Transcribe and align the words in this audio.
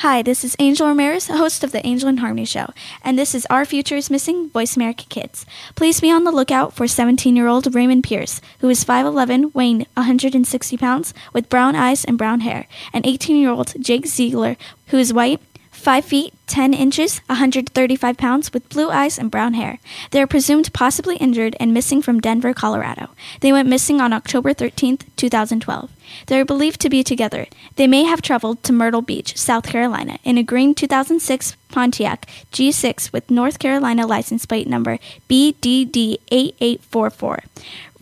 Hi, 0.00 0.20
this 0.20 0.44
is 0.44 0.54
Angel 0.58 0.88
Ramirez, 0.88 1.28
host 1.28 1.64
of 1.64 1.72
the 1.72 1.84
Angel 1.86 2.06
and 2.06 2.20
Harmony 2.20 2.44
Show, 2.44 2.66
and 3.02 3.18
this 3.18 3.34
is 3.34 3.46
Our 3.48 3.64
Future 3.64 3.96
is 3.96 4.10
Missing 4.10 4.50
Voice 4.50 4.76
America 4.76 5.06
Kids. 5.08 5.46
Please 5.74 6.02
be 6.02 6.10
on 6.10 6.24
the 6.24 6.30
lookout 6.30 6.74
for 6.74 6.86
17 6.86 7.34
year 7.34 7.46
old 7.46 7.74
Raymond 7.74 8.04
Pierce, 8.04 8.42
who 8.58 8.68
is 8.68 8.84
5'11, 8.84 9.54
weighing 9.54 9.86
160 9.94 10.76
pounds, 10.76 11.14
with 11.32 11.48
brown 11.48 11.74
eyes 11.74 12.04
and 12.04 12.18
brown 12.18 12.40
hair, 12.40 12.66
and 12.92 13.06
18 13.06 13.36
year 13.36 13.48
old 13.48 13.72
Jake 13.80 14.06
Ziegler, 14.06 14.58
who 14.88 14.98
is 14.98 15.14
white, 15.14 15.40
5 15.76 16.04
feet 16.04 16.34
10 16.46 16.74
inches, 16.74 17.18
135 17.26 18.16
pounds, 18.16 18.52
with 18.52 18.68
blue 18.68 18.90
eyes 18.90 19.18
and 19.18 19.30
brown 19.30 19.54
hair. 19.54 19.78
They 20.10 20.20
are 20.22 20.26
presumed 20.26 20.72
possibly 20.72 21.16
injured 21.16 21.56
and 21.60 21.74
missing 21.74 22.02
from 22.02 22.20
Denver, 22.20 22.54
Colorado. 22.54 23.10
They 23.40 23.52
went 23.52 23.68
missing 23.68 24.00
on 24.00 24.12
October 24.12 24.52
13, 24.52 24.98
2012. 25.16 25.90
They 26.26 26.40
are 26.40 26.44
believed 26.44 26.80
to 26.80 26.88
be 26.88 27.02
together. 27.02 27.46
They 27.76 27.86
may 27.86 28.04
have 28.04 28.22
traveled 28.22 28.62
to 28.64 28.72
Myrtle 28.72 29.02
Beach, 29.02 29.36
South 29.36 29.66
Carolina, 29.66 30.18
in 30.24 30.38
a 30.38 30.42
green 30.42 30.74
2006 30.74 31.56
Pontiac 31.68 32.26
G6 32.52 33.12
with 33.12 33.30
North 33.30 33.58
Carolina 33.58 34.06
license 34.06 34.46
plate 34.46 34.68
number 34.68 34.98
BDD8844. 35.28 37.44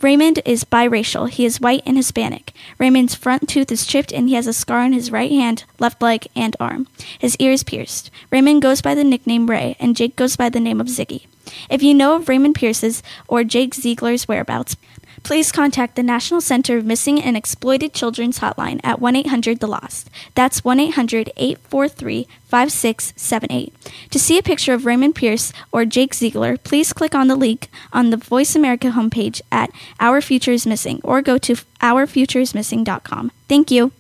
Raymond 0.01 0.41
is 0.45 0.65
biracial. 0.65 1.29
He 1.31 1.45
is 1.45 1.61
white 1.61 1.83
and 1.87 1.97
Hispanic. 1.97 2.53
Raymond's 2.79 3.15
front 3.15 3.49
tooth 3.49 3.73
is 3.73 3.87
chipped 3.87 4.13
and 4.13 4.29
he 4.29 4.35
has 4.35 4.47
a 4.47 4.53
scar 4.53 4.81
on 4.81 4.93
his 4.93 5.11
right 5.11 5.31
hand, 5.31 5.65
left 5.79 6.03
leg, 6.03 6.27
and 6.37 6.57
arm. 6.61 6.89
His 7.19 7.37
ear 7.37 7.53
is 7.53 7.63
pierced. 7.63 8.11
Raymond 8.31 8.63
goes 8.63 8.83
by 8.83 8.95
the 8.95 9.05
nickname 9.05 9.49
Ray, 9.49 9.77
and 9.79 9.97
Jake 9.97 10.17
goes 10.17 10.37
by 10.37 10.49
the 10.49 10.61
name 10.61 10.81
of 10.81 10.89
Ziggy. 10.89 11.27
If 11.71 11.83
you 11.83 11.95
know 11.95 12.17
of 12.17 12.29
Raymond 12.29 12.55
Pierce's 12.55 13.03
or 13.29 13.45
Jake 13.45 13.75
Ziegler's 13.75 14.27
whereabouts, 14.27 14.77
please 15.25 15.51
contact 15.51 15.97
the 15.97 16.03
National 16.03 16.41
Center 16.41 16.77
of 16.77 16.85
Missing 16.85 17.21
and 17.21 17.37
Exploited 17.37 17.93
Children's 17.95 18.39
Hotline 18.39 18.79
at 18.85 19.01
1 19.01 19.17
800 19.17 19.59
The 19.59 19.67
Lost. 19.67 20.11
That's 20.35 20.63
1 20.63 20.79
800 20.79 21.33
843 21.37 22.29
5678. 22.47 23.75
To 24.11 24.19
see 24.19 24.39
a 24.39 24.43
picture 24.43 24.75
of 24.75 24.87
Raymond 24.87 25.17
Pierce 25.17 25.53
or 25.73 25.85
Jake 25.85 26.15
Ziegler, 26.15 26.57
please 26.59 26.93
click 26.93 27.15
on 27.15 27.27
the 27.27 27.35
link 27.35 27.69
on 27.93 28.11
the 28.11 28.17
Voice 28.17 28.55
America 28.55 28.89
homepage 28.89 29.41
at 29.51 29.71
Our 29.99 30.21
Future 30.21 30.53
is 30.53 30.67
Missing 30.67 31.01
or 31.03 31.23
go 31.23 31.39
to 31.39 31.55
OurFutureIsMissing.com. 31.81 33.33
Thank 33.49 33.71
you. 33.71 33.91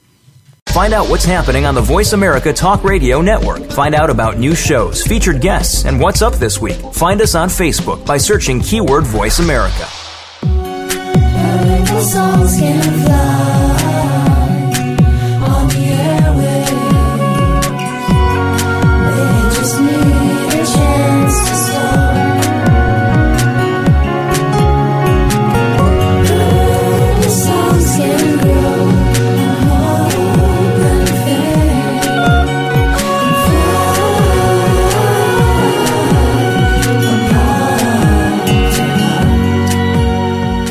Find 0.69 0.93
out 0.93 1.09
what's 1.09 1.25
happening 1.25 1.67
on 1.67 1.75
the 1.75 1.81
Voice 1.81 2.13
America 2.13 2.53
Talk 2.53 2.85
Radio 2.85 3.21
Network. 3.21 3.63
Find 3.71 3.95
out 3.95 4.11
about 4.11 4.39
new 4.39 4.55
shows, 4.55 5.03
featured 5.03 5.41
guests, 5.41 5.85
and 5.85 6.01
what's 6.01 6.21
up 6.21 6.35
this 6.35 6.61
week. 6.61 6.79
Find 6.93 7.21
us 7.23 7.35
on 7.35 7.49
Facebook 7.49 8.05
by 8.05 8.19
searching 8.19 8.61
keyword 8.61 9.05
Voice 9.05 9.39
America 9.39 9.89
songs 12.05 12.59
can 12.59 12.83
fly 13.05 14.24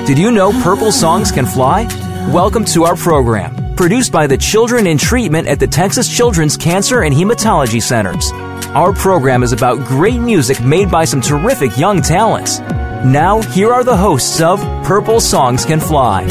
Did 0.06 0.20
you 0.20 0.34
know 0.34 0.52
purple 0.62 0.92
songs 0.92 1.32
can 1.32 1.46
fly? 1.46 1.84
Welcome 2.30 2.66
to 2.66 2.84
our 2.84 2.98
program, 2.98 3.74
produced 3.78 4.12
by 4.12 4.28
the 4.28 4.38
Children 4.38 4.86
in 4.86 4.98
Treatment 4.98 5.48
at 5.48 5.62
the 5.62 5.68
Texas 5.68 6.14
Children's 6.14 6.58
Cancer 6.58 7.04
and 7.04 7.16
Hematology 7.16 7.82
Centers. 7.82 8.30
Our 8.76 8.92
program 8.92 9.44
is 9.44 9.54
about 9.54 9.88
great 9.88 10.20
music 10.20 10.62
made 10.62 10.92
by 10.92 11.06
some 11.06 11.22
terrific 11.22 11.78
young 11.78 12.02
talents. 12.02 12.60
Now, 12.60 13.42
here 13.54 13.72
are 13.72 13.86
the 13.86 13.96
hosts 13.96 14.42
of 14.42 14.60
Purple 14.84 15.22
Songs 15.22 15.64
Can 15.64 15.80
Fly. 15.80 16.28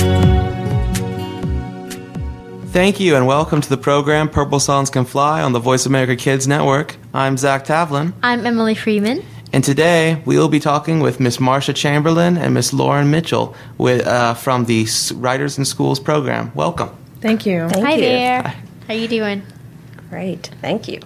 Thank 2.67 3.01
you 3.01 3.17
and 3.17 3.27
welcome 3.27 3.63
to 3.63 3.69
the 3.71 3.79
program 3.79 4.29
Purple 4.29 4.61
Songs 4.61 4.91
Can 4.91 5.07
Fly 5.07 5.41
on 5.41 5.55
the 5.55 5.61
Voice 5.61 5.87
America 5.87 6.15
Kids 6.15 6.47
Network. 6.47 6.97
I'm 7.15 7.39
Zach 7.39 7.65
Tavlin, 7.65 8.13
I'm 8.23 8.45
Emily 8.45 8.75
Freeman. 8.75 9.25
And 9.55 9.63
today 9.63 10.23
we 10.25 10.39
will 10.39 10.49
be 10.49 10.61
talking 10.61 11.01
with 11.01 11.21
Miss 11.21 11.39
Marcia 11.39 11.75
Chamberlain 11.75 12.39
and 12.39 12.55
Miss 12.55 12.73
Lauren 12.73 13.11
Mitchell 13.11 13.55
with, 13.77 14.07
uh, 14.07 14.33
from 14.33 14.65
the 14.65 14.85
S- 14.85 15.13
Writers 15.13 15.59
in 15.59 15.67
Schools 15.67 16.01
program. 16.01 16.53
Welcome. 16.55 16.89
Thank 17.21 17.45
you. 17.45 17.69
Thank 17.69 17.85
Hi 17.85 17.95
you. 17.95 18.01
there. 18.01 18.55
How 18.89 18.95
you 18.95 19.09
doing? 19.09 19.43
Great. 20.09 20.51
Thank 20.63 20.89
you. 20.89 21.01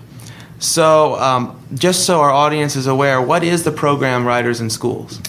So, 0.60 1.16
um, 1.16 1.60
just 1.74 2.06
so 2.06 2.20
our 2.20 2.30
audience 2.30 2.76
is 2.76 2.86
aware, 2.86 3.20
what 3.20 3.42
is 3.42 3.64
the 3.64 3.72
program 3.72 4.24
Writers 4.24 4.60
in 4.60 4.70
Schools? 4.70 5.20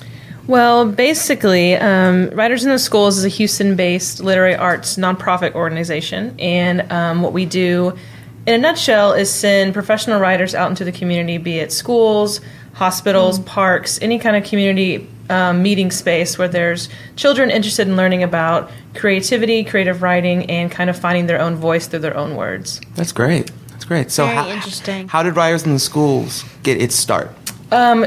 Well, 0.45 0.89
basically, 0.89 1.75
um, 1.75 2.29
Writers 2.29 2.63
in 2.63 2.69
the 2.69 2.79
Schools 2.79 3.17
is 3.17 3.25
a 3.25 3.29
Houston 3.29 3.75
based 3.75 4.21
literary 4.21 4.55
arts 4.55 4.95
nonprofit 4.95 5.53
organization. 5.55 6.35
And 6.39 6.89
um, 6.91 7.21
what 7.23 7.33
we 7.33 7.45
do, 7.45 7.97
in 8.45 8.53
a 8.53 8.57
nutshell, 8.59 9.11
is 9.13 9.29
send 9.29 9.73
professional 9.73 10.21
writers 10.21 10.55
out 10.55 10.69
into 10.69 10.85
the 10.85 10.91
community, 10.93 11.37
be 11.37 11.57
it 11.57 11.73
schools, 11.73 12.39
hospitals, 12.77 13.39
parks, 13.39 13.99
any 14.03 14.19
kind 14.19 14.35
of 14.35 14.43
community 14.43 15.07
um, 15.31 15.63
meeting 15.63 15.89
space 15.89 16.37
where 16.37 16.47
there's 16.47 16.89
children 17.15 17.49
interested 17.49 17.87
in 17.87 17.95
learning 17.95 18.21
about 18.21 18.69
creativity, 18.93 19.63
creative 19.63 20.03
writing, 20.03 20.47
and 20.49 20.71
kind 20.71 20.87
of 20.87 20.97
finding 20.97 21.25
their 21.25 21.41
own 21.41 21.55
voice 21.55 21.87
through 21.87 21.99
their 21.99 22.15
own 22.15 22.35
words. 22.35 22.79
That's 22.95 23.11
great. 23.11 23.51
That's 23.69 23.83
great. 23.83 24.11
So, 24.11 24.25
Very 24.25 24.37
how, 24.37 24.49
interesting. 24.49 25.07
how 25.07 25.23
did 25.23 25.35
Writers 25.35 25.65
in 25.65 25.73
the 25.73 25.79
Schools 25.79 26.45
get 26.61 26.79
its 26.79 26.95
start? 26.95 27.31
Um, 27.71 28.05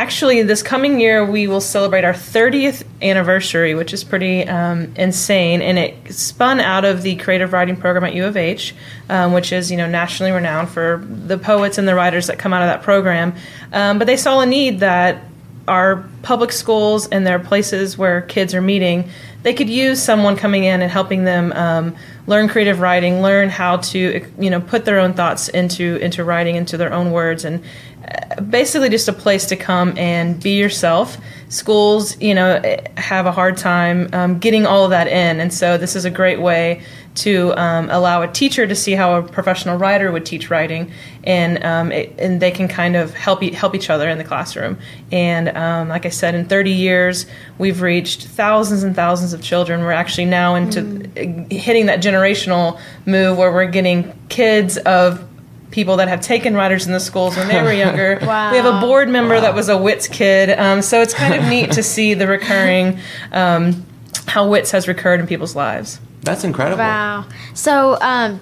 actually, 0.00 0.42
this 0.42 0.62
coming 0.62 0.98
year 0.98 1.26
we 1.26 1.46
will 1.46 1.60
celebrate 1.60 2.04
our 2.04 2.14
30th 2.14 2.84
anniversary, 3.02 3.74
which 3.74 3.92
is 3.92 4.02
pretty 4.02 4.48
um, 4.48 4.90
insane, 4.96 5.60
and 5.60 5.78
it 5.78 6.14
spun 6.14 6.58
out 6.58 6.86
of 6.86 7.02
the 7.02 7.16
creative 7.16 7.52
writing 7.52 7.76
program 7.76 8.04
at 8.04 8.14
U 8.14 8.24
of 8.24 8.34
H, 8.34 8.74
um, 9.10 9.34
which 9.34 9.52
is 9.52 9.70
you 9.70 9.76
know 9.76 9.86
nationally 9.86 10.32
renowned 10.32 10.70
for 10.70 11.06
the 11.06 11.36
poets 11.36 11.76
and 11.76 11.86
the 11.86 11.94
writers 11.94 12.28
that 12.28 12.38
come 12.38 12.54
out 12.54 12.62
of 12.62 12.68
that 12.68 12.82
program. 12.82 13.34
Um, 13.74 13.98
but 13.98 14.06
they 14.06 14.16
saw 14.16 14.40
a 14.40 14.46
need 14.46 14.80
that 14.80 15.22
our 15.68 16.08
public 16.22 16.50
schools 16.50 17.06
and 17.08 17.26
their 17.26 17.38
places 17.38 17.98
where 17.98 18.22
kids 18.22 18.54
are 18.54 18.62
meeting, 18.62 19.10
they 19.42 19.54
could 19.54 19.70
use 19.70 20.02
someone 20.02 20.36
coming 20.36 20.64
in 20.64 20.82
and 20.82 20.90
helping 20.90 21.24
them 21.24 21.52
um, 21.52 21.96
learn 22.26 22.48
creative 22.48 22.80
writing, 22.80 23.22
learn 23.22 23.48
how 23.48 23.78
to 23.78 24.24
you 24.38 24.50
know 24.50 24.60
put 24.60 24.84
their 24.84 24.98
own 24.98 25.14
thoughts 25.14 25.48
into 25.48 25.96
into 25.96 26.24
writing, 26.24 26.56
into 26.56 26.76
their 26.76 26.92
own 26.92 27.10
words, 27.10 27.44
and 27.44 27.62
uh, 28.06 28.40
basically 28.42 28.88
just 28.88 29.08
a 29.08 29.12
place 29.12 29.46
to 29.46 29.56
come 29.56 29.96
and 29.96 30.42
be 30.42 30.58
yourself. 30.58 31.16
Schools, 31.48 32.20
you 32.20 32.34
know, 32.34 32.62
have 32.96 33.26
a 33.26 33.32
hard 33.32 33.56
time 33.56 34.08
um, 34.12 34.38
getting 34.38 34.66
all 34.66 34.84
of 34.84 34.90
that 34.90 35.08
in, 35.08 35.40
and 35.40 35.52
so 35.52 35.78
this 35.78 35.96
is 35.96 36.04
a 36.04 36.10
great 36.10 36.40
way 36.40 36.82
to 37.16 37.52
um, 37.56 37.90
allow 37.90 38.22
a 38.22 38.28
teacher 38.28 38.66
to 38.66 38.74
see 38.74 38.92
how 38.92 39.18
a 39.18 39.22
professional 39.22 39.76
writer 39.76 40.12
would 40.12 40.24
teach 40.24 40.48
writing, 40.50 40.92
and 41.24 41.62
um, 41.64 41.92
it, 41.92 42.14
and 42.18 42.40
they 42.40 42.50
can 42.50 42.68
kind 42.68 42.96
of 42.96 43.14
help 43.14 43.42
e- 43.42 43.52
help 43.52 43.74
each 43.74 43.90
other 43.90 44.08
in 44.08 44.18
the 44.18 44.24
classroom. 44.24 44.78
And 45.12 45.48
um, 45.50 45.88
like 45.88 46.06
I 46.06 46.08
said, 46.08 46.34
in 46.34 46.46
30 46.46 46.70
years, 46.70 47.26
we've 47.58 47.82
reached 47.82 48.26
thousands 48.26 48.82
and 48.82 48.94
thousands 48.94 49.32
of 49.32 49.42
children. 49.42 49.80
We're 49.80 49.92
actually 49.92 50.26
now 50.26 50.54
into 50.54 50.80
uh, 50.80 51.54
hitting 51.54 51.86
that 51.86 52.00
generational 52.00 52.80
move 53.06 53.36
where 53.36 53.52
we're 53.52 53.66
getting 53.66 54.18
kids 54.28 54.78
of 54.78 55.26
people 55.70 55.96
that 55.98 56.08
have 56.08 56.20
taken 56.20 56.54
writers 56.54 56.86
in 56.86 56.92
the 56.92 57.00
schools 57.00 57.36
when 57.36 57.48
they 57.48 57.62
were 57.62 57.72
younger. 57.72 58.18
Wow. 58.22 58.50
We 58.50 58.56
have 58.56 58.66
a 58.66 58.80
board 58.80 59.08
member 59.08 59.40
that 59.40 59.54
was 59.54 59.68
a 59.68 59.76
WITS 59.76 60.08
kid, 60.08 60.50
um, 60.58 60.82
so 60.82 61.00
it's 61.00 61.14
kind 61.14 61.34
of 61.34 61.48
neat 61.48 61.72
to 61.72 61.82
see 61.82 62.14
the 62.14 62.26
recurring 62.26 62.98
um, 63.32 63.86
how 64.26 64.48
WITS 64.48 64.70
has 64.72 64.88
recurred 64.88 65.20
in 65.20 65.26
people's 65.26 65.54
lives. 65.54 66.00
That's 66.22 66.44
incredible. 66.44 66.78
Wow. 66.78 67.26
So, 67.54 67.98
um, 68.00 68.40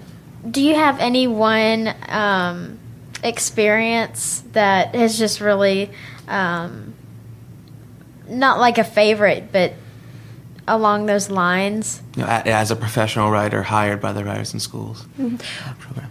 do 0.51 0.63
you 0.63 0.75
have 0.75 0.99
any 1.01 1.27
one 1.27 1.95
um, 2.09 2.79
experience 3.23 4.43
that 4.53 4.95
has 4.95 5.19
just 5.19 5.41
really, 5.41 5.91
um, 6.29 6.95
not 8.29 8.59
like 8.59 8.79
a 8.79 8.85
favorite, 8.85 9.51
but 9.53 9.73
along 10.67 11.07
those 11.07 11.31
lines? 11.31 12.03
You 12.17 12.23
know, 12.23 12.29
as 12.29 12.71
a 12.71 12.77
professional 12.77 13.31
writer 13.31 13.63
hired 13.63 14.01
by 14.01 14.13
the 14.13 14.25
Writers 14.25 14.53
in 14.55 14.61
Schools 14.61 15.07
Mm-hmm. 15.19 15.81
program. 15.81 16.11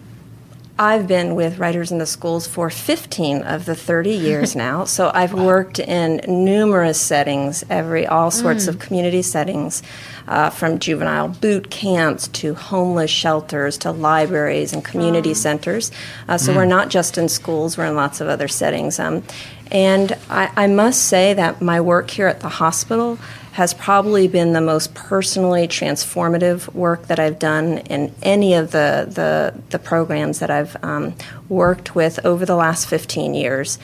I've 0.79 1.07
been 1.07 1.33
with 1.33 1.57
Writers 1.57 1.91
in 1.91 1.97
the 1.97 2.05
Schools 2.05 2.45
for 2.45 2.69
15 2.69 3.41
of 3.41 3.65
the 3.65 3.75
30 3.75 4.11
years 4.11 4.55
now. 4.67 4.83
So 4.83 5.09
I've 5.13 5.33
worked 5.33 5.79
in 5.79 6.21
numerous 6.27 7.01
settings, 7.01 7.63
every 7.69 8.05
all 8.05 8.29
sorts 8.29 8.67
of 8.67 8.77
community 8.77 9.21
settings, 9.23 9.81
uh, 10.27 10.49
from 10.51 10.77
juvenile 10.77 11.29
boot 11.29 11.71
camps 11.71 12.27
to 12.29 12.53
homeless 12.53 13.09
shelters 13.09 13.77
to 13.79 13.91
libraries 13.91 14.71
and 14.71 14.83
community 14.85 15.33
centers. 15.33 15.91
Uh, 16.27 16.37
so 16.37 16.53
we're 16.53 16.65
not 16.65 16.89
just 16.89 17.17
in 17.17 17.27
schools; 17.27 17.77
we're 17.77 17.85
in 17.85 17.95
lots 17.95 18.21
of 18.21 18.27
other 18.27 18.47
settings. 18.47 18.99
Um, 18.99 19.23
and 19.71 20.17
I, 20.29 20.51
I 20.55 20.67
must 20.67 21.05
say 21.05 21.33
that 21.33 21.61
my 21.61 21.81
work 21.81 22.09
here 22.09 22.27
at 22.27 22.39
the 22.39 22.49
hospital 22.49 23.17
has 23.57 23.73
probably 23.73 24.27
been 24.27 24.53
the 24.53 24.61
most 24.61 24.93
personally 24.93 25.67
transformative 25.67 26.71
work 26.75 27.07
that 27.07 27.17
I've 27.17 27.39
done 27.39 27.79
in 27.89 28.13
any 28.21 28.53
of 28.53 28.69
the 28.69 29.07
the, 29.09 29.59
the 29.71 29.79
programs 29.79 30.37
that 30.37 30.51
I've 30.51 30.77
um, 30.83 31.15
worked 31.49 31.95
with 31.95 32.23
over 32.23 32.45
the 32.45 32.55
last 32.55 32.87
15 32.87 33.33
years. 33.33 33.79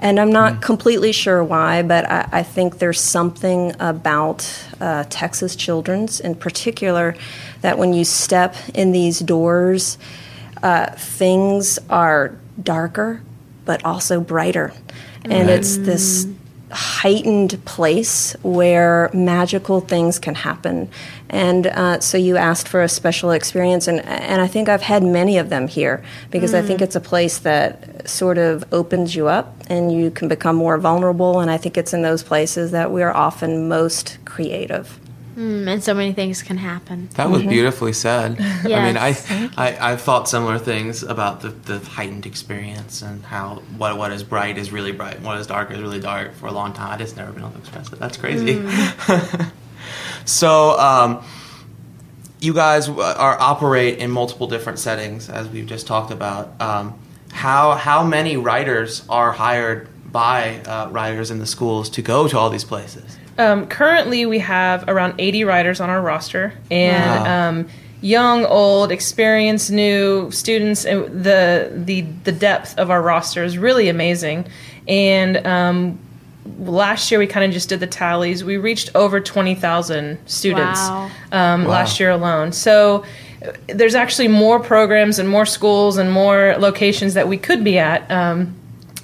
And 0.00 0.18
I'm 0.18 0.32
not 0.32 0.62
completely 0.62 1.12
sure 1.12 1.44
why, 1.44 1.82
but 1.82 2.10
I, 2.10 2.28
I 2.32 2.42
think 2.42 2.78
there's 2.78 2.98
something 2.98 3.74
about 3.78 4.50
uh, 4.80 5.04
Texas 5.10 5.54
Children's 5.54 6.18
in 6.18 6.34
particular 6.34 7.14
that 7.60 7.76
when 7.76 7.92
you 7.92 8.04
step 8.04 8.56
in 8.72 8.92
these 8.92 9.18
doors, 9.18 9.98
uh, 10.62 10.86
things 10.92 11.78
are 11.90 12.38
darker 12.62 13.20
but 13.66 13.84
also 13.84 14.22
brighter. 14.22 14.72
And 15.26 15.50
it's 15.50 15.76
this 15.76 16.26
heightened 16.74 17.64
place 17.64 18.36
where 18.42 19.10
magical 19.14 19.80
things 19.80 20.18
can 20.18 20.34
happen. 20.34 20.88
And 21.30 21.66
uh, 21.66 22.00
so 22.00 22.18
you 22.18 22.36
asked 22.36 22.68
for 22.68 22.82
a 22.82 22.88
special 22.88 23.30
experience, 23.30 23.88
and, 23.88 24.00
and 24.00 24.42
I 24.42 24.46
think 24.46 24.68
I've 24.68 24.82
had 24.82 25.02
many 25.02 25.38
of 25.38 25.48
them 25.48 25.68
here 25.68 26.04
because 26.30 26.54
I 26.54 26.62
think 26.62 26.82
it's 26.82 26.96
a 26.96 27.00
place 27.00 27.38
that 27.38 28.08
sort 28.08 28.38
of 28.38 28.64
opens 28.72 29.16
you 29.16 29.28
up 29.28 29.56
and 29.68 29.92
you 29.92 30.10
can 30.10 30.28
become 30.28 30.56
more 30.56 30.78
vulnerable. 30.78 31.40
And 31.40 31.50
I 31.50 31.56
think 31.56 31.78
it's 31.78 31.94
in 31.94 32.02
those 32.02 32.22
places 32.22 32.70
that 32.72 32.92
we 32.92 33.02
are 33.02 33.14
often 33.14 33.68
most 33.68 34.18
creative. 34.24 35.00
Mm, 35.36 35.66
and 35.66 35.82
so 35.82 35.94
many 35.94 36.12
things 36.12 36.42
can 36.42 36.58
happen. 36.58 37.08
That 37.14 37.28
was 37.28 37.42
beautifully 37.42 37.92
said. 37.92 38.40
I 38.40 38.86
mean, 38.86 38.96
I, 38.96 39.16
I 39.56 39.92
I've 39.92 40.00
thought 40.00 40.28
similar 40.28 40.58
things 40.58 41.02
about 41.02 41.40
the, 41.40 41.48
the 41.48 41.78
heightened 41.80 42.24
experience 42.24 43.02
and 43.02 43.24
how 43.24 43.56
what 43.76 43.98
what 43.98 44.12
is 44.12 44.22
bright 44.22 44.58
is 44.58 44.70
really 44.70 44.92
bright, 44.92 45.16
and 45.16 45.24
what 45.24 45.38
is 45.38 45.46
dark 45.46 45.70
is 45.72 45.80
really 45.80 46.00
dark. 46.00 46.34
For 46.34 46.46
a 46.46 46.52
long 46.52 46.72
time, 46.72 46.92
I 46.92 46.96
just 46.96 47.16
never 47.16 47.32
been 47.32 47.42
able 47.42 47.52
to 47.52 47.58
express 47.58 47.92
it. 47.92 47.98
That's 47.98 48.16
crazy. 48.16 48.64
so, 50.24 50.78
um, 50.78 51.24
you 52.40 52.54
guys 52.54 52.88
are 52.88 53.40
operate 53.40 53.98
in 53.98 54.10
multiple 54.10 54.46
different 54.46 54.78
settings, 54.78 55.28
as 55.28 55.48
we've 55.48 55.66
just 55.66 55.86
talked 55.86 56.12
about. 56.12 56.60
Um, 56.60 56.98
how 57.32 57.72
how 57.72 58.04
many 58.04 58.36
writers 58.36 59.04
are 59.08 59.32
hired 59.32 59.88
by 60.12 60.60
uh, 60.60 60.88
writers 60.90 61.32
in 61.32 61.40
the 61.40 61.46
schools 61.46 61.90
to 61.90 62.02
go 62.02 62.28
to 62.28 62.38
all 62.38 62.50
these 62.50 62.64
places? 62.64 63.18
Um, 63.38 63.66
currently, 63.66 64.26
we 64.26 64.38
have 64.40 64.84
around 64.88 65.14
80 65.18 65.44
writers 65.44 65.80
on 65.80 65.90
our 65.90 66.00
roster, 66.00 66.52
and 66.70 67.24
Wow. 67.24 67.48
um, 67.48 67.68
young, 68.00 68.44
old, 68.44 68.92
experienced, 68.92 69.70
new 69.70 70.30
students. 70.30 70.84
And 70.84 71.24
the 71.24 71.70
the 71.74 72.02
the 72.24 72.32
depth 72.32 72.78
of 72.78 72.90
our 72.90 73.02
roster 73.02 73.42
is 73.42 73.58
really 73.58 73.88
amazing. 73.88 74.46
And 74.86 75.44
um, 75.46 75.98
last 76.58 77.10
year, 77.10 77.18
we 77.18 77.26
kind 77.26 77.44
of 77.46 77.52
just 77.52 77.68
did 77.70 77.80
the 77.80 77.86
tallies. 77.86 78.44
We 78.44 78.56
reached 78.58 78.90
over 78.94 79.18
20,000 79.18 80.18
students 80.26 80.80
Wow. 80.80 81.10
um, 81.32 81.64
Wow. 81.64 81.70
last 81.70 81.98
year 82.00 82.10
alone. 82.10 82.52
So. 82.52 83.04
uh, 83.44 83.52
There's 83.66 83.94
actually 83.94 84.28
more 84.28 84.58
programs 84.60 85.18
and 85.18 85.28
more 85.28 85.44
schools 85.46 85.98
and 85.98 86.10
more 86.12 86.54
locations 86.58 87.12
that 87.14 87.28
we 87.28 87.36
could 87.36 87.62
be 87.64 87.78
at. 87.78 88.10
Um, 88.10 88.54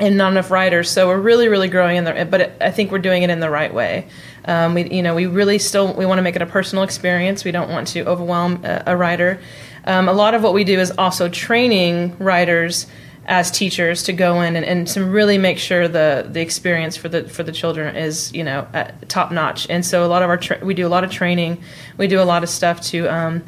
and 0.01 0.17
not 0.17 0.33
enough 0.33 0.51
writers. 0.51 0.91
So 0.91 1.09
we're 1.09 1.21
really, 1.21 1.49
really 1.49 1.69
growing 1.69 1.97
in 1.97 2.05
the. 2.05 2.27
But 2.29 2.61
I 2.61 2.71
think 2.71 2.91
we're 2.91 2.99
doing 2.99 3.23
it 3.23 3.31
in 3.31 3.41
the 3.41 3.51
right 3.51 3.73
way. 3.73 4.09
Um, 4.45 4.75
we, 4.75 4.91
you 4.91 5.03
know, 5.03 5.15
we 5.15 5.27
really 5.27 5.59
still 5.59 5.95
we 5.95 6.07
want 6.07 6.19
to 6.19 6.23
make 6.23 6.37
it 6.37 6.43
a 6.43 6.47
personal 6.47 6.83
experience. 6.85 7.45
We 7.45 7.53
don't 7.53 7.71
want 7.71 7.89
to 7.89 8.05
overwhelm 8.07 8.65
a, 8.65 8.83
a 8.87 8.97
writer. 8.97 9.41
Um, 9.85 10.09
a 10.09 10.13
lot 10.13 10.35
of 10.35 10.43
what 10.43 10.55
we 10.55 10.65
do 10.65 10.79
is 10.81 10.91
also 10.91 11.29
training 11.29 12.17
writers 12.19 12.87
as 13.27 13.51
teachers 13.51 14.03
to 14.05 14.13
go 14.13 14.41
in 14.41 14.57
and, 14.57 14.65
and 14.65 14.87
to 14.89 15.05
really 15.05 15.39
make 15.39 15.59
sure 15.59 15.87
the 15.87 16.27
the 16.29 16.41
experience 16.41 16.97
for 16.97 17.09
the 17.09 17.29
for 17.29 17.43
the 17.43 17.53
children 17.53 17.95
is 17.95 18.33
you 18.33 18.43
know 18.43 18.67
top 19.09 19.31
notch. 19.31 19.69
And 19.71 19.85
so 19.85 20.05
a 20.05 20.09
lot 20.09 20.23
of 20.23 20.31
our 20.31 20.39
tra- 20.39 20.65
we 20.65 20.75
do 20.75 20.87
a 20.87 20.89
lot 20.89 21.05
of 21.05 21.11
training. 21.11 21.63
We 21.99 22.07
do 22.09 22.21
a 22.21 22.25
lot 22.25 22.43
of 22.43 22.49
stuff 22.49 22.81
to. 22.91 23.07
Um, 23.07 23.43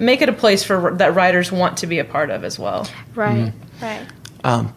Make 0.00 0.22
it 0.22 0.28
a 0.28 0.32
place 0.32 0.62
for 0.62 0.94
that 0.98 1.16
writers 1.16 1.50
want 1.50 1.78
to 1.78 1.88
be 1.88 1.98
a 1.98 2.04
part 2.04 2.30
of 2.30 2.44
as 2.44 2.56
well. 2.56 2.88
Right. 3.16 3.52
Right. 3.82 4.06
Um, 4.44 4.72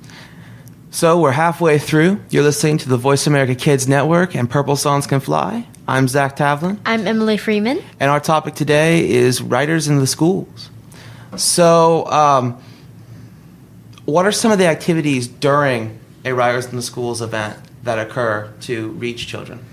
so 0.92 1.20
we're 1.20 1.32
halfway 1.32 1.80
through. 1.80 2.20
You're 2.30 2.44
listening 2.44 2.78
to 2.80 2.90
the 2.90 2.98
Voice 2.98 3.26
America 3.26 3.56
Kids 3.56 3.88
Network 3.88 4.36
and 4.36 4.50
Purple 4.50 4.76
Songs 4.76 5.08
Can 5.08 5.22
Fly. 5.22 5.66
I'm 5.88 6.08
Zach 6.08 6.36
Tavlin, 6.36 6.80
I'm 6.86 7.08
Emily 7.08 7.38
Freeman. 7.38 7.82
and 8.00 8.12
our 8.12 8.20
topic 8.20 8.56
today 8.56 9.10
is 9.10 9.42
writers 9.42 9.88
in 9.88 10.00
the 10.00 10.08
schools. 10.08 10.70
So, 11.38 12.06
um, 12.08 12.62
what 14.06 14.26
are 14.26 14.32
some 14.32 14.52
of 14.52 14.58
the 14.58 14.68
activities 14.68 15.28
during 15.28 15.98
a 16.26 16.34
Writers 16.34 16.68
in 16.68 16.76
the 16.76 16.82
Schools 16.82 17.22
event 17.22 17.58
that 17.84 17.98
occur 17.98 18.52
to 18.62 18.90
reach 18.90 19.28
children? 19.28 19.64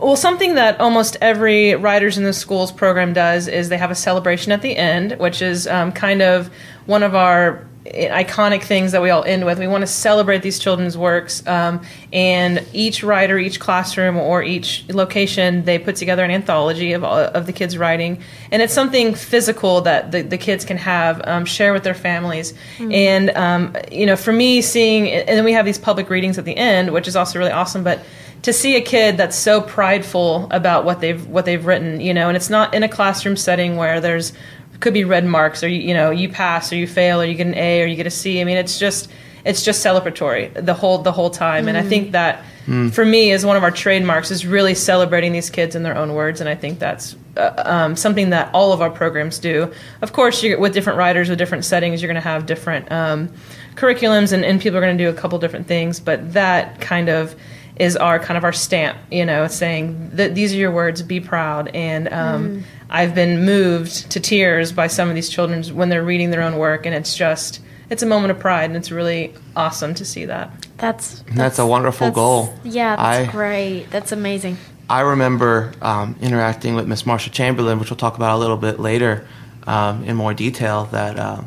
Well, 0.00 0.16
something 0.16 0.54
that 0.54 0.80
almost 0.80 1.16
every 1.20 1.74
Writers 1.74 2.16
in 2.16 2.24
the 2.24 2.32
Schools 2.32 2.72
program 2.72 3.12
does 3.12 3.48
is 3.48 3.68
they 3.68 3.76
have 3.78 3.90
a 3.90 3.96
celebration 3.96 4.52
at 4.52 4.62
the 4.62 4.76
end, 4.76 5.18
which 5.18 5.42
is 5.42 5.66
um, 5.66 5.92
kind 5.92 6.22
of 6.22 6.50
one 6.86 7.02
of 7.02 7.14
our 7.14 7.66
iconic 7.86 8.62
things 8.62 8.92
that 8.92 9.00
we 9.00 9.08
all 9.08 9.24
end 9.24 9.46
with. 9.46 9.58
We 9.58 9.66
want 9.66 9.82
to 9.82 9.86
celebrate 9.86 10.42
these 10.42 10.58
children's 10.58 10.98
works, 10.98 11.46
um, 11.46 11.82
and 12.12 12.64
each 12.72 13.02
writer, 13.02 13.38
each 13.38 13.58
classroom, 13.58 14.16
or 14.16 14.42
each 14.42 14.84
location, 14.88 15.64
they 15.64 15.78
put 15.78 15.96
together 15.96 16.22
an 16.22 16.30
anthology 16.30 16.92
of, 16.92 17.04
all, 17.04 17.18
of 17.18 17.46
the 17.46 17.52
kids' 17.52 17.78
writing, 17.78 18.22
and 18.50 18.60
it's 18.60 18.74
something 18.74 19.14
physical 19.14 19.80
that 19.82 20.12
the, 20.12 20.22
the 20.22 20.38
kids 20.38 20.64
can 20.64 20.76
have, 20.76 21.22
um, 21.26 21.44
share 21.44 21.72
with 21.72 21.82
their 21.82 21.94
families, 21.94 22.52
and 22.78 23.30
um, 23.30 23.74
you 23.90 24.04
know, 24.04 24.16
for 24.16 24.32
me, 24.32 24.60
seeing, 24.60 25.10
and 25.10 25.28
then 25.28 25.44
we 25.44 25.52
have 25.52 25.64
these 25.64 25.78
public 25.78 26.10
readings 26.10 26.36
at 26.36 26.44
the 26.44 26.56
end, 26.56 26.92
which 26.92 27.08
is 27.08 27.16
also 27.16 27.38
really 27.38 27.52
awesome, 27.52 27.82
but 27.82 28.00
to 28.42 28.52
see 28.52 28.76
a 28.76 28.80
kid 28.80 29.16
that's 29.16 29.36
so 29.36 29.60
prideful 29.60 30.48
about 30.50 30.84
what 30.84 31.00
they've 31.00 31.26
what 31.26 31.44
they've 31.44 31.64
written, 31.64 32.00
you 32.00 32.14
know, 32.14 32.28
and 32.28 32.36
it's 32.36 32.50
not 32.50 32.72
in 32.74 32.82
a 32.82 32.88
classroom 32.88 33.36
setting 33.36 33.76
where 33.76 34.00
there's 34.00 34.32
could 34.80 34.94
be 34.94 35.04
red 35.04 35.24
marks 35.24 35.62
or 35.62 35.68
you, 35.68 35.80
you 35.80 35.94
know 35.94 36.10
you 36.10 36.28
pass 36.28 36.72
or 36.72 36.76
you 36.76 36.86
fail 36.86 37.20
or 37.20 37.24
you 37.24 37.34
get 37.34 37.46
an 37.46 37.54
A 37.54 37.82
or 37.82 37.86
you 37.86 37.96
get 37.96 38.06
a 38.06 38.10
C. 38.10 38.40
I 38.40 38.44
mean, 38.44 38.56
it's 38.56 38.78
just 38.78 39.10
it's 39.44 39.62
just 39.62 39.84
celebratory 39.84 40.52
the 40.54 40.74
whole 40.74 40.98
the 40.98 41.12
whole 41.12 41.30
time, 41.30 41.68
and 41.68 41.76
I 41.76 41.82
think 41.82 42.12
that 42.12 42.44
for 42.90 43.04
me 43.04 43.32
as 43.32 43.44
one 43.44 43.56
of 43.56 43.62
our 43.62 43.70
trademarks 43.70 44.30
is 44.30 44.46
really 44.46 44.74
celebrating 44.74 45.32
these 45.32 45.50
kids 45.50 45.74
in 45.74 45.82
their 45.82 45.96
own 45.96 46.14
words, 46.14 46.40
and 46.40 46.48
I 46.48 46.54
think 46.54 46.78
that's 46.78 47.16
uh, 47.36 47.52
um, 47.64 47.96
something 47.96 48.30
that 48.30 48.52
all 48.54 48.72
of 48.72 48.80
our 48.80 48.90
programs 48.90 49.38
do. 49.38 49.72
Of 50.02 50.12
course, 50.12 50.42
you're, 50.42 50.58
with 50.58 50.72
different 50.72 50.98
writers 50.98 51.28
with 51.28 51.38
different 51.38 51.64
settings, 51.64 52.00
you're 52.00 52.08
going 52.08 52.22
to 52.22 52.28
have 52.28 52.46
different 52.46 52.90
um, 52.92 53.32
curriculums, 53.74 54.32
and, 54.32 54.44
and 54.44 54.60
people 54.60 54.78
are 54.78 54.82
going 54.82 54.96
to 54.96 55.02
do 55.02 55.10
a 55.10 55.14
couple 55.14 55.38
different 55.38 55.66
things, 55.66 55.98
but 55.98 56.32
that 56.32 56.80
kind 56.80 57.08
of 57.08 57.34
is 57.80 57.96
our 57.96 58.18
kind 58.18 58.36
of 58.36 58.44
our 58.44 58.52
stamp, 58.52 58.98
you 59.10 59.24
know, 59.24 59.46
saying 59.48 60.10
that 60.12 60.34
these 60.34 60.52
are 60.52 60.56
your 60.56 60.70
words, 60.70 61.00
be 61.02 61.18
proud. 61.18 61.68
And 61.74 62.12
um, 62.12 62.64
I've 62.90 63.14
been 63.14 63.46
moved 63.46 64.10
to 64.12 64.20
tears 64.20 64.70
by 64.70 64.86
some 64.86 65.08
of 65.08 65.14
these 65.14 65.30
children 65.30 65.62
when 65.74 65.88
they're 65.88 66.04
reading 66.04 66.30
their 66.30 66.42
own 66.42 66.56
work, 66.58 66.84
and 66.84 66.94
it's 66.94 67.16
just 67.16 67.60
it's 67.88 68.02
a 68.02 68.06
moment 68.06 68.30
of 68.32 68.38
pride, 68.38 68.64
and 68.66 68.76
it's 68.76 68.90
really 68.92 69.32
awesome 69.56 69.94
to 69.94 70.04
see 70.04 70.26
that. 70.26 70.50
That's 70.76 71.24
That's 71.34 71.58
a 71.58 71.66
wonderful 71.66 72.08
that's- 72.08 72.14
goal. 72.14 72.54
Yeah, 72.64 72.96
that's 72.96 73.28
I- 73.28 73.32
great. 73.32 73.86
That's 73.90 74.12
amazing. 74.12 74.58
I 74.90 75.00
remember 75.00 75.72
um, 75.80 76.16
interacting 76.20 76.74
with 76.74 76.86
Miss 76.86 77.06
Marcia 77.06 77.30
Chamberlain, 77.30 77.78
which 77.78 77.88
we'll 77.90 77.96
talk 77.96 78.16
about 78.16 78.36
a 78.36 78.38
little 78.38 78.56
bit 78.58 78.78
later 78.78 79.26
um, 79.66 80.04
in 80.04 80.16
more 80.16 80.34
detail. 80.34 80.84
That 80.92 81.18
uh, 81.18 81.42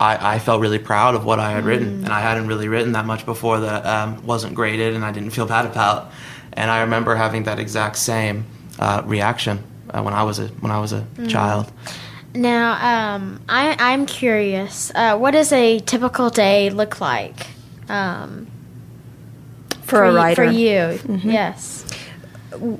I, 0.00 0.36
I 0.36 0.38
felt 0.38 0.60
really 0.62 0.78
proud 0.78 1.14
of 1.14 1.24
what 1.26 1.38
I 1.38 1.50
had 1.52 1.64
written, 1.64 2.04
and 2.04 2.08
I 2.08 2.20
hadn't 2.20 2.46
really 2.48 2.68
written 2.68 2.92
that 2.92 3.04
much 3.04 3.26
before 3.26 3.60
that 3.60 3.84
um, 3.84 4.24
wasn't 4.26 4.54
graded, 4.54 4.94
and 4.96 5.04
I 5.04 5.12
didn't 5.12 5.30
feel 5.30 5.46
bad 5.46 5.66
about. 5.66 6.10
And 6.54 6.70
I 6.70 6.80
remember 6.80 7.14
having 7.14 7.44
that 7.44 7.58
exact 7.58 7.96
same 7.96 8.44
uh, 8.78 9.02
reaction 9.04 9.62
uh, 9.90 10.02
when 10.02 10.14
I 10.14 10.22
was 10.22 10.38
a 10.38 10.48
when 10.62 10.72
I 10.72 10.80
was 10.80 10.92
a 10.92 11.04
child. 11.28 11.70
Now, 12.34 13.14
um, 13.14 13.40
I, 13.48 13.76
I'm 13.78 14.06
curious. 14.06 14.90
Uh, 14.94 15.18
what 15.18 15.32
does 15.32 15.52
a 15.52 15.80
typical 15.80 16.30
day 16.30 16.70
look 16.70 17.00
like 17.00 17.46
um, 17.88 18.46
For, 19.82 20.04
a 20.04 20.10
y- 20.12 20.14
writer, 20.16 20.46
For 20.46 20.50
you, 20.50 20.98
yes. 21.24 21.84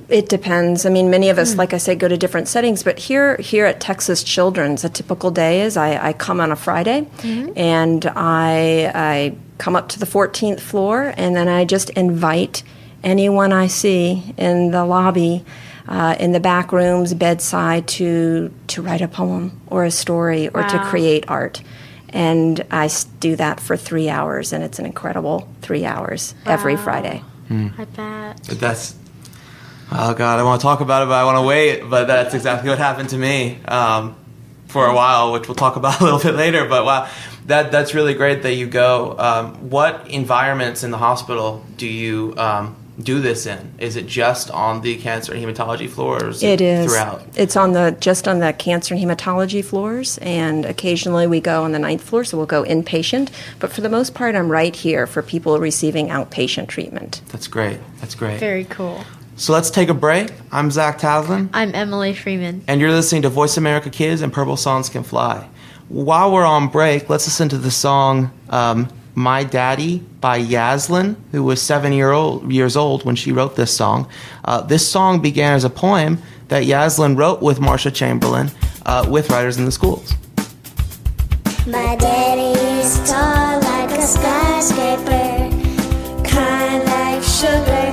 It 0.09 0.27
depends. 0.29 0.85
I 0.85 0.89
mean, 0.89 1.09
many 1.09 1.29
of 1.29 1.37
us, 1.37 1.53
hmm. 1.53 1.59
like 1.59 1.73
I 1.73 1.77
say, 1.77 1.95
go 1.95 2.07
to 2.07 2.17
different 2.17 2.47
settings. 2.47 2.83
But 2.83 2.99
here, 2.99 3.37
here 3.37 3.65
at 3.65 3.79
Texas 3.79 4.23
Children's, 4.23 4.83
a 4.83 4.89
typical 4.89 5.31
day 5.31 5.61
is 5.61 5.77
I, 5.77 6.09
I 6.09 6.13
come 6.13 6.41
on 6.41 6.51
a 6.51 6.55
Friday, 6.55 7.01
mm-hmm. 7.17 7.53
and 7.55 8.05
I 8.15 8.91
I 8.93 9.35
come 9.57 9.75
up 9.75 9.89
to 9.89 9.99
the 9.99 10.05
14th 10.05 10.59
floor, 10.59 11.13
and 11.15 11.35
then 11.35 11.47
I 11.47 11.65
just 11.65 11.89
invite 11.91 12.63
anyone 13.03 13.53
I 13.53 13.67
see 13.67 14.33
in 14.37 14.71
the 14.71 14.85
lobby, 14.85 15.45
uh, 15.87 16.15
in 16.19 16.31
the 16.31 16.39
back 16.39 16.71
rooms, 16.71 17.13
bedside, 17.13 17.87
to 17.89 18.53
to 18.67 18.81
write 18.81 19.01
a 19.01 19.07
poem 19.07 19.61
or 19.67 19.85
a 19.85 19.91
story 19.91 20.49
or 20.49 20.63
to 20.63 20.79
create 20.85 21.25
art. 21.29 21.61
And 22.09 22.65
I 22.71 22.89
do 23.19 23.35
that 23.37 23.59
for 23.59 23.77
three 23.77 24.09
hours, 24.09 24.51
and 24.51 24.63
it's 24.63 24.79
an 24.79 24.85
incredible 24.85 25.47
three 25.61 25.85
hours 25.85 26.35
every 26.45 26.75
Wow. 26.75 26.83
Friday. 26.83 27.23
Hmm. 27.47 27.67
I 27.77 27.85
bet. 27.85 28.41
But 28.47 28.59
that's 28.59 28.95
oh 29.91 30.13
god, 30.13 30.39
I 30.39 30.43
want 30.43 30.61
to 30.61 30.63
talk 30.63 30.81
about 30.81 31.03
it, 31.03 31.05
but 31.07 31.15
I 31.15 31.23
want 31.23 31.37
to 31.37 31.43
wait. 31.43 31.81
But 31.89 32.05
that's 32.05 32.33
exactly 32.33 32.69
what 32.69 32.77
happened 32.77 33.09
to 33.09 33.17
me 33.17 33.59
um, 33.65 34.15
for 34.67 34.85
a 34.85 34.93
while, 34.93 35.33
which 35.33 35.47
we'll 35.47 35.55
talk 35.55 35.75
about 35.77 35.99
a 35.99 36.03
little 36.03 36.19
bit 36.19 36.35
later. 36.35 36.67
But 36.67 36.85
wow, 36.85 37.09
that 37.47 37.71
that's 37.71 37.93
really 37.93 38.13
great 38.13 38.43
that 38.43 38.53
you 38.53 38.67
go. 38.67 39.15
Um, 39.17 39.69
what 39.69 40.07
environments 40.09 40.83
in 40.83 40.91
the 40.91 40.97
hospital 40.97 41.63
do 41.77 41.87
you 41.87 42.33
um, 42.37 42.75
do 43.01 43.19
this 43.19 43.45
in? 43.45 43.73
Is 43.79 43.95
it 43.95 44.07
just 44.07 44.51
on 44.51 44.81
the 44.81 44.97
cancer 44.97 45.33
and 45.33 45.43
hematology 45.43 45.89
floors? 45.89 46.43
It 46.43 46.61
is. 46.61 46.85
throughout? 46.85 47.23
It's 47.35 47.55
on 47.55 47.73
the 47.73 47.95
just 47.99 48.27
on 48.27 48.39
the 48.39 48.53
cancer 48.53 48.95
and 48.95 49.03
hematology 49.03 49.63
floors, 49.63 50.17
and 50.19 50.65
occasionally 50.65 51.27
we 51.27 51.39
go 51.39 51.63
on 51.63 51.71
the 51.71 51.79
ninth 51.79 52.03
floor, 52.03 52.23
so 52.23 52.37
we'll 52.37 52.45
go 52.45 52.63
inpatient. 52.63 53.29
But 53.59 53.71
for 53.71 53.81
the 53.81 53.89
most 53.89 54.13
part, 54.13 54.35
I'm 54.35 54.51
right 54.51 54.75
here 54.75 55.07
for 55.07 55.21
people 55.21 55.59
receiving 55.59 56.07
outpatient 56.07 56.67
treatment. 56.67 57.21
That's 57.29 57.47
great. 57.47 57.79
That's 57.99 58.15
great. 58.15 58.39
Very 58.39 58.65
cool. 58.65 59.03
So 59.35 59.53
let's 59.53 59.69
take 59.71 59.89
a 59.89 59.93
break. 59.93 60.29
I'm 60.51 60.69
Zach 60.71 60.99
Tavlin, 60.99 61.49
I'm 61.53 61.73
Emily 61.73 62.13
Freeman. 62.13 62.63
and 62.67 62.79
you're 62.79 62.91
listening 62.91 63.23
to 63.23 63.29
Voice 63.29 63.57
America 63.57 63.89
Kids 63.89 64.21
and 64.21 64.31
Purple 64.31 64.57
Songs 64.57 64.89
Can 64.89 65.03
Fly. 65.03 65.47
While 65.89 66.31
we're 66.31 66.45
on 66.45 66.67
break, 66.67 67.09
let's 67.09 67.25
listen 67.25 67.49
to 67.49 67.57
the 67.57 67.71
song 67.71 68.31
um, 68.49 68.87
"My 69.15 69.43
Daddy" 69.43 69.99
by 70.19 70.39
Yaslin, 70.41 71.15
who 71.31 71.43
was 71.43 71.61
seven 71.61 71.91
year 71.91 72.11
old, 72.11 72.51
years 72.51 72.77
old 72.77 73.03
when 73.03 73.15
she 73.15 73.31
wrote 73.31 73.55
this 73.55 73.75
song. 73.75 74.07
Uh, 74.45 74.61
this 74.61 74.87
song 74.89 75.21
began 75.21 75.53
as 75.55 75.63
a 75.63 75.69
poem 75.69 76.21
that 76.49 76.63
Yaslin 76.63 77.17
wrote 77.17 77.41
with 77.41 77.59
Marcia 77.59 77.91
Chamberlain 77.91 78.51
uh, 78.85 79.05
with 79.09 79.29
Writers 79.31 79.57
in 79.57 79.65
the 79.65 79.71
Schools. 79.71 80.13
My 81.67 81.95
daddy 81.95 82.59
is 82.59 83.09
tall 83.09 83.59
like 83.61 83.91
a 83.91 84.01
skyscraper, 84.01 85.49
kind 86.27 86.83
like 86.85 87.21
sugar, 87.23 87.91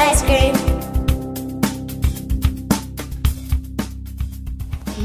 ice 0.00 0.22
cream. 0.22 0.54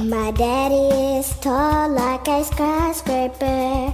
My 0.09 0.31
daddy 0.31 0.87
is 1.17 1.37
tall 1.39 1.89
like 1.89 2.25
a 2.29 2.43
skyscraper, 2.45 3.93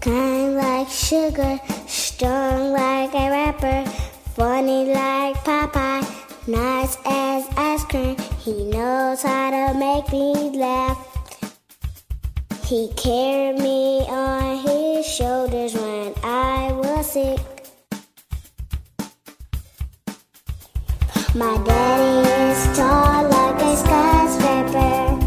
kind 0.00 0.56
like 0.56 0.88
sugar, 0.88 1.60
strong 1.86 2.72
like 2.72 3.14
a 3.14 3.30
rapper, 3.30 3.84
funny 4.34 4.86
like 4.86 5.36
Popeye, 5.44 6.02
nice 6.48 6.98
as 7.06 7.46
ice 7.56 7.84
cream. 7.84 8.16
He 8.40 8.64
knows 8.64 9.22
how 9.22 9.50
to 9.56 9.78
make 9.78 10.10
me 10.10 10.58
laugh. 10.58 10.98
He 12.64 12.88
carried 12.96 13.60
me 13.60 14.00
on 14.08 14.56
his 14.66 15.06
shoulders 15.06 15.74
when 15.74 16.12
I 16.24 16.72
was 16.72 17.12
sick. 17.12 17.53
My 21.36 21.56
daddy 21.64 22.28
is 22.30 22.78
tall 22.78 23.28
like 23.28 23.60
a 23.60 23.76
skyscraper, 23.76 25.18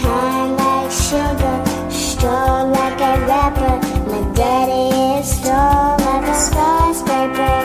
kind 0.00 0.56
like 0.56 0.90
sugar, 0.90 1.90
strong 1.90 2.70
like 2.72 2.98
a 3.02 3.20
rapper. 3.28 3.76
My 4.08 4.22
daddy 4.34 5.20
is 5.20 5.38
tall 5.42 5.98
like 5.98 6.26
a 6.26 6.34
skyscraper, 6.34 7.58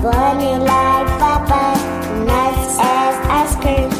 funny 0.00 0.56
like 0.56 1.06
Popeye, 1.20 1.76
nice 2.24 2.78
as 2.80 3.14
ice 3.28 3.56
cream. 3.60 3.90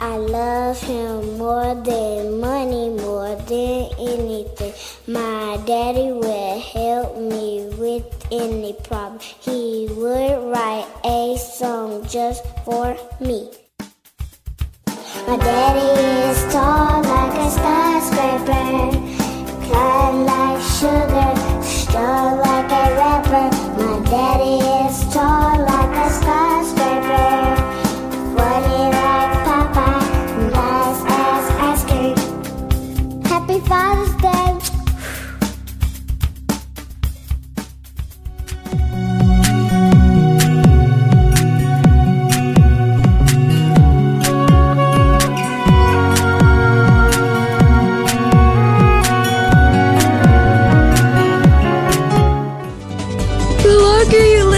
I 0.00 0.16
love 0.18 0.80
him 0.80 1.36
more 1.36 1.74
than 1.82 2.38
money, 2.38 2.90
more 2.90 3.34
than 3.34 3.90
anything. 3.98 4.72
My 5.08 5.58
daddy 5.66 6.12
would 6.12 6.60
help 6.62 7.18
me 7.18 7.49
any 8.32 8.72
problem. 8.84 9.20
He 9.40 9.88
would 9.90 10.52
write 10.52 10.86
a 11.04 11.36
song 11.36 12.06
just 12.06 12.44
for 12.64 12.96
me. 13.20 13.50
My 15.26 15.36
daddy 15.36 15.88
is 16.28 16.52
tall 16.52 17.02
like 17.02 17.34
a 17.38 17.50
skyscraper, 17.50 18.90
kind 19.72 20.24
like 20.24 20.60
sugar, 20.78 21.62
strong 21.62 22.38
like 22.38 22.70
a 22.70 22.86
rapper. 23.00 23.48
My 23.76 24.10
daddy 24.10 24.64
is 24.86 25.12
tall 25.12 25.69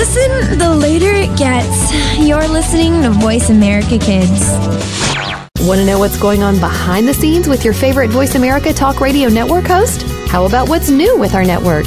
listen, 0.02 0.58
the 0.58 0.74
later 0.74 1.12
it 1.12 1.38
gets. 1.38 1.92
You're 2.18 2.48
listening 2.48 3.02
to 3.02 3.10
Voice 3.10 3.50
America 3.50 3.98
Kids. 3.98 4.50
Want 5.60 5.78
to 5.78 5.86
know 5.86 6.00
what's 6.00 6.18
going 6.18 6.42
on 6.42 6.58
behind 6.58 7.06
the 7.06 7.14
scenes 7.14 7.46
with 7.46 7.64
your 7.64 7.72
favorite 7.72 8.10
Voice 8.10 8.34
America 8.34 8.72
Talk 8.72 9.00
Radio 9.00 9.28
Network 9.28 9.64
host? 9.64 10.02
How 10.26 10.44
about 10.44 10.68
what's 10.68 10.90
new 10.90 11.16
with 11.16 11.34
our 11.34 11.44
network? 11.44 11.86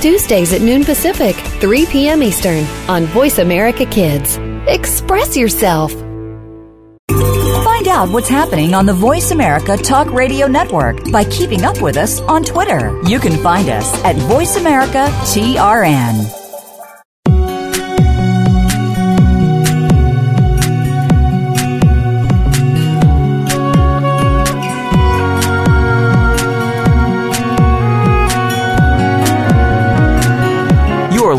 Tuesdays 0.00 0.52
at 0.52 0.60
noon 0.60 0.84
Pacific, 0.84 1.36
3 1.60 1.86
p.m. 1.86 2.22
Eastern 2.22 2.64
on 2.88 3.04
Voice 3.06 3.38
America 3.38 3.86
Kids. 3.86 4.38
Express 4.66 5.36
yourself. 5.36 5.92
Find 7.64 7.88
out 7.88 8.08
what's 8.10 8.28
happening 8.28 8.74
on 8.74 8.86
the 8.86 8.92
Voice 8.92 9.30
America 9.30 9.76
Talk 9.76 10.12
Radio 10.12 10.46
Network 10.46 11.10
by 11.10 11.24
keeping 11.24 11.64
up 11.64 11.80
with 11.82 11.96
us 11.96 12.20
on 12.22 12.42
Twitter. 12.42 13.00
You 13.04 13.18
can 13.18 13.40
find 13.42 13.68
us 13.68 13.92
at 14.04 14.16
Voice 14.16 14.56
America 14.56 15.06
TRN. 15.24 16.45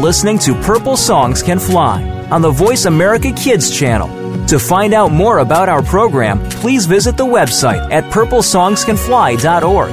Listening 0.08 0.40
to 0.40 0.56
Purple 0.62 0.96
Songs 0.96 1.44
Can 1.44 1.60
Fly 1.60 2.02
on 2.32 2.42
the 2.42 2.50
Voice 2.50 2.86
America 2.86 3.30
Kids 3.34 3.70
channel. 3.70 4.08
To 4.48 4.58
find 4.58 4.94
out 4.94 5.12
more 5.12 5.40
about 5.40 5.68
our 5.68 5.84
program, 5.84 6.40
please 6.50 6.86
visit 6.86 7.18
the 7.18 7.26
website 7.26 7.92
at 7.92 8.06
purplesongscanfly.org. 8.06 9.92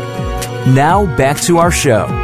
Now 0.73 1.17
back 1.17 1.41
to 1.41 1.59
our 1.59 1.73
show. 1.73 2.24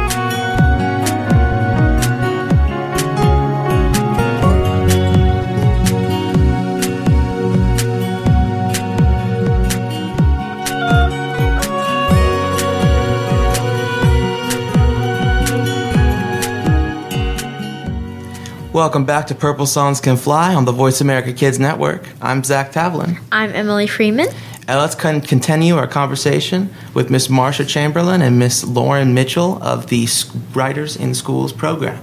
Welcome 18.73 19.03
back 19.03 19.27
to 19.27 19.35
Purple 19.35 19.65
Songs 19.65 19.99
Can 19.99 20.15
Fly 20.15 20.55
on 20.55 20.63
the 20.63 20.71
Voice 20.71 21.01
America 21.01 21.33
Kids 21.33 21.59
Network. 21.59 22.07
I'm 22.21 22.41
Zach 22.41 22.71
Tavlin. 22.71 23.19
I'm 23.29 23.51
Emily 23.51 23.85
Freeman. 23.85 24.27
And 24.65 24.79
let's 24.79 24.95
con- 24.95 25.19
continue 25.19 25.75
our 25.75 25.87
conversation 25.87 26.73
with 26.93 27.09
Miss 27.09 27.29
Marcia 27.29 27.65
Chamberlain 27.65 28.21
and 28.21 28.39
Miss 28.39 28.63
Lauren 28.63 29.13
Mitchell 29.13 29.61
of 29.61 29.87
the 29.87 30.07
Writers 30.53 30.95
in 30.95 31.13
Schools 31.13 31.51
program. 31.51 32.01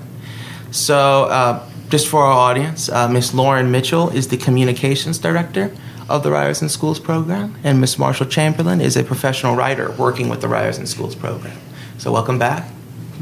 So, 0.71 1.25
uh, 1.25 1.67
just 1.89 2.07
for 2.07 2.23
our 2.23 2.33
audience, 2.33 2.91
uh, 2.91 3.09
Miss 3.09 3.33
Lauren 3.33 3.71
Mitchell 3.71 4.11
is 4.11 4.29
the 4.29 4.37
communications 4.37 5.17
director 5.17 5.73
of 6.07 6.23
the 6.23 6.31
Writers 6.31 6.61
in 6.61 6.69
Schools 6.69 7.01
program, 7.01 7.57
and 7.65 7.81
Miss 7.81 7.99
Marshall 7.99 8.27
Chamberlain 8.27 8.83
is 8.83 8.95
a 8.95 9.05
professional 9.05 9.57
writer 9.57 9.91
working 9.93 10.29
with 10.29 10.43
the 10.43 10.49
Writers 10.49 10.77
in 10.77 10.87
Schools 10.87 11.15
program. 11.15 11.57
So, 11.97 12.13
welcome 12.13 12.39
back. 12.39 12.71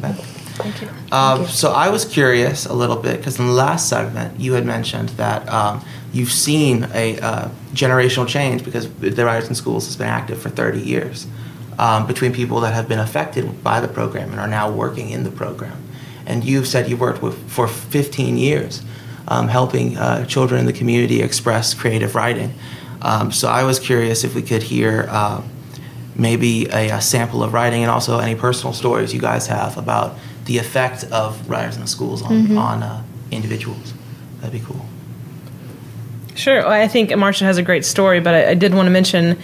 Welcome 0.01 0.17
back. 0.17 0.36
Thank 0.57 0.83
you. 0.83 0.89
Um, 1.13 1.47
so 1.47 1.73
I 1.73 1.91
was 1.91 2.05
curious 2.05 2.67
a 2.67 2.73
little 2.73 2.97
bit 2.97 3.19
because 3.19 3.39
in 3.39 3.47
the 3.47 3.53
last 3.53 3.89
segment 3.89 4.41
you 4.41 4.55
had 4.55 4.65
mentioned 4.65 5.11
that 5.11 5.49
um, 5.49 5.85
you've 6.13 6.33
seen 6.33 6.89
a 6.95 7.19
uh, 7.21 7.49
generational 7.73 8.27
change 8.27 8.65
because 8.65 8.93
the 8.95 9.25
Writers 9.25 9.49
in 9.49 9.55
Schools 9.55 9.87
has 9.87 9.97
been 9.97 10.09
active 10.09 10.41
for 10.41 10.49
30 10.49 10.81
years 10.81 11.27
um, 11.79 12.07
between 12.07 12.33
people 12.33 12.61
that 12.61 12.75
have 12.75 12.89
been 12.89 12.99
affected 12.99 13.63
by 13.63 13.81
the 13.81 13.89
program 13.89 14.31
and 14.31 14.41
are 14.41 14.49
now 14.49 14.71
working 14.71 15.11
in 15.11 15.25
the 15.25 15.31
program. 15.31 15.83
And 16.25 16.45
you've 16.45 16.67
said 16.67 16.89
you 16.89 16.97
worked 16.97 17.23
with 17.23 17.39
for 17.51 17.69
15 17.69 18.37
years 18.37 18.83
um, 19.29 19.49
helping 19.49 19.97
uh, 19.97 20.25
children 20.27 20.61
in 20.61 20.67
the 20.67 20.73
community 20.73 21.23
express 21.23 21.75
creative 21.75 22.15
writing. 22.15 22.55
Um, 23.03 23.31
so 23.31 23.49
I 23.49 23.65
was 23.65 23.79
curious 23.79 24.25
if 24.25 24.35
we 24.35 24.43
could 24.43 24.63
hear 24.63 25.07
uh, 25.11 25.43
maybe 26.15 26.67
a, 26.67 26.91
a 26.91 27.01
sample 27.01 27.43
of 27.43 27.53
writing 27.53 27.83
and 27.83 27.91
also 27.91 28.19
any 28.19 28.35
personal 28.35 28.73
stories 28.73 29.13
you 29.13 29.21
guys 29.21 29.47
have 29.47 29.77
about 29.77 30.17
the 30.47 30.59
effect 30.59 31.05
of 31.13 31.49
writers 31.49 31.75
in 31.77 31.83
the 31.83 31.87
schools 31.89 32.23
on, 32.23 32.57
on 32.57 32.83
uh, 32.83 33.03
individuals. 33.31 33.93
That'd 34.41 34.53
be 34.59 34.65
cool. 34.67 34.85
Sure. 36.35 36.59
Well, 36.61 36.71
I 36.71 36.89
think 36.89 37.15
Marcia 37.17 37.45
has 37.45 37.59
a 37.59 37.63
great 37.63 37.85
story, 37.85 38.21
but 38.21 38.35
I, 38.35 38.51
I 38.51 38.55
did 38.55 38.75
want 38.75 38.87
to 38.87 38.91
mention 38.91 39.39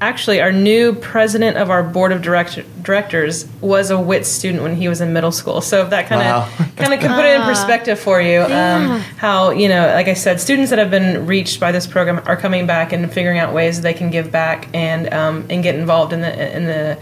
actually 0.00 0.40
our 0.40 0.52
new 0.52 0.94
president 0.94 1.58
of 1.58 1.68
our 1.68 1.82
board 1.82 2.10
of 2.12 2.22
direct- 2.22 2.58
directors 2.82 3.46
was 3.60 3.90
a 3.90 4.00
WIT 4.00 4.24
student 4.24 4.62
when 4.62 4.74
he 4.76 4.88
was 4.88 5.02
in 5.02 5.12
middle 5.12 5.32
school. 5.32 5.60
So 5.60 5.82
if 5.82 5.90
that 5.90 6.06
kind 6.06 6.22
of 6.22 6.26
Wow. 6.60 6.66
kind 6.76 6.94
of 6.94 7.00
can 7.00 7.14
put 7.14 7.24
it 7.26 7.34
in 7.34 7.42
perspective 7.42 7.98
for 8.00 8.18
you, 8.22 8.40
um, 8.40 9.00
how 9.18 9.50
you 9.50 9.68
know, 9.68 9.88
like 9.88 10.08
I 10.08 10.14
said, 10.14 10.40
students 10.40 10.70
that 10.70 10.78
have 10.78 10.90
been 10.90 11.26
reached 11.26 11.60
by 11.60 11.70
this 11.72 11.86
program 11.86 12.22
are 12.26 12.36
coming 12.36 12.66
back 12.66 12.92
and 12.94 13.12
figuring 13.12 13.38
out 13.38 13.52
ways 13.52 13.82
they 13.82 13.92
can 13.92 14.08
give 14.10 14.30
back 14.32 14.68
and 14.72 15.12
um, 15.12 15.44
and 15.50 15.62
get 15.62 15.74
involved 15.74 16.12
in 16.14 16.22
the 16.22 16.56
in 16.56 16.64
the 16.64 16.96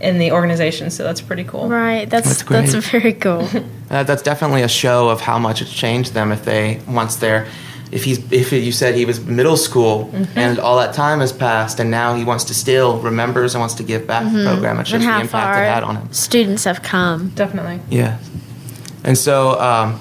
in 0.00 0.18
the 0.18 0.32
organization. 0.32 0.90
So 0.90 1.02
that's 1.04 1.20
pretty 1.20 1.44
cool. 1.44 1.68
Right. 1.68 2.08
That's 2.08 2.42
That's 2.42 2.72
that's, 2.72 2.86
very 2.88 3.12
cool. 3.14 3.48
Uh, 3.88 4.02
that's 4.02 4.22
definitely 4.22 4.62
a 4.62 4.68
show 4.68 5.08
of 5.08 5.20
how 5.20 5.38
much 5.38 5.62
it's 5.62 5.72
changed 5.72 6.12
them 6.12 6.32
if 6.32 6.44
they 6.44 6.80
once 6.88 7.14
they're 7.16 7.46
if 7.92 8.02
he's 8.02 8.18
if 8.32 8.50
you 8.50 8.72
said 8.72 8.96
he 8.96 9.04
was 9.04 9.20
middle 9.24 9.56
school 9.56 10.10
Mm-hmm. 10.12 10.36
and 10.36 10.58
all 10.58 10.76
that 10.78 10.92
time 10.92 11.20
has 11.20 11.32
passed 11.32 11.78
and 11.78 11.88
now 11.88 12.16
he 12.16 12.24
wants 12.24 12.42
to 12.46 12.54
still 12.54 12.98
remembers 12.98 13.54
and 13.54 13.60
wants 13.60 13.74
to 13.76 13.84
give 13.84 14.04
back 14.04 14.24
to 14.24 14.36
the 14.38 14.44
program 14.50 14.80
it 14.80 14.88
shows 14.88 15.02
the 15.04 15.20
impact 15.20 15.58
it 15.58 15.72
had 15.72 15.84
on 15.84 15.94
far 15.94 16.02
him. 16.04 16.12
students 16.12 16.64
have 16.64 16.82
come. 16.82 17.28
Definitely. 17.36 17.78
Yeah. 17.88 18.18
And 19.04 19.16
so 19.16 19.58
um, 19.60 20.00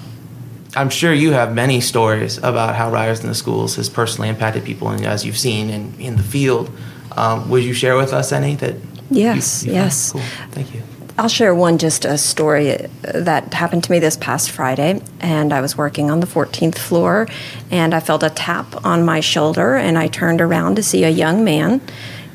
I'm 0.76 0.90
sure 0.90 1.14
you 1.14 1.32
have 1.34 1.54
many 1.54 1.80
stories 1.80 2.40
about 2.40 2.74
how 2.74 2.90
writers 2.90 3.20
in 3.22 3.28
the 3.28 3.36
Schools 3.36 3.76
has 3.76 3.88
personally 3.88 4.30
impacted 4.30 4.64
people, 4.66 4.90
and 4.90 5.06
as 5.06 5.24
you've 5.24 5.38
seen 5.38 5.70
in, 5.70 5.94
in 6.00 6.16
the 6.18 6.24
field. 6.24 6.72
Um, 7.16 7.50
would 7.52 7.64
you 7.64 7.74
share 7.74 7.96
with 7.98 8.14
us 8.14 8.32
any 8.32 8.56
that? 8.56 8.76
Yes, 9.10 9.64
you- 9.64 9.72
you 9.74 9.80
yes. 9.80 10.12
Cool. 10.12 10.22
Thank 10.52 10.74
you. 10.74 10.82
I'll 11.18 11.30
share 11.30 11.56
one, 11.56 11.78
just 11.78 12.04
a 12.04 12.18
story 12.18 12.74
uh, 12.74 12.88
that 13.04 13.54
happened 13.54 13.86
to 13.86 13.92
me 13.92 14.00
this 14.00 14.18
past 14.18 14.52
Friday. 14.52 15.02
And 15.22 15.54
I 15.54 15.62
was 15.62 15.78
working 15.78 16.12
on 16.12 16.20
the 16.20 16.28
14th 16.28 16.78
floor, 16.78 17.28
and 17.72 17.94
I 17.94 18.02
felt 18.02 18.22
a 18.22 18.30
tap 18.30 18.86
on 18.86 19.06
my 19.06 19.22
shoulder, 19.22 19.76
and 19.78 19.98
I 19.98 20.08
turned 20.08 20.42
around 20.42 20.76
to 20.76 20.84
see 20.84 21.06
a 21.06 21.10
young 21.10 21.46
man 21.46 21.80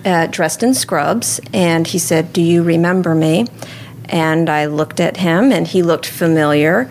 uh, 0.06 0.28
dressed 0.28 0.62
in 0.62 0.72
scrubs, 0.72 1.40
and 1.52 1.86
he 1.86 1.98
said, 1.98 2.32
Do 2.32 2.40
you 2.40 2.62
remember 2.62 3.14
me? 3.14 3.46
And 4.10 4.50
I 4.50 4.66
looked 4.66 5.00
at 5.00 5.18
him, 5.18 5.52
and 5.52 5.66
he 5.66 5.82
looked 5.82 6.06
familiar. 6.06 6.90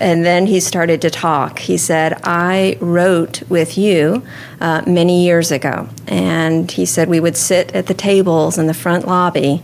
And 0.00 0.24
then 0.24 0.46
he 0.46 0.60
started 0.60 1.02
to 1.02 1.10
talk. 1.10 1.58
He 1.58 1.76
said, 1.76 2.20
I 2.24 2.78
wrote 2.80 3.42
with 3.48 3.76
you 3.76 4.22
uh, 4.60 4.82
many 4.86 5.24
years 5.24 5.50
ago. 5.50 5.88
And 6.06 6.70
he 6.70 6.86
said, 6.86 7.08
We 7.08 7.20
would 7.20 7.36
sit 7.36 7.74
at 7.74 7.86
the 7.86 7.94
tables 7.94 8.56
in 8.56 8.66
the 8.66 8.74
front 8.74 9.06
lobby 9.06 9.62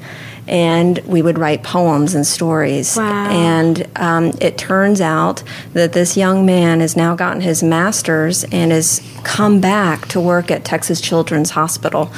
and 0.51 0.99
we 1.07 1.23
would 1.23 1.39
write 1.39 1.63
poems 1.63 2.15
and 2.15 2.27
stories. 2.27 2.97
Wow. 2.97 3.31
And 3.31 3.89
um, 3.97 4.33
it 4.41 4.59
turns 4.59 5.01
out 5.01 5.45
that 5.75 5.93
this 5.93 6.17
young 6.17 6.45
man 6.45 6.81
has 6.81 6.97
now 6.97 7.15
gotten 7.15 7.41
his 7.41 7.63
master's 7.63 8.43
and 8.45 8.73
has 8.73 9.01
come 9.23 9.61
back 9.61 10.09
to 10.09 10.21
work 10.21 10.51
at 10.51 10.65
Texas 10.65 11.01
Children's 11.01 11.51
Hospital. 11.51 12.11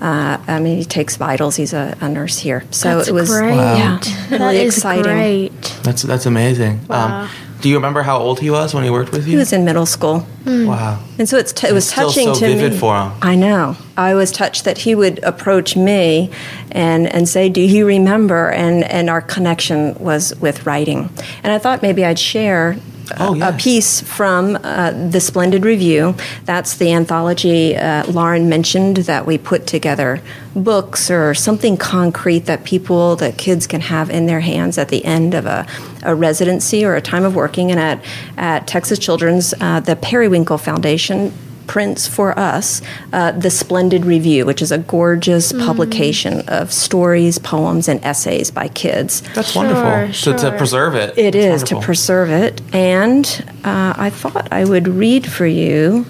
Uh, 0.00 0.38
I 0.46 0.60
mean, 0.60 0.76
he 0.78 0.84
takes 0.84 1.16
vitals. 1.16 1.56
He's 1.56 1.72
a, 1.72 1.96
a 2.00 2.08
nurse 2.08 2.38
here. 2.38 2.64
So 2.70 2.96
That's 2.98 3.08
it 3.08 3.12
was 3.12 3.30
great. 3.30 3.54
yeah, 3.54 3.98
That 4.30 4.40
really 4.40 4.58
is 4.58 4.76
exciting. 4.76 5.02
great. 5.04 5.78
That's 5.82 6.02
that's 6.02 6.26
amazing. 6.26 6.86
Wow. 6.88 7.22
Um, 7.22 7.30
do 7.60 7.70
you 7.70 7.76
remember 7.76 8.02
how 8.02 8.18
old 8.18 8.40
he 8.40 8.50
was 8.50 8.74
when 8.74 8.84
he 8.84 8.90
worked 8.90 9.12
with 9.12 9.24
you? 9.26 9.30
He 9.32 9.36
was 9.38 9.52
in 9.52 9.64
middle 9.64 9.86
school. 9.86 10.26
wow. 10.44 11.02
And 11.18 11.26
so 11.26 11.38
it's 11.38 11.52
t- 11.52 11.66
it 11.68 11.72
was 11.72 11.84
It's 11.84 11.92
still 11.92 12.08
touching 12.10 12.34
so 12.34 12.40
to 12.40 12.46
vivid 12.46 12.72
me. 12.72 12.78
for 12.78 12.94
him. 13.00 13.12
I 13.22 13.36
know. 13.36 13.76
I 13.96 14.14
was 14.14 14.30
touched 14.30 14.64
that 14.64 14.76
he 14.78 14.94
would 14.94 15.22
approach 15.24 15.74
me 15.74 16.30
and, 16.72 17.06
and 17.06 17.26
say, 17.26 17.48
"Do 17.48 17.62
you 17.62 17.86
remember?" 17.86 18.50
And 18.50 18.84
and 18.84 19.08
our 19.08 19.22
connection 19.22 19.94
was 19.94 20.34
with 20.40 20.66
writing. 20.66 21.08
And 21.42 21.52
I 21.54 21.58
thought 21.58 21.80
maybe 21.80 22.04
I'd 22.04 22.18
share. 22.18 22.76
A- 23.10 23.16
Oh, 23.20 23.38
A 23.48 23.52
piece 23.52 24.00
from 24.00 24.56
uh, 24.62 24.90
the 24.92 25.20
Splendid 25.20 25.64
Review. 25.64 26.14
That's 26.44 26.76
the 26.76 26.92
anthology 26.92 27.76
uh, 27.76 28.06
Lauren 28.10 28.48
mentioned 28.48 28.98
that 28.98 29.26
we 29.26 29.38
put 29.38 29.66
together 29.66 30.20
books 30.56 31.10
or 31.10 31.34
something 31.34 31.76
concrete 31.76 32.46
that 32.46 32.64
people, 32.64 33.16
that 33.16 33.36
kids 33.38 33.66
can 33.66 33.80
have 33.80 34.10
in 34.10 34.26
their 34.26 34.40
hands 34.40 34.78
at 34.78 34.88
the 34.88 35.04
end 35.04 35.34
of 35.34 35.46
a, 35.46 35.66
a 36.02 36.14
residency 36.14 36.84
or 36.84 36.94
a 36.94 37.00
time 37.00 37.24
of 37.24 37.34
working. 37.34 37.70
And 37.70 37.80
at, 37.80 38.04
at 38.36 38.66
Texas 38.66 38.98
Children's, 38.98 39.52
uh, 39.60 39.80
the 39.80 39.96
Periwinkle 39.96 40.58
Foundation 40.58 41.32
prints 41.66 42.06
for 42.06 42.38
us 42.38 42.82
uh, 43.12 43.32
the 43.32 43.50
Splendid 43.50 44.04
Review, 44.04 44.46
which 44.46 44.62
is 44.62 44.72
a 44.72 44.78
gorgeous 44.78 45.52
publication 45.52 46.40
of 46.48 46.72
stories, 46.72 47.38
poems, 47.38 47.88
and 47.88 48.04
essays 48.04 48.50
by 48.50 48.68
kids. 48.68 49.22
That's 49.34 49.54
wonderful. 49.54 50.12
So 50.12 50.32
to 50.32 50.38
sure. 50.38 50.56
preserve 50.56 50.94
it. 50.94 51.18
It 51.18 51.34
that's 51.34 51.62
is 51.62 51.68
to 51.70 51.80
preserve 51.80 52.30
it. 52.30 52.60
And 52.74 53.24
uh, 53.64 53.94
I 53.96 54.10
thought 54.10 54.48
I 54.52 54.64
would 54.64 54.88
read 54.88 55.30
for 55.30 55.46
you 55.46 56.06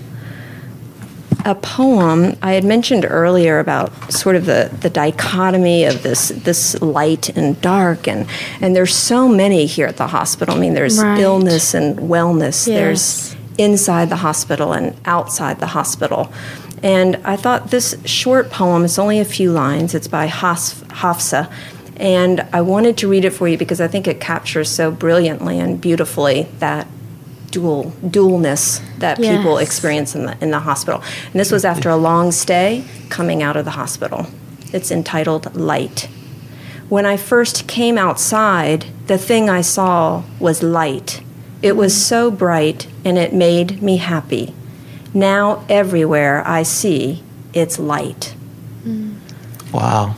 a 1.44 1.54
poem 1.54 2.36
I 2.42 2.52
had 2.52 2.64
mentioned 2.64 3.04
earlier 3.08 3.58
about 3.58 4.12
sort 4.12 4.36
of 4.36 4.46
the, 4.46 4.70
the 4.80 4.88
dichotomy 4.90 5.84
of 5.84 6.02
this 6.02 6.28
this 6.28 6.80
light 6.80 7.36
and 7.36 7.60
dark 7.60 8.08
and 8.08 8.26
and 8.60 8.74
there's 8.74 8.94
so 8.94 9.28
many 9.28 9.66
here 9.66 9.86
at 9.86 9.98
the 9.98 10.06
hospital. 10.06 10.54
I 10.54 10.58
mean 10.58 10.74
there's 10.74 11.02
Right. 11.02 11.20
illness 11.20 11.74
and 11.74 11.98
wellness. 11.98 12.66
Yes. 12.66 12.66
There's 12.66 13.33
inside 13.58 14.08
the 14.08 14.16
hospital 14.16 14.72
and 14.72 14.96
outside 15.04 15.60
the 15.60 15.68
hospital. 15.68 16.32
And 16.82 17.16
I 17.24 17.36
thought 17.36 17.70
this 17.70 17.96
short 18.04 18.50
poem, 18.50 18.84
it's 18.84 18.98
only 18.98 19.18
a 19.18 19.24
few 19.24 19.50
lines, 19.52 19.94
it's 19.94 20.08
by 20.08 20.26
Hafs- 20.26 20.82
Hafsa. 20.90 21.50
And 21.96 22.46
I 22.52 22.60
wanted 22.60 22.98
to 22.98 23.08
read 23.08 23.24
it 23.24 23.30
for 23.30 23.46
you 23.48 23.56
because 23.56 23.80
I 23.80 23.88
think 23.88 24.06
it 24.08 24.20
captures 24.20 24.68
so 24.68 24.90
brilliantly 24.90 25.58
and 25.58 25.80
beautifully 25.80 26.48
that 26.58 26.88
dual 27.50 27.92
dualness 28.02 28.82
that 28.98 29.16
people 29.18 29.58
experience 29.58 30.16
in 30.16 30.26
the 30.26 30.36
in 30.42 30.50
the 30.50 30.58
hospital. 30.58 31.00
And 31.30 31.34
this 31.34 31.52
was 31.52 31.64
after 31.64 31.88
a 31.88 31.96
long 31.96 32.32
stay 32.32 32.84
coming 33.10 33.44
out 33.44 33.56
of 33.56 33.64
the 33.64 33.70
hospital. 33.70 34.26
It's 34.72 34.90
entitled 34.90 35.54
Light. 35.54 36.08
When 36.88 37.06
I 37.06 37.16
first 37.16 37.66
came 37.68 37.96
outside, 37.96 38.86
the 39.06 39.16
thing 39.16 39.48
I 39.48 39.62
saw 39.62 40.24
was 40.40 40.62
light. 40.62 41.22
It 41.64 41.76
was 41.76 41.96
so 41.96 42.30
bright 42.30 42.86
and 43.06 43.16
it 43.16 43.32
made 43.32 43.82
me 43.82 43.96
happy. 43.96 44.54
Now 45.14 45.64
everywhere 45.66 46.46
I 46.46 46.62
see, 46.62 47.22
it's 47.54 47.78
light. 47.78 48.34
Wow. 49.72 50.14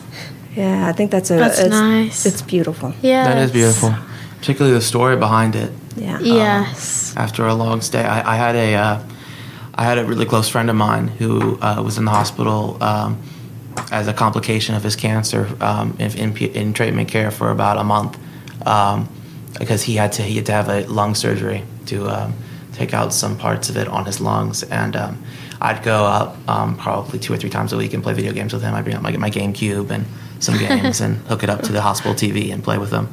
Yeah, 0.56 0.88
I 0.88 0.92
think 0.92 1.12
that's 1.12 1.30
a 1.30 1.36
That's 1.36 1.60
it's, 1.60 1.70
nice. 1.70 2.26
It's 2.26 2.42
beautiful. 2.42 2.94
Yeah. 3.00 3.28
That 3.28 3.38
is 3.38 3.52
beautiful. 3.52 3.94
Particularly 4.38 4.76
the 4.76 4.82
story 4.82 5.16
behind 5.16 5.54
it. 5.54 5.70
Yeah. 5.94 6.18
Yes. 6.18 7.14
after 7.16 7.46
a 7.46 7.54
long 7.54 7.80
stay. 7.80 8.02
I, 8.02 8.34
I 8.34 8.36
had 8.36 8.56
a 8.56 8.74
uh, 8.74 9.02
I 9.76 9.84
had 9.84 9.98
a 9.98 10.04
really 10.04 10.26
close 10.26 10.48
friend 10.48 10.68
of 10.68 10.74
mine 10.74 11.06
who 11.06 11.60
uh, 11.60 11.80
was 11.80 11.96
in 11.96 12.06
the 12.06 12.10
hospital 12.10 12.82
um, 12.82 13.22
as 13.92 14.08
a 14.08 14.12
complication 14.12 14.74
of 14.74 14.82
his 14.82 14.96
cancer 14.96 15.48
um, 15.60 15.96
in, 16.00 16.10
in, 16.18 16.36
in 16.36 16.72
treatment 16.72 17.08
care 17.08 17.30
for 17.30 17.52
about 17.52 17.76
a 17.78 17.84
month 17.84 18.18
um, 18.66 19.08
because 19.58 19.82
he 19.82 19.96
had 19.96 20.12
to 20.12 20.22
he 20.22 20.36
had 20.36 20.46
to 20.46 20.52
have 20.52 20.68
a 20.68 20.84
lung 20.86 21.14
surgery 21.14 21.62
to 21.86 22.08
um, 22.08 22.34
take 22.72 22.92
out 22.94 23.12
some 23.12 23.36
parts 23.38 23.68
of 23.70 23.76
it 23.76 23.88
on 23.88 24.04
his 24.04 24.20
lungs 24.20 24.62
and. 24.62 24.96
Um, 24.96 25.22
I'd 25.60 25.82
go 25.82 26.04
up 26.04 26.36
um, 26.48 26.76
probably 26.76 27.18
two 27.18 27.32
or 27.32 27.36
three 27.36 27.50
times 27.50 27.72
a 27.72 27.76
week 27.76 27.94
and 27.94 28.02
play 28.02 28.12
video 28.12 28.32
games 28.32 28.52
with 28.52 28.62
him. 28.62 28.74
I'd 28.74 28.84
bring 28.84 28.96
up 28.96 29.02
my, 29.02 29.16
my 29.16 29.30
GameCube 29.30 29.90
and 29.90 30.04
some 30.38 30.58
games 30.58 31.00
and 31.00 31.16
hook 31.28 31.42
it 31.42 31.50
up 31.50 31.62
to 31.62 31.72
the 31.72 31.80
hospital 31.80 32.14
TV 32.14 32.52
and 32.52 32.62
play 32.62 32.78
with 32.78 32.90
him. 32.90 33.08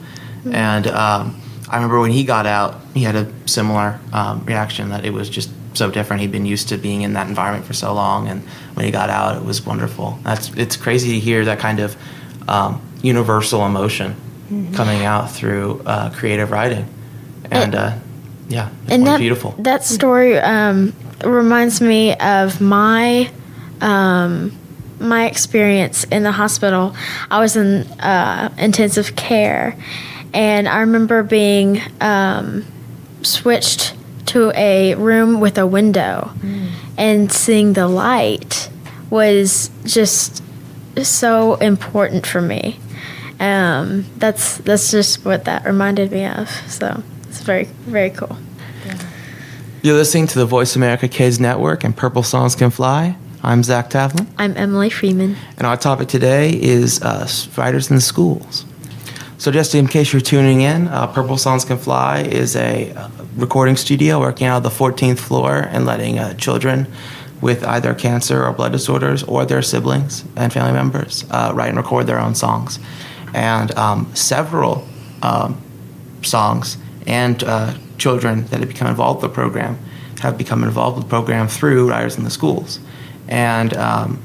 And 0.51 0.87
um, 0.87 1.39
I 1.69 1.75
remember 1.75 1.99
when 1.99 2.11
he 2.11 2.23
got 2.23 2.45
out, 2.45 2.81
he 2.93 3.03
had 3.03 3.15
a 3.15 3.31
similar 3.47 3.99
um, 4.11 4.43
reaction 4.45 4.89
that 4.89 5.05
it 5.05 5.11
was 5.11 5.29
just 5.29 5.49
so 5.73 5.89
different. 5.89 6.21
He'd 6.21 6.31
been 6.31 6.45
used 6.45 6.69
to 6.69 6.77
being 6.77 7.01
in 7.01 7.13
that 7.13 7.27
environment 7.27 7.65
for 7.65 7.73
so 7.73 7.93
long, 7.93 8.27
and 8.27 8.41
when 8.75 8.85
he 8.85 8.91
got 8.91 9.09
out, 9.09 9.37
it 9.37 9.43
was 9.43 9.65
wonderful. 9.65 10.19
That's 10.23 10.53
it's 10.55 10.77
crazy 10.77 11.13
to 11.13 11.19
hear 11.19 11.45
that 11.45 11.59
kind 11.59 11.79
of 11.79 11.95
um, 12.47 12.81
universal 13.01 13.65
emotion 13.65 14.15
Mm-hmm. 14.53 14.75
coming 14.75 15.03
out 15.03 15.31
through 15.31 15.81
uh, 15.83 16.11
creative 16.11 16.51
writing, 16.51 16.85
and 17.49 17.73
uh, 17.73 17.97
yeah, 18.49 18.69
it's 18.83 18.91
and 18.91 19.07
that 19.07 19.19
beautiful. 19.19 19.55
that 19.57 19.83
story 19.83 20.37
um, 20.37 20.93
reminds 21.25 21.81
me 21.81 22.15
of 22.17 22.61
my 22.61 23.31
um, 23.81 24.51
my 24.99 25.25
experience 25.25 26.03
in 26.03 26.21
the 26.21 26.31
hospital. 26.31 26.95
I 27.31 27.39
was 27.39 27.55
in 27.55 27.87
uh, 27.99 28.53
intensive 28.59 29.15
care, 29.15 29.75
and 30.35 30.69
I 30.69 30.81
remember 30.81 31.23
being 31.23 31.81
um, 31.99 32.63
switched 33.23 33.95
to 34.27 34.51
a 34.55 34.93
room 34.95 35.39
with 35.39 35.57
a 35.57 35.65
window, 35.65 36.31
and 36.95 37.31
seeing 37.31 37.73
the 37.73 37.87
light 37.87 38.69
was 39.09 39.71
just 39.83 40.43
so 41.01 41.55
important 41.55 42.27
for 42.27 42.41
me. 42.41 42.79
Um, 43.39 44.05
that's 44.17 44.57
that's 44.59 44.91
just 44.91 45.25
what 45.25 45.45
that 45.45 45.65
reminded 45.65 46.11
me 46.11 46.25
of. 46.25 46.49
So 46.67 47.03
it's 47.23 47.41
very 47.41 47.65
very 47.85 48.09
cool. 48.09 48.37
You're 49.81 49.95
listening 49.95 50.27
to 50.27 50.39
the 50.39 50.45
Voice 50.45 50.75
America 50.77 51.07
Kids 51.07 51.39
Network 51.39 51.83
and 51.83 51.95
Purple 51.95 52.23
Songs 52.23 52.55
Can 52.55 52.69
Fly. 52.69 53.17
I'm 53.45 53.61
Zach 53.63 53.89
Tavlin, 53.89 54.27
I'm 54.37 54.55
Emily 54.55 54.89
Freeman. 54.89 55.35
and 55.57 55.67
our 55.67 55.75
topic 55.75 56.07
today 56.07 56.49
is 56.51 57.01
uh, 57.01 57.27
writers 57.57 57.89
in 57.89 57.97
the 57.97 58.01
schools. 58.01 58.63
So, 59.37 59.51
just 59.51 59.75
in 59.75 59.87
case 59.87 60.13
you're 60.13 60.21
tuning 60.21 60.61
in, 60.61 60.87
uh, 60.87 61.07
Purple 61.07 61.35
Songs 61.37 61.65
Can 61.65 61.77
Fly 61.77 62.21
is 62.21 62.55
a 62.55 62.91
uh, 62.93 63.09
recording 63.35 63.75
studio 63.75 64.21
working 64.21 64.47
out 64.47 64.57
of 64.57 64.63
the 64.63 64.69
14th 64.69 65.19
floor 65.19 65.57
and 65.57 65.85
letting 65.85 66.17
uh, 66.17 66.33
children 66.35 66.87
with 67.41 67.65
either 67.65 67.93
cancer 67.93 68.45
or 68.45 68.53
blood 68.53 68.71
disorders 68.71 69.21
or 69.23 69.45
their 69.45 69.61
siblings 69.61 70.23
and 70.37 70.53
family 70.53 70.71
members 70.71 71.25
uh, 71.29 71.51
write 71.53 71.67
and 71.67 71.77
record 71.77 72.07
their 72.07 72.19
own 72.19 72.33
songs. 72.33 72.79
And 73.33 73.71
um, 73.77 74.13
several 74.15 74.87
um, 75.21 75.61
songs 76.21 76.77
and 77.07 77.43
uh, 77.43 77.75
children 77.97 78.45
that 78.47 78.59
have 78.59 78.69
become 78.69 78.87
involved 78.87 79.21
with 79.21 79.31
the 79.31 79.35
program 79.35 79.77
have 80.21 80.37
become 80.37 80.63
involved 80.63 80.97
with 80.97 81.05
the 81.05 81.09
program 81.09 81.47
through 81.47 81.89
Writers 81.89 82.17
in 82.17 82.23
the 82.23 82.29
Schools. 82.29 82.79
And 83.27 83.73
um, 83.73 84.21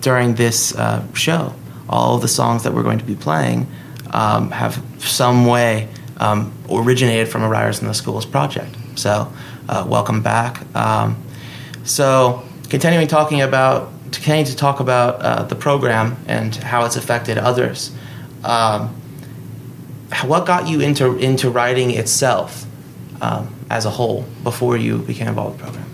during 0.00 0.34
this 0.34 0.74
uh, 0.74 1.06
show, 1.14 1.54
all 1.88 2.16
of 2.16 2.22
the 2.22 2.28
songs 2.28 2.64
that 2.64 2.72
we're 2.72 2.82
going 2.82 2.98
to 2.98 3.04
be 3.04 3.14
playing 3.14 3.66
um, 4.10 4.50
have 4.50 4.82
some 4.98 5.46
way 5.46 5.88
um, 6.18 6.52
originated 6.70 7.28
from 7.28 7.42
a 7.42 7.48
Writers 7.48 7.80
in 7.80 7.88
the 7.88 7.94
Schools 7.94 8.26
project. 8.26 8.74
So, 8.96 9.32
uh, 9.68 9.86
welcome 9.88 10.22
back. 10.22 10.64
Um, 10.74 11.16
so, 11.84 12.42
continuing 12.68 13.08
talking 13.08 13.42
about, 13.42 13.90
continuing 14.10 14.44
to 14.46 14.56
talk 14.56 14.80
about 14.80 15.20
uh, 15.20 15.42
the 15.44 15.54
program 15.54 16.16
and 16.26 16.54
how 16.54 16.84
it's 16.84 16.96
affected 16.96 17.38
others. 17.38 17.92
Um, 18.44 18.88
what 20.24 20.46
got 20.46 20.68
you 20.68 20.80
into 20.80 21.16
into 21.16 21.50
writing 21.50 21.90
itself 21.90 22.66
um, 23.20 23.54
as 23.70 23.86
a 23.86 23.90
whole 23.90 24.24
before 24.42 24.76
you 24.76 24.98
became 24.98 25.28
involved 25.28 25.60
with 25.60 25.66
the 25.66 25.72
program? 25.72 25.92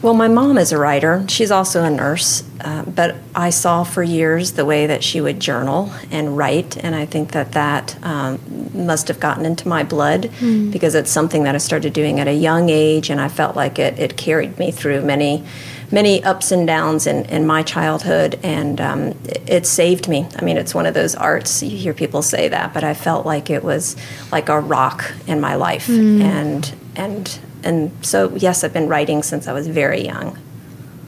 Well, 0.00 0.14
my 0.14 0.28
mom 0.28 0.58
is 0.58 0.70
a 0.70 0.78
writer. 0.78 1.24
She's 1.28 1.50
also 1.50 1.82
a 1.82 1.90
nurse, 1.90 2.44
uh, 2.60 2.84
but 2.84 3.16
I 3.34 3.50
saw 3.50 3.82
for 3.82 4.04
years 4.04 4.52
the 4.52 4.64
way 4.64 4.86
that 4.86 5.02
she 5.02 5.20
would 5.20 5.40
journal 5.40 5.92
and 6.12 6.36
write, 6.36 6.76
and 6.76 6.94
I 6.94 7.04
think 7.04 7.32
that 7.32 7.50
that 7.52 7.98
um, 8.04 8.38
must 8.72 9.08
have 9.08 9.18
gotten 9.18 9.44
into 9.44 9.66
my 9.66 9.82
blood 9.82 10.30
because 10.70 10.94
it's 10.94 11.10
something 11.10 11.42
that 11.42 11.56
I 11.56 11.58
started 11.58 11.92
doing 11.94 12.20
at 12.20 12.28
a 12.28 12.32
young 12.32 12.68
age, 12.68 13.10
and 13.10 13.20
I 13.20 13.26
felt 13.26 13.56
like 13.56 13.80
it, 13.80 13.98
it 13.98 14.16
carried 14.16 14.56
me 14.56 14.70
through 14.70 15.02
many, 15.02 15.44
many 15.90 16.22
ups 16.22 16.52
and 16.52 16.66
downs 16.66 17.06
in, 17.06 17.24
in 17.26 17.46
my 17.46 17.62
childhood, 17.62 18.38
and 18.42 18.80
um, 18.80 19.00
it, 19.24 19.42
it 19.48 19.66
saved 19.66 20.08
me. 20.08 20.28
I 20.36 20.44
mean, 20.44 20.56
it's 20.56 20.74
one 20.74 20.86
of 20.86 20.94
those 20.94 21.14
arts, 21.14 21.62
you 21.62 21.76
hear 21.76 21.94
people 21.94 22.22
say 22.22 22.48
that, 22.48 22.74
but 22.74 22.84
I 22.84 22.94
felt 22.94 23.24
like 23.26 23.50
it 23.50 23.64
was 23.64 23.96
like 24.30 24.48
a 24.48 24.60
rock 24.60 25.12
in 25.26 25.40
my 25.40 25.54
life, 25.54 25.88
and, 25.88 26.74
and, 26.96 27.38
and 27.62 27.92
so, 28.02 28.34
yes, 28.36 28.64
I've 28.64 28.72
been 28.72 28.88
writing 28.88 29.22
since 29.22 29.48
I 29.48 29.52
was 29.52 29.66
very 29.66 30.04
young. 30.04 30.38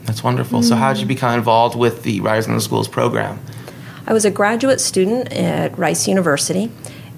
That's 0.05 0.23
wonderful. 0.23 0.63
So, 0.63 0.75
how 0.75 0.93
did 0.93 1.01
you 1.01 1.07
become 1.07 1.37
involved 1.37 1.77
with 1.77 2.03
the 2.03 2.19
Writers 2.21 2.47
in 2.47 2.55
the 2.55 2.61
Schools 2.61 2.87
program? 2.87 3.39
I 4.07 4.13
was 4.13 4.25
a 4.25 4.31
graduate 4.31 4.81
student 4.81 5.31
at 5.31 5.77
Rice 5.77 6.07
University, 6.07 6.71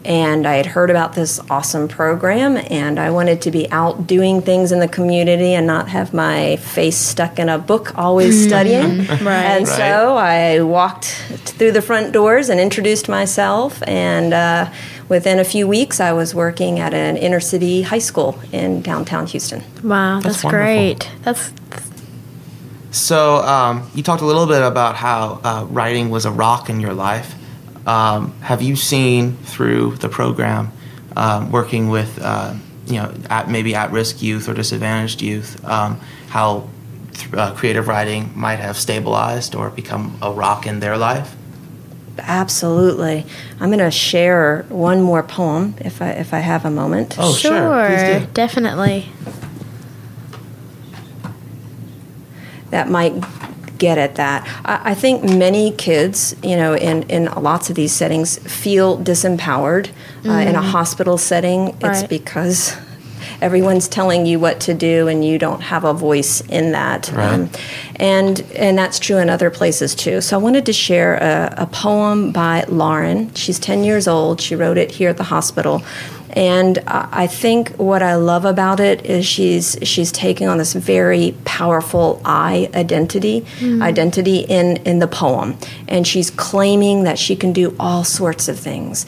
and 0.05 0.45
I 0.47 0.55
had 0.55 0.65
heard 0.65 0.89
about 0.89 1.13
this 1.13 1.39
awesome 1.49 1.87
program, 1.87 2.57
and 2.69 2.99
I 2.99 3.09
wanted 3.11 3.41
to 3.43 3.51
be 3.51 3.69
out 3.71 4.05
doing 4.07 4.41
things 4.41 4.71
in 4.71 4.79
the 4.79 4.87
community 4.87 5.53
and 5.53 5.65
not 5.67 5.87
have 5.89 6.13
my 6.13 6.57
face 6.57 6.97
stuck 6.97 7.39
in 7.39 7.49
a 7.49 7.57
book 7.57 7.97
always 7.97 8.45
studying. 8.45 9.05
Right. 9.23 9.45
And 9.45 9.67
Right. 9.67 9.77
so 9.77 10.17
I 10.17 10.61
walked 10.61 11.05
through 11.57 11.71
the 11.71 11.81
front 11.81 12.11
doors 12.13 12.49
and 12.49 12.59
introduced 12.59 13.07
myself, 13.09 13.81
and 13.87 14.33
uh, 14.33 14.69
within 15.09 15.39
a 15.39 15.43
few 15.45 15.67
weeks, 15.67 15.99
I 15.99 16.11
was 16.13 16.33
working 16.35 16.79
at 16.79 16.93
an 16.93 17.15
inner 17.17 17.39
city 17.39 17.83
high 17.83 17.99
school 17.99 18.39
in 18.51 18.81
downtown 18.81 19.27
Houston. 19.27 19.61
Wow, 19.83 20.19
That's 20.19 20.41
that's, 20.41 20.43
wonderful. 20.43 20.65
great. 20.65 21.09
That's 21.23 21.51
So, 22.91 23.37
um, 23.37 23.89
you 23.95 24.03
talked 24.03 24.21
a 24.21 24.25
little 24.25 24.45
bit 24.47 24.61
about 24.61 24.95
how 24.95 25.39
uh, 25.43 25.65
writing 25.69 26.09
was 26.09 26.25
a 26.25 26.31
rock 26.31 26.69
in 26.69 26.79
your 26.79 26.93
life. 26.93 27.33
Um, 27.85 28.33
have 28.41 28.61
you 28.61 28.75
seen 28.75 29.35
through 29.37 29.97
the 29.97 30.09
program, 30.09 30.71
um, 31.15 31.51
working 31.51 31.89
with, 31.89 32.19
uh, 32.21 32.53
you 32.87 32.95
know, 32.95 33.13
at, 33.29 33.49
maybe 33.49 33.75
at-risk 33.75 34.21
youth 34.21 34.47
or 34.47 34.53
disadvantaged 34.53 35.21
youth, 35.21 35.63
um, 35.65 35.99
how 36.29 36.69
th- 37.13 37.33
uh, 37.33 37.53
creative 37.53 37.87
writing 37.87 38.31
might 38.35 38.59
have 38.59 38.77
stabilized 38.77 39.53
or 39.55 39.69
become 39.69 40.17
a 40.21 40.31
rock 40.31 40.65
in 40.65 40.79
their 40.79 40.97
life? 40.97 41.35
Absolutely. 42.19 43.25
I'm 43.59 43.69
going 43.69 43.79
to 43.79 43.91
share 43.91 44.65
one 44.69 45.01
more 45.01 45.23
poem 45.23 45.75
if 45.79 46.01
I, 46.01 46.11
if 46.11 46.33
I 46.33 46.39
have 46.39 46.63
a 46.63 46.71
moment. 46.71 47.15
Oh, 47.17 47.33
sure. 47.33 47.87
Please 47.87 48.25
do. 48.25 48.27
definitely. 48.33 49.11
that 52.73 52.89
might 52.89 53.13
get 53.77 53.97
at 53.97 54.15
that. 54.15 54.47
I, 54.65 54.91
I 54.91 54.93
think 54.93 55.23
many 55.23 55.71
kids, 55.71 56.35
you 56.43 56.55
know, 56.55 56.75
in, 56.75 57.03
in 57.03 57.25
lots 57.25 57.69
of 57.69 57.75
these 57.75 57.91
settings, 57.91 58.37
feel 58.39 58.97
disempowered. 58.97 59.89
Uh, 60.25 60.31
in 60.31 60.55
a 60.55 60.61
hospital 60.61 61.17
setting, 61.17 61.69
it's 61.81 61.83
Right. 61.83 62.09
because 62.09 62.77
everyone's 63.41 63.89
telling 63.89 64.25
you 64.25 64.39
what 64.39 64.59
to 64.61 64.73
do 64.73 65.07
and 65.09 65.25
you 65.25 65.37
don't 65.37 65.59
have 65.61 65.83
a 65.83 65.93
voice 65.93 66.39
in 66.41 66.71
that. 66.71 67.11
Right. 67.11 67.49
and, 67.97 68.41
and 68.55 68.77
that's 68.77 68.99
true 68.99 69.17
in 69.17 69.29
other 69.29 69.49
places 69.49 69.95
too. 69.95 70.21
So 70.21 70.39
I 70.39 70.41
wanted 70.41 70.65
to 70.67 70.73
share 70.73 71.15
a, 71.15 71.53
a 71.63 71.65
poem 71.65 72.31
by 72.31 72.63
Lauren. 72.69 73.33
She's 73.33 73.59
10 73.59 73.83
years 73.83 74.07
old. 74.07 74.39
She 74.39 74.55
wrote 74.55 74.77
it 74.77 74.91
here 74.91 75.09
at 75.09 75.17
the 75.17 75.23
hospital. 75.23 75.83
And 76.35 76.79
I 76.87 77.27
think 77.27 77.69
what 77.77 78.01
I 78.01 78.15
love 78.15 78.43
about 78.45 78.79
it 78.79 79.05
is 79.05 79.23
she's 79.25 79.77
she's 79.83 80.11
taking 80.11 80.47
on 80.47 80.57
this 80.57 80.73
very 80.73 81.35
powerful 81.45 82.19
I 82.25 82.69
identity, 82.73 83.45
identity 83.61 84.39
in 84.39 84.77
in 84.77 84.97
the 84.99 85.07
poem, 85.07 85.57
and 85.87 86.07
she's 86.07 86.31
claiming 86.31 87.03
that 87.03 87.19
she 87.19 87.35
can 87.35 87.53
do 87.53 87.75
all 87.79 88.03
sorts 88.03 88.47
of 88.47 88.57
things, 88.59 89.05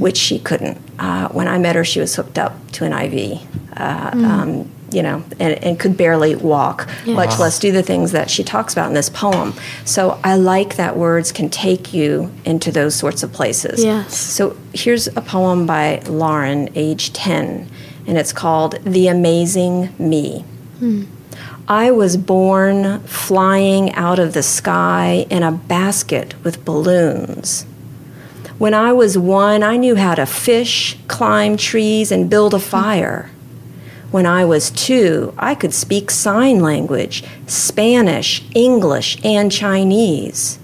which 0.00 0.16
she 0.16 0.38
couldn't. 0.38 0.78
Uh, 0.98 1.28
when 1.28 1.48
I 1.48 1.58
met 1.58 1.76
her, 1.76 1.84
she 1.84 2.00
was 2.00 2.14
hooked 2.16 2.38
up 2.38 2.54
to 2.72 2.84
an 2.86 2.92
IV, 2.92 3.40
uh, 3.76 4.10
um, 4.14 4.70
you 4.94 5.02
know, 5.02 5.24
and, 5.40 5.62
and 5.64 5.78
could 5.78 5.96
barely 5.96 6.36
walk, 6.36 6.88
much 7.06 7.38
less 7.38 7.58
do 7.58 7.72
the 7.72 7.82
things 7.82 8.12
that 8.12 8.30
she 8.30 8.44
talks 8.44 8.72
about 8.72 8.88
in 8.88 8.94
this 8.94 9.08
poem. 9.08 9.52
So 9.84 10.20
I 10.22 10.36
like 10.36 10.76
that 10.76 10.96
words 10.96 11.32
can 11.32 11.50
take 11.50 11.92
you 11.92 12.32
into 12.44 12.70
those 12.70 12.94
sorts 12.94 13.22
of 13.22 13.32
places. 13.32 13.82
Yes. 13.82 14.16
So 14.16 14.56
here's 14.72 15.08
a 15.08 15.20
poem 15.20 15.66
by 15.66 16.00
Lauren, 16.06 16.68
age 16.74 17.12
10, 17.12 17.68
and 18.06 18.18
it's 18.18 18.32
called 18.32 18.78
The 18.84 19.08
Amazing 19.08 19.94
Me. 19.98 20.40
Hmm. 20.78 21.04
I 21.66 21.90
was 21.90 22.18
born 22.18 23.00
flying 23.00 23.92
out 23.94 24.18
of 24.18 24.34
the 24.34 24.42
sky 24.42 25.26
in 25.30 25.42
a 25.42 25.50
basket 25.50 26.34
with 26.44 26.64
balloons. 26.64 27.64
When 28.58 28.74
I 28.74 28.92
was 28.92 29.18
one, 29.18 29.62
I 29.62 29.76
knew 29.76 29.96
how 29.96 30.14
to 30.14 30.26
fish, 30.26 30.96
climb 31.08 31.56
trees, 31.56 32.12
and 32.12 32.30
build 32.30 32.54
a 32.54 32.58
fire. 32.60 33.30
When 34.14 34.26
I 34.26 34.44
was 34.44 34.70
two, 34.70 35.34
I 35.36 35.56
could 35.56 35.74
speak 35.74 36.08
sign 36.08 36.60
language, 36.60 37.24
Spanish, 37.48 38.44
English, 38.54 39.18
and 39.24 39.50
Chinese. 39.50 40.60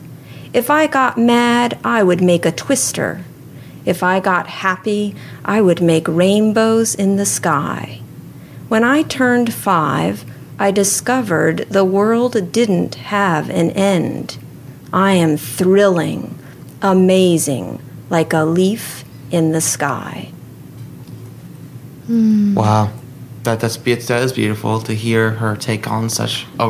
If 0.53 0.71
I 0.71 0.87
got 0.87 1.19
mad, 1.19 1.77
I 1.83 2.05
would 2.05 2.23
make 2.23 2.47
a 2.47 2.53
twister. 2.53 3.25
If 3.85 4.05
I 4.05 4.21
got 4.21 4.47
happy, 4.47 5.17
I 5.45 5.61
would 5.63 5.83
make 5.83 6.07
rainbows 6.07 6.95
in 6.95 7.17
the 7.17 7.27
sky. 7.27 8.01
When 8.69 8.85
I 8.85 9.03
turned 9.03 9.53
five, 9.53 10.25
I 10.57 10.71
discovered 10.71 11.67
the 11.71 11.85
world 11.85 12.53
didn't 12.53 12.95
have 12.95 13.51
an 13.51 13.71
end. 13.71 14.39
I 14.93 15.15
am 15.15 15.37
thrilling, 15.37 16.39
amazing, 16.83 17.83
like 18.11 18.33
a 18.33 18.45
leaf 18.45 19.05
in 19.33 19.51
the 19.51 19.61
sky. 19.61 20.31
Hmm. 22.07 22.55
Wow. 22.55 22.93
That 23.43 23.61
that's 23.61 23.77
that 23.77 24.23
is 24.23 24.33
beautiful 24.33 24.81
to 24.83 24.93
hear 24.93 25.31
her 25.31 25.57
take 25.57 25.91
on 25.91 26.11
such 26.11 26.47
a 26.59 26.67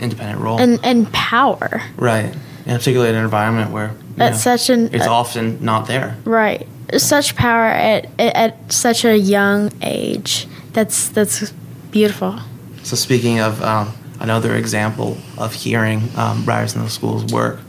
independent 0.00 0.40
role. 0.40 0.58
and 0.58 0.80
and 0.82 1.12
power. 1.12 1.82
right. 1.96 2.34
And 2.66 2.78
particularly 2.78 3.10
in 3.10 3.16
an 3.16 3.24
environment 3.24 3.70
where 3.70 3.94
That's 4.16 4.44
know, 4.44 4.56
such 4.56 4.70
an 4.70 4.90
it's 4.92 5.06
uh, 5.06 5.12
often 5.12 5.64
not 5.64 5.86
there. 5.86 6.16
right. 6.24 6.66
Such 6.96 7.36
power 7.36 7.66
at 7.66 8.08
at, 8.18 8.72
such 8.72 9.04
a 9.04 9.16
young 9.16 9.70
age. 9.82 10.46
That's 10.72 11.08
that's 11.08 11.52
beautiful. 11.90 12.38
So 12.82 12.96
speaking 12.96 13.40
of 13.40 13.62
um, 13.62 13.92
another 14.18 14.56
example 14.56 15.16
of 15.38 15.54
hearing 15.54 16.08
um, 16.16 16.44
Writers 16.44 16.74
in 16.74 16.82
the 16.82 16.90
School's 16.90 17.32
work, 17.32 17.60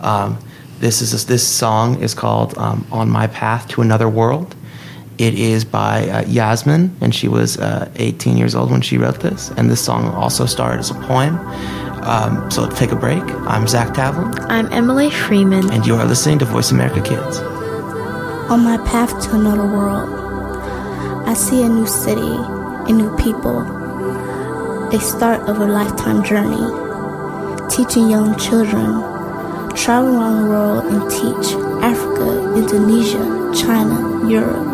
um, 0.00 0.38
this 0.80 1.00
is 1.00 1.24
this 1.26 1.46
song 1.46 2.02
is 2.02 2.14
called 2.14 2.56
um, 2.58 2.86
"On 2.92 3.08
My 3.08 3.26
Path 3.26 3.68
to 3.68 3.80
Another 3.80 4.08
World." 4.08 4.54
It 5.18 5.34
is 5.34 5.64
by 5.64 6.08
uh, 6.08 6.26
Yasmin, 6.26 6.94
and 7.00 7.14
she 7.14 7.26
was 7.26 7.58
uh, 7.58 7.90
18 7.96 8.36
years 8.36 8.54
old 8.54 8.70
when 8.70 8.82
she 8.82 8.98
wrote 8.98 9.20
this. 9.20 9.50
And 9.56 9.70
this 9.70 9.82
song 9.82 10.08
also 10.08 10.44
started 10.44 10.80
as 10.80 10.90
a 10.90 10.94
poem. 10.94 11.38
Um, 12.04 12.50
so 12.50 12.62
let's 12.62 12.78
take 12.78 12.92
a 12.92 12.96
break. 12.96 13.22
I'm 13.22 13.66
Zach 13.66 13.94
Tavlin, 13.94 14.38
I'm 14.48 14.70
Emily 14.72 15.10
Freeman. 15.10 15.72
and 15.72 15.86
you 15.86 15.94
are 15.96 16.04
listening 16.04 16.38
to 16.40 16.44
Voice 16.44 16.70
America 16.70 17.00
Kids. 17.00 17.38
On 18.48 18.62
my 18.62 18.76
path 18.86 19.10
to 19.24 19.34
another 19.34 19.66
world, 19.66 20.08
I 21.26 21.34
see 21.34 21.62
a 21.62 21.68
new 21.68 21.86
city 21.86 22.20
and 22.20 22.98
new 22.98 23.16
people, 23.16 23.62
a 24.94 25.00
start 25.00 25.40
of 25.48 25.58
a 25.58 25.66
lifetime 25.66 26.22
journey, 26.22 26.62
teaching 27.68 28.08
young 28.08 28.38
children, 28.38 29.02
travel 29.74 30.14
around 30.14 30.42
the 30.44 30.48
world 30.48 30.84
and 30.84 31.10
teach 31.10 31.54
Africa, 31.82 32.54
Indonesia, 32.54 33.52
China, 33.52 34.28
Europe, 34.30 34.65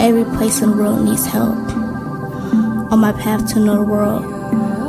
every 0.00 0.24
place 0.36 0.60
in 0.60 0.70
the 0.70 0.76
world 0.76 1.04
needs 1.04 1.26
help. 1.26 1.56
On 2.92 2.98
my 2.98 3.12
path 3.12 3.52
to 3.54 3.60
know 3.60 3.76
the 3.76 3.82
world, 3.82 4.24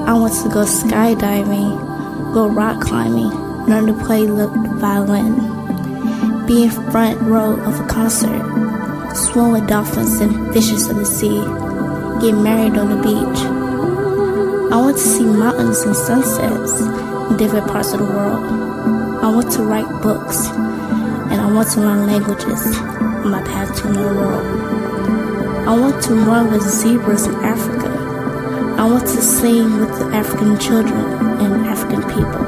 I 0.08 0.13
want 0.13 0.34
to 0.44 0.50
go 0.50 0.65
skydiving, 0.65 2.34
go 2.34 2.48
rock 2.48 2.82
climbing, 2.82 3.30
learn 3.65 3.88
to 3.88 3.94
play 4.06 4.26
the 4.26 4.48
violin, 4.80 6.46
be 6.46 6.63
in 6.63 6.70
front 6.70 7.20
row 7.22 7.60
of 7.62 7.80
a 7.80 7.88
concert, 7.88 8.44
swim 9.15 9.52
with 9.52 9.68
dolphins 9.68 10.20
and 10.20 10.54
fishes 10.54 10.88
of 10.89 10.98
the 10.98 11.06
sea, 11.06 11.39
get 12.22 12.38
married 12.38 12.78
on 12.78 12.89
the 12.89 13.02
beach. 13.02 13.39
I 14.72 14.78
want 14.78 14.98
to 14.98 15.04
see 15.04 15.24
mountains 15.24 15.82
and 15.82 15.96
sunsets 15.96 16.82
in 17.32 17.38
different 17.38 17.68
parts 17.68 17.94
of 17.94 18.00
the 18.00 18.06
world. 18.06 18.44
I 19.24 19.30
want 19.34 19.52
to 19.54 19.63
write 19.63 19.88
books, 20.04 20.48
and 20.48 21.41
I 21.41 21.52
want 21.52 21.70
to 21.72 21.80
learn 21.80 22.06
languages 22.06 22.78
on 22.78 23.32
my 23.32 23.41
path 23.41 23.76
to 23.82 23.91
know 23.91 24.13
the 24.13 24.20
world. 24.20 24.85
I 25.67 25.75
want 25.75 26.04
to 26.04 26.13
run 26.13 26.51
with 26.51 26.62
zebras 26.62 27.25
in 27.25 27.34
Africa. 27.36 27.89
I 28.78 28.86
want 28.86 29.08
to 29.08 29.21
sing 29.21 29.80
with 29.80 29.89
the 29.97 30.06
African 30.13 30.60
children 30.60 31.04
and 31.41 31.65
African 31.65 32.04
people. 32.04 32.45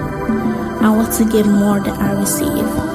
I 0.86 0.90
want 0.96 1.12
to 1.14 1.26
give 1.26 1.48
more 1.48 1.80
than 1.80 1.96
I 1.96 2.12
receive. 2.20 2.87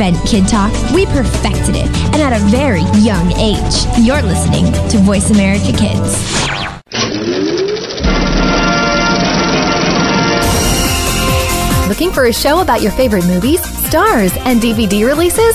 Kid 0.00 0.48
Talk, 0.48 0.72
we 0.94 1.04
perfected 1.04 1.76
it, 1.76 1.86
and 2.14 2.22
at 2.22 2.32
a 2.32 2.42
very 2.46 2.80
young 3.02 3.32
age. 3.32 3.84
You're 3.98 4.22
listening 4.22 4.64
to 4.88 4.96
Voice 4.96 5.28
America 5.28 5.76
Kids. 5.76 6.16
Looking 11.86 12.10
for 12.12 12.24
a 12.24 12.32
show 12.32 12.62
about 12.62 12.80
your 12.80 12.92
favorite 12.92 13.26
movies, 13.26 13.62
stars, 13.88 14.32
and 14.38 14.58
DVD 14.58 15.06
releases? 15.06 15.54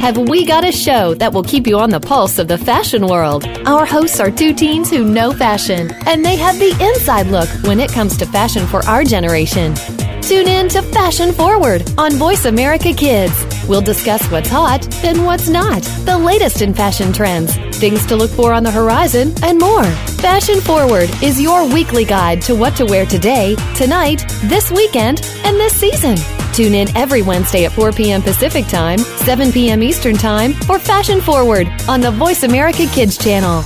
Have 0.00 0.16
we 0.16 0.46
got 0.46 0.66
a 0.66 0.72
show 0.72 1.12
that 1.16 1.34
will 1.34 1.42
keep 1.42 1.66
you 1.66 1.78
on 1.78 1.90
the 1.90 2.00
pulse 2.00 2.38
of 2.38 2.48
the 2.48 2.56
fashion 2.56 3.06
world? 3.06 3.44
Our 3.66 3.84
hosts 3.84 4.18
are 4.18 4.30
two 4.30 4.54
teens 4.54 4.88
who 4.88 5.04
know 5.04 5.30
fashion, 5.30 5.90
and 6.06 6.24
they 6.24 6.36
have 6.36 6.58
the 6.58 6.70
inside 6.82 7.26
look 7.26 7.50
when 7.64 7.80
it 7.80 7.92
comes 7.92 8.16
to 8.16 8.26
fashion 8.26 8.66
for 8.66 8.82
our 8.86 9.04
generation. 9.04 9.74
Tune 10.22 10.48
in 10.48 10.70
to 10.70 10.80
Fashion 10.80 11.32
Forward 11.32 11.82
on 11.98 12.12
Voice 12.12 12.46
America 12.46 12.94
Kids. 12.94 13.44
We'll 13.68 13.82
discuss 13.82 14.24
what's 14.30 14.48
hot 14.48 14.88
and 15.04 15.26
what's 15.26 15.50
not, 15.50 15.82
the 16.06 16.16
latest 16.16 16.62
in 16.62 16.72
fashion 16.72 17.12
trends, 17.12 17.54
things 17.76 18.06
to 18.06 18.16
look 18.16 18.30
for 18.30 18.54
on 18.54 18.64
the 18.64 18.70
horizon, 18.70 19.34
and 19.42 19.58
more. 19.58 19.84
Fashion 20.22 20.62
Forward 20.62 21.10
is 21.22 21.38
your 21.38 21.68
weekly 21.68 22.06
guide 22.06 22.40
to 22.42 22.54
what 22.54 22.74
to 22.76 22.86
wear 22.86 23.04
today, 23.04 23.54
tonight, 23.76 24.24
this 24.44 24.70
weekend, 24.70 25.20
and 25.44 25.56
this 25.56 25.74
season. 25.74 26.16
Tune 26.60 26.74
in 26.74 26.94
every 26.94 27.22
Wednesday 27.22 27.64
at 27.64 27.72
4 27.72 27.90
p.m. 27.90 28.20
Pacific 28.20 28.66
Time, 28.66 28.98
7 28.98 29.50
p.m. 29.50 29.82
Eastern 29.82 30.14
Time 30.14 30.52
for 30.52 30.78
Fashion 30.78 31.22
Forward 31.22 31.66
on 31.88 32.02
the 32.02 32.10
Voice 32.10 32.42
America 32.42 32.84
Kids 32.88 33.16
channel. 33.16 33.64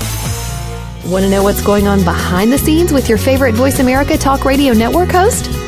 Want 1.11 1.25
to 1.25 1.29
know 1.29 1.43
what's 1.43 1.61
going 1.61 1.89
on 1.89 2.05
behind 2.05 2.53
the 2.53 2.57
scenes 2.57 2.93
with 2.93 3.09
your 3.09 3.19
favorite 3.19 3.57
Voice 3.57 3.81
America 3.81 4.17
Talk 4.17 4.45
Radio 4.45 4.75
Network 4.75 5.11
host? 5.11 5.47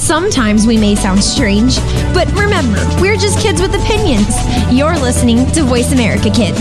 Sometimes 0.00 0.66
we 0.66 0.78
may 0.78 0.94
sound 0.94 1.22
strange, 1.22 1.76
but 2.14 2.26
remember, 2.32 2.80
we're 3.02 3.16
just 3.16 3.38
kids 3.38 3.60
with 3.60 3.74
opinions. 3.74 4.34
You're 4.72 4.98
listening 4.98 5.46
to 5.52 5.62
Voice 5.62 5.92
America 5.92 6.30
Kids. 6.30 6.58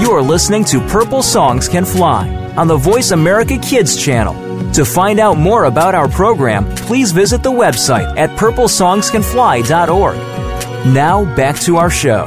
You 0.00 0.12
are 0.12 0.22
listening 0.22 0.64
to 0.66 0.80
Purple 0.86 1.22
Songs 1.22 1.68
Can 1.68 1.84
Fly 1.84 2.28
on 2.56 2.68
the 2.68 2.76
Voice 2.76 3.10
America 3.10 3.58
Kids 3.58 3.96
channel. 4.00 4.47
To 4.74 4.84
find 4.84 5.18
out 5.18 5.36
more 5.38 5.64
about 5.64 5.94
our 5.96 6.08
program, 6.08 6.64
please 6.76 7.10
visit 7.10 7.42
the 7.42 7.50
website 7.50 8.16
at 8.16 8.30
purplesongscanfly.org. 8.38 10.16
Now, 10.94 11.24
back 11.34 11.58
to 11.60 11.76
our 11.78 11.90
show. 11.90 12.26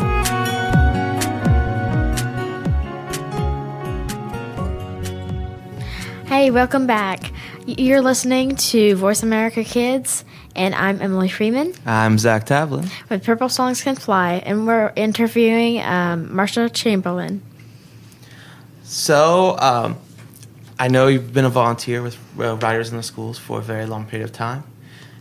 Hey, 6.25 6.49
welcome 6.49 6.87
back. 6.87 7.31
You're 7.65 8.01
listening 8.01 8.55
to 8.55 8.95
Voice 8.95 9.21
America 9.21 9.63
Kids, 9.63 10.23
And 10.55 10.73
I'm 10.73 11.01
Emily 11.01 11.29
Freeman 11.29 11.73
I'm 11.85 12.17
Zach 12.17 12.45
Tavlin. 12.45 12.89
with 13.09 13.23
Purple 13.23 13.49
Songs 13.49 13.81
Can 13.83 13.95
Fly, 13.95 14.35
and 14.45 14.65
we're 14.65 14.91
interviewing 14.95 15.81
um, 15.81 16.33
Marcia 16.33 16.69
Chamberlain. 16.69 17.41
So, 18.83 19.57
um, 19.59 19.97
I 20.79 20.87
know 20.87 21.07
you've 21.07 21.33
been 21.33 21.45
a 21.45 21.49
volunteer 21.49 22.01
with 22.01 22.17
uh, 22.39 22.55
Writers 22.57 22.91
in 22.91 22.97
the 22.97 23.03
Schools 23.03 23.37
for 23.37 23.59
a 23.59 23.61
very 23.61 23.85
long 23.85 24.05
period 24.05 24.25
of 24.25 24.33
time. 24.33 24.63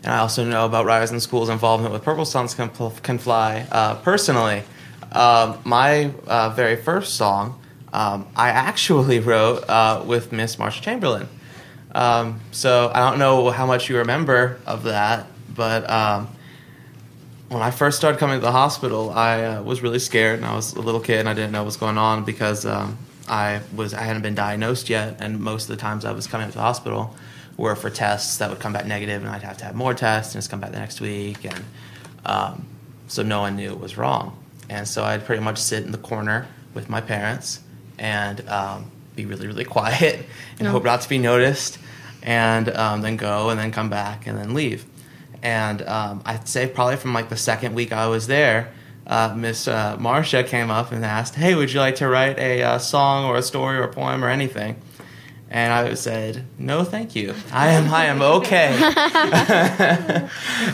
And 0.02 0.12
I 0.12 0.18
also 0.18 0.44
know 0.44 0.64
about 0.64 0.86
Writers 0.86 1.10
in 1.10 1.16
the 1.16 1.20
Schools' 1.20 1.48
involvement 1.48 1.92
with 1.92 2.02
Purple 2.02 2.24
Songs 2.24 2.54
Can, 2.54 2.70
Pl- 2.70 2.94
Can 3.02 3.18
Fly 3.18 3.66
uh, 3.70 3.96
personally. 3.96 4.62
Um, 5.12 5.58
my 5.64 6.12
uh, 6.26 6.50
very 6.50 6.76
first 6.76 7.16
song, 7.16 7.60
um, 7.92 8.26
I 8.34 8.50
actually 8.50 9.18
wrote 9.20 9.68
uh, 9.68 10.02
with 10.06 10.32
Miss 10.32 10.58
Marcia 10.58 10.80
Chamberlain. 10.80 11.28
Um, 11.92 12.40
so 12.52 12.90
I 12.94 13.00
don't 13.00 13.18
know 13.18 13.50
how 13.50 13.66
much 13.66 13.90
you 13.90 13.98
remember 13.98 14.60
of 14.64 14.84
that, 14.84 15.26
but 15.54 15.90
um, 15.90 16.28
when 17.48 17.62
I 17.62 17.72
first 17.72 17.98
started 17.98 18.18
coming 18.18 18.38
to 18.38 18.46
the 18.46 18.52
hospital, 18.52 19.10
I 19.10 19.44
uh, 19.44 19.62
was 19.62 19.82
really 19.82 19.98
scared, 19.98 20.38
and 20.38 20.46
I 20.46 20.54
was 20.54 20.74
a 20.74 20.80
little 20.80 21.00
kid, 21.00 21.18
and 21.18 21.28
I 21.28 21.34
didn't 21.34 21.50
know 21.50 21.62
what 21.62 21.66
was 21.66 21.76
going 21.76 21.98
on 21.98 22.24
because 22.24 22.64
um, 22.64 22.96
I 23.30 23.60
was 23.74 23.94
I 23.94 24.02
hadn't 24.02 24.22
been 24.22 24.34
diagnosed 24.34 24.90
yet, 24.90 25.18
and 25.20 25.40
most 25.40 25.70
of 25.70 25.76
the 25.76 25.80
times 25.80 26.04
I 26.04 26.10
was 26.10 26.26
coming 26.26 26.46
up 26.46 26.50
to 26.50 26.58
the 26.58 26.62
hospital 26.62 27.14
were 27.56 27.76
for 27.76 27.88
tests 27.88 28.38
that 28.38 28.50
would 28.50 28.58
come 28.58 28.72
back 28.72 28.86
negative, 28.86 29.22
and 29.22 29.30
I'd 29.30 29.42
have 29.42 29.56
to 29.58 29.64
have 29.64 29.76
more 29.76 29.94
tests, 29.94 30.34
and 30.34 30.40
it's 30.40 30.48
come 30.48 30.60
back 30.60 30.72
the 30.72 30.80
next 30.80 31.00
week, 31.00 31.44
and 31.44 31.64
um, 32.26 32.66
so 33.06 33.22
no 33.22 33.40
one 33.40 33.54
knew 33.54 33.70
it 33.70 33.78
was 33.78 33.96
wrong, 33.96 34.36
and 34.68 34.86
so 34.86 35.04
I'd 35.04 35.24
pretty 35.24 35.42
much 35.42 35.58
sit 35.58 35.84
in 35.84 35.92
the 35.92 35.98
corner 35.98 36.48
with 36.74 36.90
my 36.90 37.00
parents 37.00 37.60
and 37.98 38.46
um, 38.48 38.90
be 39.14 39.26
really 39.26 39.46
really 39.46 39.64
quiet 39.76 40.26
and 40.58 40.66
hope 40.66 40.82
not 40.82 41.00
to 41.02 41.08
be 41.08 41.18
noticed, 41.18 41.78
and 42.24 42.68
um, 42.70 43.00
then 43.00 43.16
go 43.16 43.50
and 43.50 43.60
then 43.60 43.70
come 43.70 43.90
back 43.90 44.26
and 44.26 44.36
then 44.36 44.54
leave. 44.54 44.84
And 45.42 45.82
um, 45.82 46.20
I'd 46.26 46.48
say 46.48 46.66
probably 46.66 46.96
from 46.96 47.14
like 47.14 47.28
the 47.28 47.36
second 47.36 47.74
week 47.74 47.92
I 47.92 48.08
was 48.08 48.26
there, 48.26 48.72
uh, 49.10 49.34
Miss 49.36 49.66
uh, 49.66 49.96
Marcia 49.98 50.44
came 50.44 50.70
up 50.70 50.92
and 50.92 51.04
asked, 51.04 51.34
"Hey, 51.34 51.56
would 51.56 51.72
you 51.72 51.80
like 51.80 51.96
to 51.96 52.06
write 52.06 52.38
a 52.38 52.62
uh, 52.62 52.78
song 52.78 53.24
or 53.24 53.36
a 53.36 53.42
story 53.42 53.76
or 53.76 53.82
a 53.82 53.92
poem 53.92 54.24
or 54.24 54.28
anything?" 54.28 54.76
And 55.50 55.72
I 55.72 55.94
said, 55.94 56.44
"No, 56.58 56.84
thank 56.84 57.16
you. 57.16 57.34
I 57.52 57.70
am 57.70 57.92
I 57.92 58.04
am 58.04 58.22
okay." 58.22 58.68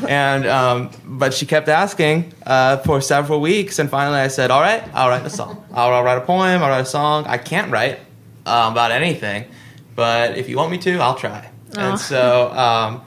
and 0.06 0.46
um, 0.46 0.90
but 1.06 1.32
she 1.32 1.46
kept 1.46 1.68
asking 1.68 2.34
uh, 2.44 2.76
for 2.78 3.00
several 3.00 3.40
weeks, 3.40 3.78
and 3.78 3.88
finally 3.88 4.18
I 4.18 4.28
said, 4.28 4.50
"All 4.50 4.60
right, 4.60 4.84
I'll 4.92 5.08
write 5.08 5.24
a 5.24 5.30
song. 5.30 5.64
I'll, 5.72 5.94
I'll 5.94 6.04
write 6.04 6.18
a 6.18 6.26
poem. 6.26 6.62
I'll 6.62 6.68
write 6.68 6.80
a 6.80 6.84
song. 6.84 7.24
I 7.26 7.38
can't 7.38 7.72
write 7.72 8.00
um, 8.44 8.72
about 8.72 8.92
anything, 8.92 9.46
but 9.94 10.36
if 10.36 10.50
you 10.50 10.58
want 10.58 10.70
me 10.70 10.78
to, 10.78 10.98
I'll 10.98 11.16
try." 11.16 11.50
And 11.74 11.98
so. 11.98 12.52
Um, 12.52 13.02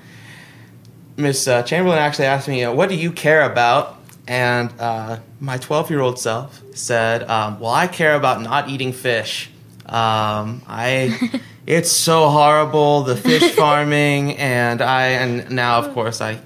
Miss 1.17 1.49
uh, 1.49 1.63
Chamberlain 1.63 1.99
actually 1.99 2.27
asked 2.27 2.47
me, 2.47 2.63
uh, 2.63 2.71
"What 2.71 2.87
do 2.87 2.95
you 2.95 3.11
care 3.11 3.43
about?" 3.43 3.98
And 4.29 4.71
uh, 4.79 5.19
my 5.39 5.57
12-year-old 5.57 6.19
self 6.19 6.61
said, 6.75 7.27
um, 7.27 7.59
"Well, 7.59 7.71
I 7.71 7.87
care 7.87 8.13
about 8.13 8.41
not 8.43 8.69
eating 8.69 8.93
fish. 8.93 9.49
Um, 9.87 10.61
I, 10.67 11.41
it's 11.65 11.91
so 11.91 12.29
horrible 12.29 13.01
the 13.01 13.17
fish 13.17 13.51
farming, 13.55 14.37
and 14.37 14.83
I, 14.83 15.07
and 15.07 15.49
now 15.49 15.79
of 15.79 15.93
course 15.93 16.21
I." 16.21 16.39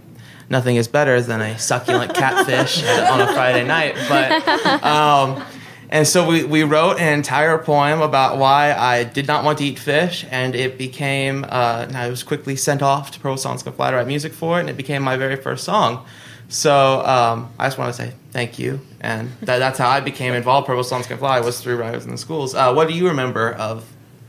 Nothing 0.50 0.76
is 0.76 0.88
better 0.88 1.20
than 1.20 1.42
a 1.42 1.58
succulent 1.58 2.14
catfish 2.14 2.84
on 2.84 3.22
a 3.22 3.34
Friday 3.34 3.64
night, 3.66 3.96
but 4.08 4.84
um, 4.84 5.44
and 5.90 6.08
so 6.08 6.28
we, 6.28 6.44
we 6.44 6.64
wrote 6.64 7.00
an 7.00 7.14
entire 7.14 7.58
poem 7.58 8.02
about 8.02 8.38
why 8.38 8.74
I 8.74 9.04
did 9.04 9.26
not 9.26 9.44
want 9.44 9.60
to 9.60 9.64
eat 9.64 9.80
fish, 9.80 10.26
and 10.30 10.54
it 10.54 10.78
became, 10.78 11.44
uh, 11.46 11.86
and 11.88 11.98
I 11.98 12.10
was 12.10 12.24
quickly 12.24 12.56
sent 12.56 12.82
off 12.82 13.12
to 13.12 13.20
Purple 13.20 13.38
Songs 13.38 13.64
Can 13.64 13.74
Fly 13.74 13.92
to 13.92 13.98
write 13.98 14.08
music 14.08 14.34
for 14.34 14.58
it, 14.58 14.62
and 14.62 14.70
it 14.70 14.78
became 14.78 15.02
my 15.02 15.18
very 15.18 15.36
first 15.38 15.64
song. 15.64 16.06
So 16.54 17.04
um, 17.04 17.52
I 17.58 17.66
just 17.66 17.80
want 17.80 17.96
to 17.96 18.00
say 18.00 18.14
thank 18.30 18.60
you, 18.60 18.80
and 19.02 19.32
that, 19.42 19.58
that's 19.58 19.80
how 19.80 19.90
I 19.90 20.02
became 20.02 20.36
involved. 20.36 20.68
Purple 20.68 20.84
Songs 20.84 21.08
Can 21.08 21.18
Fly 21.18 21.40
was 21.40 21.60
through 21.60 21.78
Writers 21.78 22.06
in 22.06 22.12
the 22.12 22.18
Schools. 22.18 22.54
Uh, 22.54 22.72
what 22.74 22.88
do 22.88 22.94
you 22.94 23.08
remember 23.08 23.54
of 23.54 23.84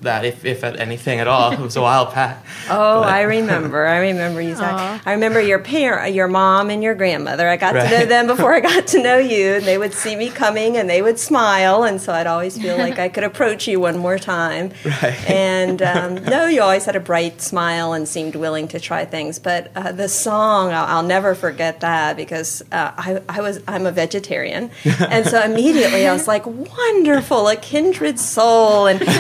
that, 0.04 0.24
if, 0.24 0.44
if 0.44 0.64
at 0.64 0.78
anything 0.80 1.20
at 1.20 1.26
all? 1.28 1.52
It 1.52 1.58
was 1.60 1.76
a 1.76 1.82
while 1.82 2.06
back. 2.12 2.44
Oh, 2.70 3.02
But- 3.02 3.10
I 3.12 3.22
remember. 3.22 3.86
I 3.86 3.98
remember 3.98 4.40
you. 4.40 4.54
Zach. 4.54 5.02
I 5.04 5.12
remember 5.12 5.38
your 5.40 5.58
parent, 5.58 6.14
your 6.14 6.28
mom, 6.28 6.70
and 6.70 6.82
your 6.82 6.94
grandmother. 6.94 7.46
I 7.46 7.56
got 7.58 7.72
to 7.72 7.84
know 7.90 8.06
them 8.06 8.26
before 8.26 8.54
I 8.54 8.60
got 8.60 8.86
to 8.88 9.02
know 9.02 9.18
you, 9.18 9.54
and 9.56 9.64
they 9.66 9.76
would 9.76 9.92
see 10.02 10.16
me 10.16 10.30
coming, 10.30 10.78
and 10.78 10.88
they 10.88 11.02
would 11.02 11.18
smile, 11.18 11.82
and 11.84 12.00
so 12.00 12.12
I'd 12.14 12.26
always 12.26 12.56
feel 12.60 12.78
like 12.78 12.98
I 12.98 13.10
could 13.10 13.24
approach 13.24 13.68
you 13.68 13.80
one 13.80 13.98
more 13.98 14.18
time. 14.18 14.72
Right. 15.02 15.28
And 15.30 15.82
um, 15.82 16.14
no, 16.24 16.46
you 16.46 16.62
always 16.62 16.84
had 16.84 16.94
a 16.96 17.00
bright 17.00 17.40
smile 17.42 17.92
and 17.94 18.06
seemed 18.08 18.36
willing 18.36 18.68
to 18.68 18.78
try 18.80 19.04
things. 19.04 19.38
But 19.38 19.70
uh, 19.74 19.92
the 19.92 20.08
song, 20.08 20.70
I'll, 20.72 20.84
I'll 20.98 21.02
never 21.02 21.34
forget 21.34 21.80
that 21.80 22.16
because 22.16 22.62
uh, 22.72 22.92
I, 22.96 23.20
I 23.28 23.40
was 23.40 23.60
I'm 23.66 23.86
a 23.86 23.90
vegetarian, 23.92 24.70
and 24.84 25.26
so 25.26 25.42
immediately 25.42 26.06
I 26.06 26.12
was 26.12 26.28
like, 26.28 26.46
wonderful, 26.46 27.48
a 27.48 27.56
kindred 27.56 28.18
soul, 28.20 28.86
and 28.86 29.00
so 29.00 29.04
we 29.06 29.12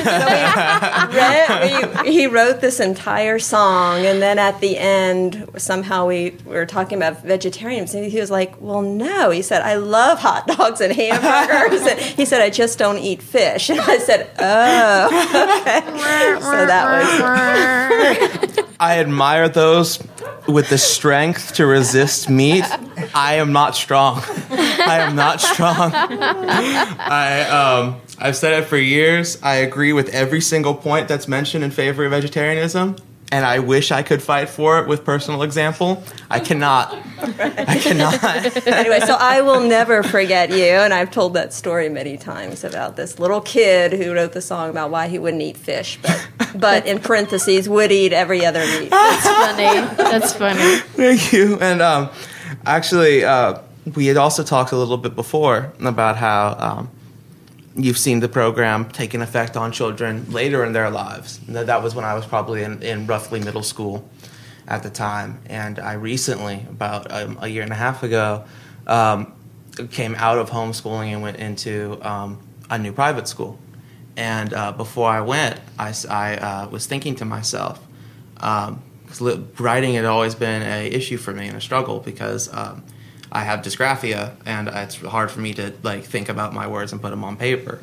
we, 2.02 2.12
he 2.12 2.26
wrote 2.26 2.60
this 2.60 2.80
entire 2.80 3.38
song, 3.38 4.04
and 4.04 4.20
then 4.20 4.38
at 4.38 4.60
the 4.60 4.78
end, 4.78 5.48
somehow 5.56 6.06
we 6.06 6.36
were 6.44 6.66
talking 6.66 6.98
about 6.98 7.22
vegetarians, 7.22 7.94
and 7.94 8.04
he 8.10 8.20
was 8.20 8.30
like, 8.30 8.60
"Well, 8.60 8.82
no," 8.82 9.30
he 9.30 9.42
said, 9.42 9.62
"I 9.62 9.74
love 9.74 10.18
hot 10.18 10.46
dogs 10.46 10.80
and 10.80 10.92
hamburgers," 10.92 11.82
and 11.82 11.98
he 11.98 12.24
said, 12.24 12.40
"I 12.40 12.50
just 12.50 12.78
don't 12.78 12.98
eat 12.98 13.22
fish," 13.22 13.70
and 13.70 13.80
I 13.80 13.98
said, 13.98 14.30
"Oh, 14.38 15.06
okay." 15.06 16.40
so 16.40 16.66
that 16.66 16.84
was 18.56 18.64
I 18.80 18.98
admire 18.98 19.48
those 19.48 20.02
with 20.46 20.68
the 20.68 20.78
strength 20.78 21.54
to 21.54 21.66
resist 21.66 22.28
meat. 22.28 22.64
I 23.14 23.34
am 23.34 23.52
not 23.52 23.76
strong. 23.76 24.22
I 24.50 24.98
am 25.00 25.16
not 25.16 25.40
strong. 25.40 25.92
I 25.94 27.42
um, 27.48 28.00
I've 28.18 28.36
said 28.36 28.62
it 28.62 28.66
for 28.66 28.76
years. 28.76 29.38
I 29.42 29.56
agree 29.56 29.92
with 29.92 30.08
every 30.10 30.40
single 30.40 30.74
point 30.74 31.08
that's 31.08 31.26
mentioned 31.28 31.64
in 31.64 31.70
favor 31.70 32.04
of 32.04 32.10
vegetarianism, 32.12 32.96
and 33.32 33.44
I 33.44 33.58
wish 33.58 33.90
I 33.90 34.02
could 34.02 34.22
fight 34.22 34.48
for 34.48 34.78
it 34.78 34.86
with 34.86 35.04
personal 35.04 35.42
example. 35.42 36.02
I 36.30 36.38
cannot. 36.38 36.96
I 37.20 37.78
cannot. 37.80 38.22
anyway, 38.66 39.00
so 39.00 39.16
I 39.18 39.40
will 39.40 39.60
never 39.60 40.02
forget 40.02 40.50
you, 40.50 40.64
and 40.64 40.94
I've 40.94 41.10
told 41.10 41.34
that 41.34 41.52
story 41.52 41.88
many 41.88 42.16
times 42.16 42.62
about 42.62 42.96
this 42.96 43.18
little 43.18 43.40
kid 43.40 43.92
who 43.92 44.14
wrote 44.14 44.32
the 44.32 44.42
song 44.42 44.70
about 44.70 44.90
why 44.90 45.08
he 45.08 45.18
wouldn't 45.18 45.42
eat 45.42 45.56
fish, 45.56 45.98
but 46.00 46.28
but 46.54 46.86
in 46.86 47.00
parentheses 47.00 47.68
would 47.68 47.90
eat 47.90 48.12
every 48.12 48.46
other 48.46 48.60
meat. 48.60 48.90
That's 48.90 49.26
funny. 49.26 49.96
That's 49.96 50.32
funny. 50.32 50.76
Thank 50.94 51.32
you. 51.32 51.58
And 51.60 51.82
um, 51.82 52.10
actually, 52.64 53.24
uh, 53.24 53.58
we 53.94 54.06
had 54.06 54.16
also 54.16 54.42
talked 54.42 54.72
a 54.72 54.76
little 54.76 54.96
bit 54.96 55.14
before 55.14 55.72
about 55.80 56.16
how 56.16 56.56
um, 56.58 56.90
you've 57.76 57.98
seen 57.98 58.20
the 58.20 58.28
program 58.28 58.88
taking 58.90 59.20
effect 59.20 59.56
on 59.56 59.72
children 59.72 60.30
later 60.30 60.64
in 60.64 60.72
their 60.72 60.90
lives. 60.90 61.40
That 61.48 61.82
was 61.82 61.94
when 61.94 62.04
I 62.04 62.14
was 62.14 62.24
probably 62.24 62.62
in, 62.62 62.82
in 62.82 63.06
roughly 63.06 63.40
middle 63.40 63.62
school 63.62 64.08
at 64.68 64.82
the 64.82 64.90
time. 64.90 65.40
And 65.46 65.78
I 65.78 65.94
recently, 65.94 66.64
about 66.70 67.10
um, 67.12 67.38
a 67.40 67.48
year 67.48 67.62
and 67.62 67.72
a 67.72 67.76
half 67.76 68.02
ago, 68.02 68.44
um, 68.86 69.32
came 69.90 70.14
out 70.14 70.38
of 70.38 70.50
homeschooling 70.50 71.12
and 71.12 71.22
went 71.22 71.38
into 71.38 71.98
um, 72.02 72.40
a 72.70 72.78
new 72.78 72.92
private 72.92 73.26
school. 73.26 73.58
And 74.16 74.54
uh, 74.54 74.70
before 74.72 75.10
I 75.10 75.20
went, 75.20 75.58
I 75.78 75.90
uh, 75.90 76.68
was 76.68 76.86
thinking 76.86 77.16
to 77.16 77.24
myself, 77.24 77.84
because 78.34 79.20
li- 79.20 79.44
writing 79.58 79.94
had 79.94 80.04
always 80.04 80.36
been 80.36 80.62
an 80.62 80.92
issue 80.92 81.16
for 81.16 81.32
me 81.32 81.48
and 81.48 81.56
a 81.56 81.60
struggle 81.60 81.98
because 81.98 82.52
um, 82.54 82.84
I 83.34 83.40
have 83.40 83.60
dysgraphia 83.60 84.32
and 84.46 84.68
it's 84.68 84.96
hard 84.96 85.30
for 85.30 85.40
me 85.40 85.54
to 85.54 85.72
like 85.82 86.04
think 86.04 86.28
about 86.28 86.54
my 86.54 86.66
words 86.68 86.92
and 86.92 87.02
put 87.02 87.10
them 87.10 87.24
on 87.24 87.36
paper. 87.36 87.78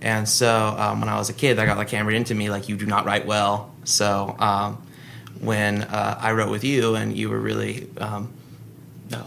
And 0.00 0.28
so 0.28 0.74
um, 0.78 1.00
when 1.00 1.08
I 1.08 1.18
was 1.18 1.28
a 1.30 1.32
kid, 1.34 1.58
I 1.58 1.66
got 1.66 1.76
like 1.76 1.90
hammered 1.90 2.14
into 2.14 2.34
me 2.34 2.50
like 2.50 2.68
you 2.68 2.76
do 2.76 2.86
not 2.86 3.04
write 3.04 3.26
well. 3.26 3.74
So 3.84 4.34
um, 4.38 4.82
when 5.40 5.82
uh, 5.82 6.18
I 6.20 6.32
wrote 6.32 6.50
with 6.50 6.64
you 6.64 6.94
and 6.96 7.16
you 7.16 7.28
were 7.30 7.38
really 7.38 7.88
um, 7.98 8.32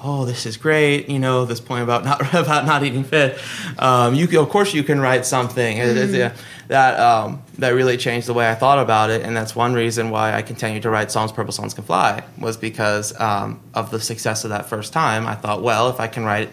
oh, 0.03 0.25
this 0.25 0.45
is 0.45 0.57
great. 0.57 1.09
You 1.09 1.19
know, 1.19 1.45
this 1.45 1.59
point 1.59 1.83
about 1.83 2.03
not 2.03 2.33
about 2.33 2.65
not 2.65 2.83
eating 2.83 3.03
fish. 3.03 3.41
Um, 3.77 4.15
you 4.15 4.27
can, 4.27 4.39
of 4.39 4.49
course 4.49 4.73
you 4.73 4.83
can 4.83 4.99
write 4.99 5.25
something 5.25 5.77
it's, 5.77 6.13
yeah, 6.13 6.35
that 6.67 6.99
um, 6.99 7.41
that 7.57 7.69
really 7.69 7.97
changed 7.97 8.27
the 8.27 8.33
way 8.33 8.49
I 8.49 8.55
thought 8.55 8.79
about 8.79 9.09
it, 9.09 9.21
and 9.23 9.35
that's 9.35 9.55
one 9.55 9.73
reason 9.73 10.09
why 10.09 10.33
I 10.33 10.41
continued 10.41 10.83
to 10.83 10.89
write 10.89 11.11
songs. 11.11 11.31
Purple 11.31 11.53
songs 11.53 11.73
can 11.73 11.83
fly 11.83 12.23
was 12.37 12.57
because 12.57 13.17
um, 13.19 13.59
of 13.73 13.91
the 13.91 13.99
success 13.99 14.43
of 14.43 14.49
that 14.51 14.69
first 14.69 14.93
time. 14.93 15.27
I 15.27 15.35
thought, 15.35 15.61
well, 15.61 15.89
if 15.89 15.99
I 15.99 16.07
can 16.07 16.25
write 16.25 16.49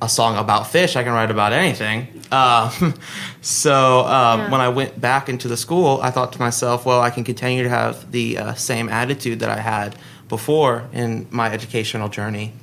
a 0.00 0.08
song 0.08 0.36
about 0.36 0.66
fish, 0.66 0.96
I 0.96 1.04
can 1.04 1.12
write 1.12 1.30
about 1.30 1.52
anything. 1.52 2.18
Um, 2.32 2.94
so 3.42 4.06
um, 4.06 4.50
when 4.50 4.62
I 4.62 4.70
went 4.70 4.98
back 4.98 5.28
into 5.28 5.48
the 5.48 5.56
school, 5.58 6.00
I 6.00 6.10
thought 6.10 6.32
to 6.32 6.38
myself, 6.38 6.86
well, 6.86 7.02
I 7.02 7.10
can 7.10 7.24
continue 7.24 7.62
to 7.62 7.68
have 7.68 8.10
the 8.10 8.38
uh, 8.38 8.54
same 8.54 8.88
attitude 8.88 9.40
that 9.40 9.50
I 9.50 9.60
had 9.60 9.94
before 10.32 10.88
in 10.94 11.26
my 11.30 11.52
educational 11.52 12.08
journey 12.08 12.54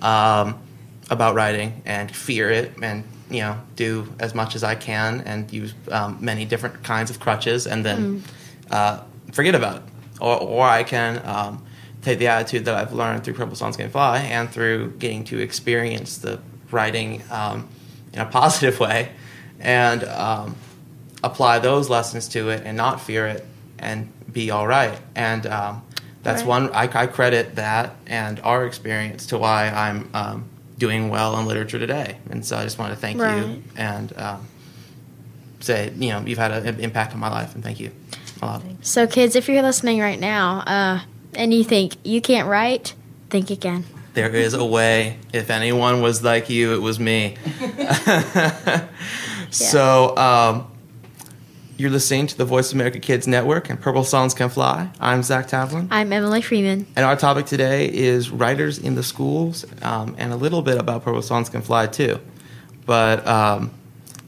um, 0.00 0.60
about 1.08 1.36
writing 1.36 1.80
and 1.84 2.10
fear 2.10 2.50
it 2.50 2.72
and 2.82 3.04
you 3.30 3.38
know 3.38 3.56
do 3.76 4.12
as 4.18 4.34
much 4.34 4.56
as 4.56 4.64
I 4.64 4.74
can 4.74 5.20
and 5.20 5.52
use 5.52 5.72
um, 5.92 6.18
many 6.20 6.44
different 6.44 6.82
kinds 6.82 7.10
of 7.12 7.20
crutches 7.20 7.68
and 7.68 7.86
then 7.86 8.24
uh, 8.72 9.04
forget 9.30 9.54
about 9.54 9.76
it 9.76 9.82
or, 10.20 10.36
or 10.36 10.66
I 10.66 10.82
can 10.82 11.22
um, 11.24 11.64
take 12.02 12.18
the 12.18 12.26
attitude 12.26 12.64
that 12.64 12.74
I've 12.74 12.92
learned 12.92 13.22
through 13.22 13.34
Purple 13.34 13.54
Songs 13.54 13.76
Can 13.76 13.88
Fly 13.88 14.18
and 14.18 14.50
through 14.50 14.90
getting 14.98 15.22
to 15.26 15.38
experience 15.38 16.18
the 16.18 16.40
writing 16.72 17.22
um, 17.30 17.68
in 18.12 18.18
a 18.18 18.26
positive 18.40 18.80
way 18.80 19.12
and 19.60 20.02
um, 20.02 20.56
apply 21.22 21.60
those 21.60 21.88
lessons 21.88 22.26
to 22.30 22.48
it 22.48 22.62
and 22.64 22.76
not 22.76 23.00
fear 23.00 23.28
it 23.28 23.46
and 23.78 24.10
be 24.32 24.50
all 24.50 24.66
right. 24.66 24.98
And 25.14 25.46
um, 25.46 25.82
that's 26.22 26.42
Right. 26.42 26.48
one, 26.48 26.72
I, 26.72 26.88
I 26.92 27.06
credit 27.06 27.56
that 27.56 27.96
and 28.06 28.40
our 28.40 28.66
experience 28.66 29.26
to 29.26 29.38
why 29.38 29.68
I'm 29.68 30.08
um, 30.14 30.44
doing 30.78 31.08
well 31.08 31.38
in 31.38 31.46
literature 31.46 31.78
today. 31.78 32.18
And 32.30 32.44
so 32.44 32.56
I 32.56 32.64
just 32.64 32.78
want 32.78 32.92
to 32.92 32.98
thank 32.98 33.18
you 33.18 33.62
and 33.76 34.12
um, 34.18 34.46
say, 35.60 35.92
you 35.96 36.10
know, 36.10 36.20
you've 36.20 36.38
had 36.38 36.52
an 36.52 36.80
impact 36.80 37.12
on 37.14 37.20
my 37.20 37.30
life 37.30 37.54
and 37.54 37.62
thank 37.62 37.80
you 37.80 37.90
a 38.40 38.46
lot. 38.46 38.62
So, 38.82 39.06
kids, 39.06 39.36
if 39.36 39.48
you're 39.48 39.62
listening 39.62 40.00
right 40.00 40.18
now 40.18 40.60
uh, 40.60 41.00
and 41.34 41.52
you 41.52 41.64
think 41.64 41.96
you 42.04 42.20
can't 42.20 42.48
write, 42.48 42.94
think 43.30 43.50
again. 43.50 43.84
There 44.14 44.28
is 44.28 44.52
a 44.54 44.64
way. 44.64 45.18
If 45.32 45.48
anyone 45.50 46.02
was 46.02 46.22
like 46.22 46.50
you, 46.50 46.74
it 46.74 46.82
was 46.82 47.00
me. 47.00 47.36
So, 49.52 50.16
um, 50.16 50.71
you're 51.82 51.90
listening 51.90 52.28
to 52.28 52.38
the 52.38 52.44
Voice 52.44 52.72
America 52.72 53.00
Kids 53.00 53.26
Network 53.26 53.68
and 53.68 53.80
Purple 53.80 54.04
Songs 54.04 54.34
Can 54.34 54.48
Fly. 54.48 54.88
I'm 55.00 55.24
Zach 55.24 55.48
Tavlin. 55.48 55.88
I'm 55.90 56.12
Emily 56.12 56.40
Freeman. 56.40 56.86
And 56.94 57.04
our 57.04 57.16
topic 57.16 57.46
today 57.46 57.92
is 57.92 58.30
writers 58.30 58.78
in 58.78 58.94
the 58.94 59.02
schools 59.02 59.66
um, 59.82 60.14
and 60.16 60.32
a 60.32 60.36
little 60.36 60.62
bit 60.62 60.78
about 60.78 61.02
Purple 61.02 61.22
Songs 61.22 61.48
Can 61.48 61.60
Fly 61.60 61.88
too. 61.88 62.20
But 62.86 63.26
um, 63.26 63.72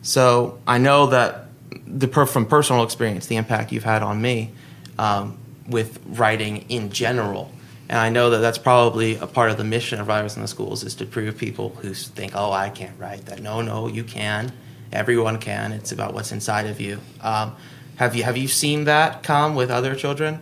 so 0.03 0.59
I 0.67 0.79
know 0.79 1.07
that 1.07 1.47
the 1.87 2.09
per- 2.09 2.27
from 2.27 2.45
personal 2.45 2.83
experience, 2.83 3.27
the 3.27 3.37
impact 3.37 3.71
you've 3.71 3.85
had 3.85 4.03
on 4.03 4.21
me 4.21 4.51
um, 4.99 5.39
with 5.69 6.01
writing 6.07 6.69
in 6.69 6.91
general. 6.91 7.53
And 7.89 7.99
I 8.01 8.09
know 8.09 8.31
that 8.31 8.39
that's 8.39 8.59
probably 8.59 9.15
a 9.19 9.29
part 9.29 9.53
of 9.53 9.59
the 9.59 9.65
mission 9.65 10.01
of 10.01 10.09
Writers 10.09 10.35
in 10.35 10.43
the 10.43 10.49
Schools 10.49 10.83
is 10.83 10.97
to 10.97 11.07
prove 11.07 11.39
people 11.39 11.69
who 11.69 11.95
think, 11.95 12.33
oh, 12.35 12.51
I 12.51 12.71
can't 12.71 12.99
write 12.99 13.27
that. 13.27 13.41
No, 13.41 13.61
no, 13.61 13.87
you 13.87 14.03
can. 14.03 14.53
Everyone 14.95 15.39
can. 15.39 15.73
It's 15.73 15.93
about 15.93 16.15
what's 16.15 16.33
inside 16.33 16.67
of 16.67 16.81
you. 16.81 17.01
Um, 17.21 17.57
have 17.97 18.15
you 18.17 18.23
have 18.25 18.37
you 18.37 18.49
seen 18.49 18.85
that 18.85 19.23
come 19.23 19.55
with 19.55 19.71
other 19.71 19.95
children, 19.95 20.41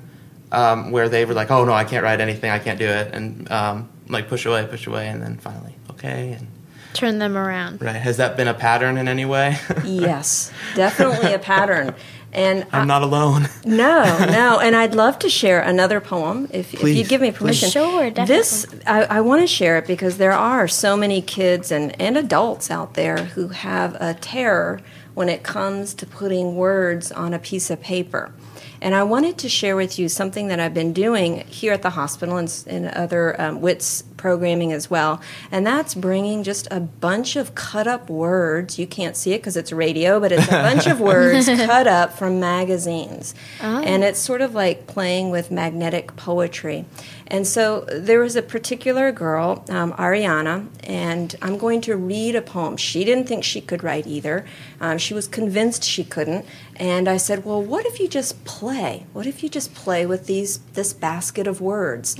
um, 0.52 0.90
where 0.90 1.08
they 1.08 1.24
were 1.24 1.34
like, 1.34 1.50
oh 1.50 1.64
no, 1.64 1.72
I 1.72 1.84
can't 1.84 2.02
write 2.04 2.20
anything, 2.20 2.50
I 2.50 2.58
can't 2.58 2.78
do 2.78 2.86
it, 2.86 3.14
and 3.14 3.50
um, 3.50 3.88
like 4.08 4.28
push 4.28 4.46
away, 4.46 4.66
push 4.66 4.86
away, 4.86 5.08
and 5.08 5.22
then 5.22 5.38
finally, 5.38 5.74
okay, 5.90 6.32
and 6.32 6.46
Turn 6.94 7.18
them 7.18 7.38
around. 7.38 7.80
right. 7.80 7.96
Has 7.96 8.18
that 8.18 8.36
been 8.36 8.48
a 8.48 8.52
pattern 8.54 8.98
in 8.98 9.08
any 9.08 9.24
way? 9.24 9.56
Yes, 9.84 10.52
definitely 10.74 11.32
a 11.32 11.38
pattern. 11.38 11.94
And 12.32 12.66
I'm 12.72 12.86
not 12.86 13.02
alone. 13.02 13.48
No, 13.64 14.02
no, 14.26 14.58
and 14.58 14.74
I'd 14.74 14.94
love 14.94 15.18
to 15.20 15.28
share 15.28 15.60
another 15.60 16.00
poem 16.00 16.46
if, 16.50 16.72
if 16.72 16.72
you 16.74 16.78
Please, 16.80 17.08
give 17.08 17.20
me 17.20 17.30
permission. 17.30 17.66
Please. 17.66 17.72
Sure, 17.72 18.10
definitely. 18.10 18.36
This 18.36 18.66
I, 18.86 19.02
I 19.04 19.20
want 19.20 19.40
to 19.42 19.46
share 19.46 19.76
it 19.78 19.86
because 19.86 20.18
there 20.18 20.32
are 20.32 20.66
so 20.66 20.96
many 20.96 21.20
kids 21.22 21.70
and, 21.70 22.00
and 22.00 22.16
adults 22.16 22.70
out 22.70 22.94
there 22.94 23.18
who 23.18 23.48
have 23.48 23.94
a 24.00 24.14
terror 24.14 24.80
when 25.14 25.28
it 25.28 25.42
comes 25.42 25.94
to 25.94 26.06
putting 26.06 26.56
words 26.56 27.12
on 27.12 27.34
a 27.34 27.38
piece 27.38 27.70
of 27.70 27.80
paper. 27.80 28.32
And 28.80 28.94
I 28.96 29.04
wanted 29.04 29.38
to 29.38 29.48
share 29.48 29.76
with 29.76 29.98
you 29.98 30.08
something 30.08 30.48
that 30.48 30.58
I've 30.58 30.74
been 30.74 30.92
doing 30.92 31.46
here 31.46 31.72
at 31.72 31.82
the 31.82 31.90
hospital 31.90 32.36
and, 32.36 32.48
s- 32.48 32.66
and 32.66 32.88
other 32.88 33.40
um, 33.40 33.60
WITS 33.60 34.02
programming 34.22 34.72
as 34.72 34.88
well. 34.88 35.20
And 35.50 35.66
that's 35.66 35.96
bringing 35.96 36.44
just 36.44 36.68
a 36.70 36.78
bunch 36.78 37.34
of 37.34 37.56
cut 37.56 37.88
up 37.88 38.08
words. 38.08 38.78
You 38.78 38.86
can't 38.86 39.16
see 39.16 39.32
it 39.34 39.38
because 39.38 39.56
it's 39.56 39.72
radio, 39.72 40.20
but 40.20 40.30
it's 40.30 40.46
a 40.46 40.50
bunch 40.50 40.86
of 40.86 41.00
words 41.12 41.46
cut 41.46 41.88
up 41.88 42.16
from 42.16 42.38
magazines. 42.38 43.34
And 43.60 44.04
it's 44.04 44.20
sort 44.20 44.40
of 44.40 44.54
like 44.54 44.86
playing 44.86 45.30
with 45.30 45.50
magnetic 45.50 46.14
poetry. 46.14 46.84
And 47.26 47.46
so 47.46 47.86
there 47.88 48.20
was 48.20 48.36
a 48.36 48.42
particular 48.42 49.10
girl, 49.10 49.64
um, 49.70 49.92
Ariana, 49.94 50.66
and 50.84 51.34
I'm 51.40 51.56
going 51.56 51.80
to 51.82 51.96
read 51.96 52.36
a 52.36 52.42
poem. 52.42 52.76
She 52.76 53.04
didn't 53.04 53.26
think 53.26 53.42
she 53.42 53.60
could 53.62 53.82
write 53.82 54.06
either. 54.06 54.44
Um, 54.80 54.98
she 54.98 55.14
was 55.14 55.26
convinced 55.28 55.82
she 55.82 56.04
couldn't. 56.04 56.44
And 56.76 57.08
I 57.08 57.16
said, 57.16 57.44
"Well, 57.46 57.62
what 57.62 57.86
if 57.86 58.00
you 58.00 58.08
just 58.08 58.44
play? 58.44 59.06
What 59.14 59.26
if 59.26 59.42
you 59.42 59.48
just 59.48 59.72
play 59.74 60.04
with 60.04 60.26
these 60.26 60.58
this 60.74 60.92
basket 60.92 61.46
of 61.46 61.60
words?" 61.60 62.16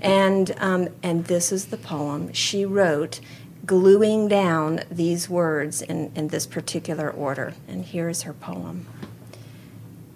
And 0.00 0.54
um, 0.58 0.88
and 1.02 1.24
this 1.26 1.41
is 1.50 1.66
the 1.66 1.76
poem 1.76 2.32
she 2.32 2.64
wrote, 2.64 3.20
gluing 3.64 4.28
down 4.28 4.80
these 4.90 5.28
words 5.28 5.82
in, 5.82 6.12
in 6.14 6.28
this 6.28 6.46
particular 6.46 7.10
order. 7.10 7.54
And 7.66 7.84
here 7.84 8.08
is 8.08 8.22
her 8.22 8.32
poem. 8.32 8.86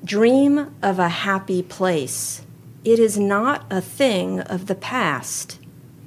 Dream 0.04 0.74
of 0.82 0.98
a 0.98 1.08
happy 1.08 1.62
place. 1.62 2.42
It 2.84 2.98
is 2.98 3.18
not 3.18 3.66
a 3.70 3.80
thing 3.80 4.40
of 4.40 4.66
the 4.66 4.74
past. 4.74 5.58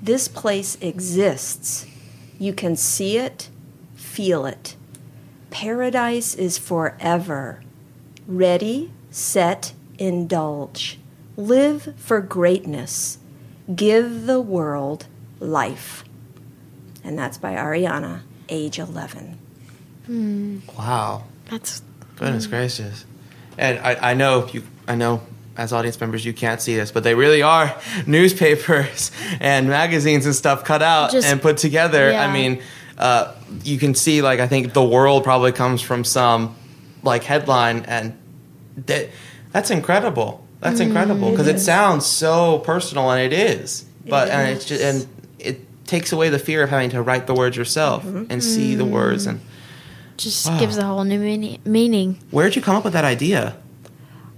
This 0.01 0.27
place 0.29 0.77
exists. 0.79 1.85
You 2.37 2.53
can 2.53 2.77
see 2.77 3.17
it, 3.17 3.49
feel 3.95 4.45
it. 4.45 4.77
Paradise 5.49 6.35
is 6.35 6.57
forever. 6.57 7.61
Ready, 8.27 8.91
set, 9.11 9.73
indulge. 9.97 10.99
Live 11.35 11.93
for 11.97 12.21
greatness. 12.21 13.18
Give 13.73 14.25
the 14.25 14.39
world 14.41 15.05
life. 15.39 16.03
And 17.03 17.17
that's 17.17 17.37
by 17.37 17.53
Ariana, 17.55 18.21
age 18.49 18.79
11. 18.79 19.37
Wow. 20.77 21.23
That's 21.49 21.81
Goodness 22.15 22.47
gracious. 22.47 23.05
And 23.57 23.79
I, 23.79 24.11
I 24.11 24.13
know 24.13 24.47
you 24.51 24.63
I 24.87 24.95
know 24.95 25.21
as 25.55 25.71
audience 25.73 25.99
members 25.99 26.25
you 26.25 26.33
can't 26.33 26.59
see 26.61 26.75
this, 26.75 26.91
but 26.91 27.03
they 27.03 27.15
really 27.15 27.41
are 27.41 27.75
newspapers 28.07 29.11
and 29.39 29.69
magazines 29.69 30.25
and 30.25 30.33
stuff 30.35 30.63
cut 30.63 30.81
out 30.81 31.11
Just- 31.11 31.27
and 31.27 31.41
put 31.41 31.57
together. 31.57 32.11
yeah. 32.11 32.25
I 32.25 32.33
mean, 32.33 32.61
uh, 32.97 33.33
you 33.63 33.77
can 33.77 33.93
see 33.95 34.21
like 34.21 34.39
I 34.39 34.47
think 34.47 34.73
the 34.73 34.83
world 34.83 35.23
probably 35.23 35.51
comes 35.51 35.81
from 35.81 36.03
some 36.03 36.55
like 37.03 37.23
headline 37.23 37.85
and 37.87 38.17
that 38.87 39.09
that's 39.51 39.71
incredible. 39.71 40.45
That's 40.59 40.79
incredible 40.79 41.31
because 41.31 41.47
it, 41.47 41.59
sounds 41.59 42.05
so 42.05 42.59
personal 42.59 43.09
and 43.11 43.21
it 43.21 43.37
is. 43.37 43.85
But 44.05 44.29
and 44.29 44.51
it's 44.51 44.65
just 44.65 44.83
and 44.83 45.07
it 45.39 45.85
takes 45.85 46.11
away 46.11 46.29
the 46.29 46.39
fear 46.39 46.63
of 46.63 46.69
having 46.69 46.89
to 46.91 47.01
write 47.01 47.27
the 47.27 47.33
words 47.33 47.55
yourself 47.55 48.03
mm-hmm. 48.03 48.25
and 48.29 48.43
see 48.43 48.75
the 48.75 48.85
words 48.85 49.25
and 49.25 49.39
just 50.17 50.47
ah. 50.47 50.59
gives 50.59 50.77
a 50.77 50.83
whole 50.83 51.03
new 51.03 51.19
meaning. 51.19 51.59
meaning. 51.65 52.19
where'd 52.31 52.55
you 52.55 52.61
come 52.61 52.75
up 52.75 52.83
with 52.83 52.93
that 52.93 53.05
idea? 53.05 53.55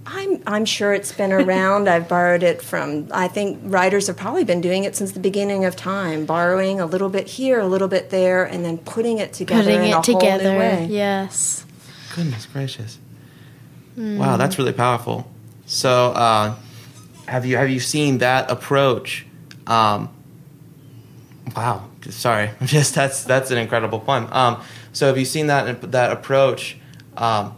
I'm, 0.04 0.42
I'm 0.46 0.64
sure 0.64 0.92
it's 0.92 1.12
been 1.12 1.32
around. 1.32 1.88
I've 1.88 2.08
borrowed 2.08 2.42
it 2.42 2.60
from, 2.60 3.08
I 3.12 3.28
think 3.28 3.60
writers 3.62 4.08
have 4.08 4.16
probably 4.16 4.44
been 4.44 4.60
doing 4.60 4.84
it 4.84 4.96
since 4.96 5.12
the 5.12 5.20
beginning 5.20 5.64
of 5.64 5.76
time, 5.76 6.26
borrowing 6.26 6.80
a 6.80 6.86
little 6.86 7.08
bit 7.08 7.26
here, 7.26 7.60
a 7.60 7.66
little 7.66 7.88
bit 7.88 8.10
there, 8.10 8.44
and 8.44 8.64
then 8.64 8.78
putting 8.78 9.18
it 9.18 9.32
together 9.32 9.62
Putting 9.62 9.84
in 9.84 9.92
a 9.92 9.98
it 9.98 10.06
whole 10.06 10.14
new 10.14 10.20
together. 10.20 10.58
way. 10.58 10.86
Yes. 10.90 11.64
Goodness 12.14 12.46
gracious! 12.46 12.98
Hmm. 13.94 14.18
Wow, 14.18 14.36
that's 14.36 14.58
really 14.58 14.72
powerful. 14.72 15.30
So, 15.72 16.10
uh, 16.12 16.54
have 17.26 17.46
you 17.46 17.56
have 17.56 17.70
you 17.70 17.80
seen 17.80 18.18
that 18.18 18.50
approach? 18.50 19.24
Um, 19.66 20.10
wow, 21.56 21.88
sorry, 22.10 22.50
just 22.64 22.94
that's 22.94 23.24
that's 23.24 23.50
an 23.50 23.56
incredible 23.56 23.98
poem. 23.98 24.28
Um, 24.32 24.62
so, 24.92 25.06
have 25.06 25.16
you 25.16 25.24
seen 25.24 25.46
that 25.46 25.92
that 25.92 26.12
approach 26.12 26.76
um, 27.16 27.54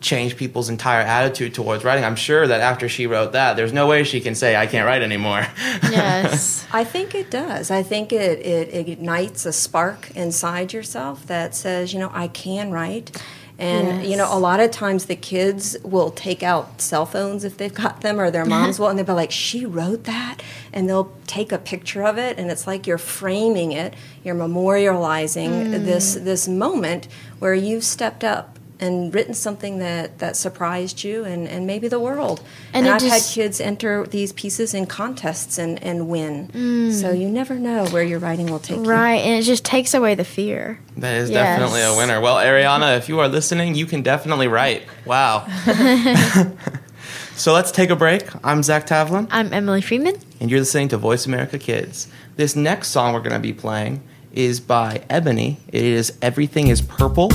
change 0.00 0.36
people's 0.36 0.68
entire 0.68 1.00
attitude 1.00 1.54
towards 1.54 1.84
writing? 1.84 2.04
I'm 2.04 2.16
sure 2.16 2.46
that 2.46 2.60
after 2.60 2.86
she 2.86 3.06
wrote 3.06 3.32
that, 3.32 3.56
there's 3.56 3.72
no 3.72 3.86
way 3.86 4.04
she 4.04 4.20
can 4.20 4.34
say 4.34 4.54
I 4.54 4.66
can't 4.66 4.86
write 4.86 5.02
anymore. 5.02 5.46
Yes. 5.90 6.66
I 6.70 6.84
think 6.84 7.14
it 7.14 7.30
does. 7.30 7.70
I 7.70 7.82
think 7.82 8.12
it, 8.12 8.44
it 8.44 8.74
ignites 8.74 9.46
a 9.46 9.52
spark 9.54 10.10
inside 10.14 10.74
yourself 10.74 11.26
that 11.28 11.54
says, 11.54 11.94
you 11.94 11.98
know, 11.98 12.10
I 12.12 12.28
can 12.28 12.70
write. 12.70 13.22
And, 13.58 14.04
you 14.04 14.18
know, 14.18 14.28
a 14.30 14.38
lot 14.38 14.60
of 14.60 14.70
times 14.70 15.06
the 15.06 15.16
kids 15.16 15.76
will 15.82 16.10
take 16.10 16.42
out 16.42 16.80
cell 16.80 17.06
phones 17.06 17.42
if 17.42 17.56
they've 17.56 17.72
got 17.72 18.02
them, 18.02 18.20
or 18.20 18.30
their 18.30 18.44
moms 18.44 18.76
uh-huh. 18.76 18.82
will, 18.82 18.90
and 18.90 18.98
they'll 18.98 19.06
be 19.06 19.12
like, 19.12 19.30
she 19.30 19.64
wrote 19.64 20.04
that? 20.04 20.42
And 20.74 20.88
they'll 20.88 21.12
take 21.26 21.52
a 21.52 21.58
picture 21.58 22.04
of 22.04 22.18
it, 22.18 22.38
and 22.38 22.50
it's 22.50 22.66
like 22.66 22.86
you're 22.86 22.98
framing 22.98 23.72
it, 23.72 23.94
you're 24.22 24.34
memorializing 24.34 25.68
mm. 25.68 25.84
this, 25.84 26.14
this 26.14 26.46
moment 26.46 27.08
where 27.38 27.54
you've 27.54 27.84
stepped 27.84 28.24
up 28.24 28.55
and 28.78 29.14
written 29.14 29.32
something 29.34 29.78
that, 29.78 30.18
that 30.18 30.36
surprised 30.36 31.02
you 31.02 31.24
and, 31.24 31.48
and 31.48 31.66
maybe 31.66 31.88
the 31.88 31.98
world. 32.00 32.42
And 32.74 32.86
And, 32.86 32.94
I've 32.94 33.02
had 33.10 33.22
kids 33.22 33.60
enter 33.60 34.06
these 34.06 34.32
pieces 34.32 34.74
in 34.74 34.86
contests 34.86 35.58
and, 35.58 35.82
and 35.82 36.08
win. 36.08 36.48
Mm. 36.48 36.92
So 36.92 37.10
you 37.10 37.28
never 37.28 37.54
know 37.54 37.86
where 37.86 38.02
your 38.02 38.18
writing 38.18 38.46
will 38.46 38.58
take 38.58 38.76
you. 38.78 38.84
Right, 38.84 39.20
and 39.22 39.34
it 39.38 39.42
just 39.42 39.64
takes 39.64 39.94
away 39.94 40.14
the 40.14 40.24
fear. 40.24 40.78
That 40.98 41.14
is 41.14 41.30
Yes. 41.30 41.58
definitely 41.58 41.82
a 41.82 41.96
winner. 41.96 42.20
Well, 42.20 42.36
Ariana, 42.36 42.98
if 42.98 43.08
you 43.08 43.18
are 43.20 43.28
listening, 43.28 43.74
you 43.74 43.86
can 43.86 44.02
definitely 44.02 44.48
write. 44.48 44.82
Wow. 45.06 45.46
so 47.36 47.52
let's 47.52 47.70
take 47.70 47.90
a 47.90 47.96
break. 47.96 48.24
I'm 48.44 48.62
Zach 48.62 48.86
Tavlin, 48.86 49.28
I'm 49.30 49.52
Emily 49.52 49.80
Freeman. 49.80 50.16
and 50.40 50.50
you're 50.50 50.60
listening 50.60 50.88
to 50.88 50.96
Voice 50.98 51.26
America 51.26 51.58
Kids. 51.58 52.08
This 52.36 52.54
next 52.56 52.88
song 52.88 53.14
we're 53.14 53.20
going 53.20 53.32
to 53.32 53.38
be 53.38 53.52
playing 53.54 54.02
is 54.32 54.60
by 54.60 55.02
Ebony. 55.08 55.56
It 55.68 55.82
is 55.82 56.12
Everything 56.20 56.68
is 56.68 56.82
Purple. 56.82 57.30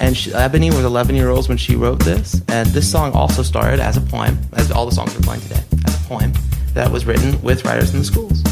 And 0.00 0.16
she, 0.16 0.32
Ebony 0.32 0.70
was 0.70 0.84
11 0.84 1.16
years 1.16 1.28
old 1.28 1.48
when 1.48 1.58
she 1.58 1.76
wrote 1.76 2.00
this. 2.00 2.40
And 2.48 2.68
this 2.68 2.90
song 2.90 3.12
also 3.12 3.42
started 3.42 3.80
as 3.80 3.96
a 3.96 4.00
poem, 4.00 4.38
as 4.54 4.70
all 4.70 4.86
the 4.86 4.92
songs 4.92 5.14
we're 5.14 5.22
playing 5.22 5.42
today, 5.42 5.62
as 5.86 5.94
a 6.04 6.08
poem. 6.08 6.32
that 6.74 6.90
was 6.92 7.06
written 7.06 7.40
with 7.42 7.64
Writers 7.64 7.92
in 7.92 7.98
the 7.98 8.04
Schools. 8.04 8.42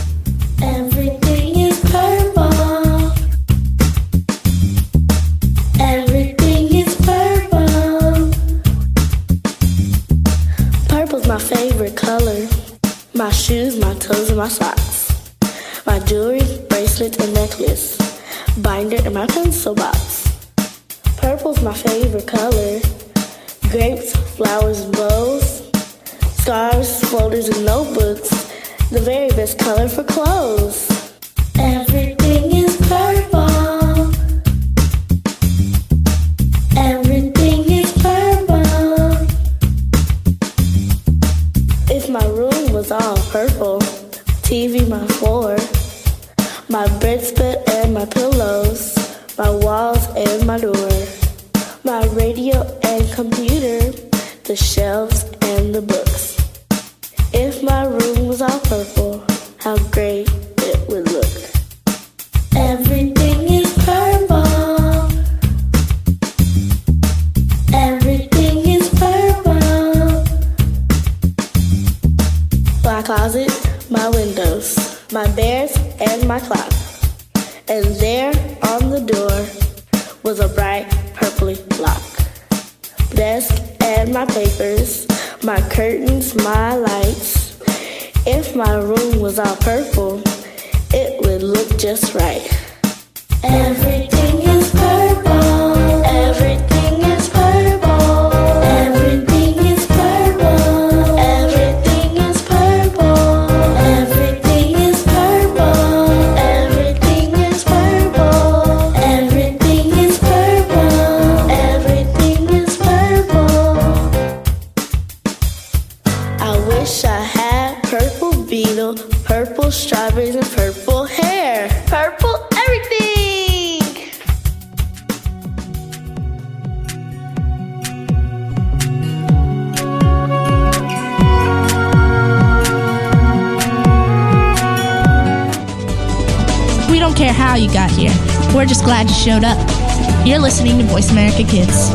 Kids. 141.45 141.91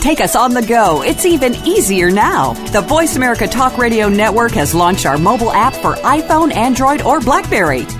Take 0.00 0.20
us 0.20 0.34
on 0.34 0.54
the 0.54 0.62
go. 0.62 1.02
It's 1.02 1.26
even 1.26 1.54
easier 1.66 2.10
now. 2.10 2.54
The 2.72 2.80
Voice 2.80 3.16
America 3.16 3.46
Talk 3.46 3.76
Radio 3.76 4.08
Network 4.08 4.52
has 4.52 4.74
launched 4.74 5.04
our 5.04 5.18
mobile 5.18 5.52
app 5.52 5.74
for 5.74 5.94
iPhone, 5.96 6.54
Android, 6.54 7.02
or 7.02 7.20
Blackberry. 7.20 7.86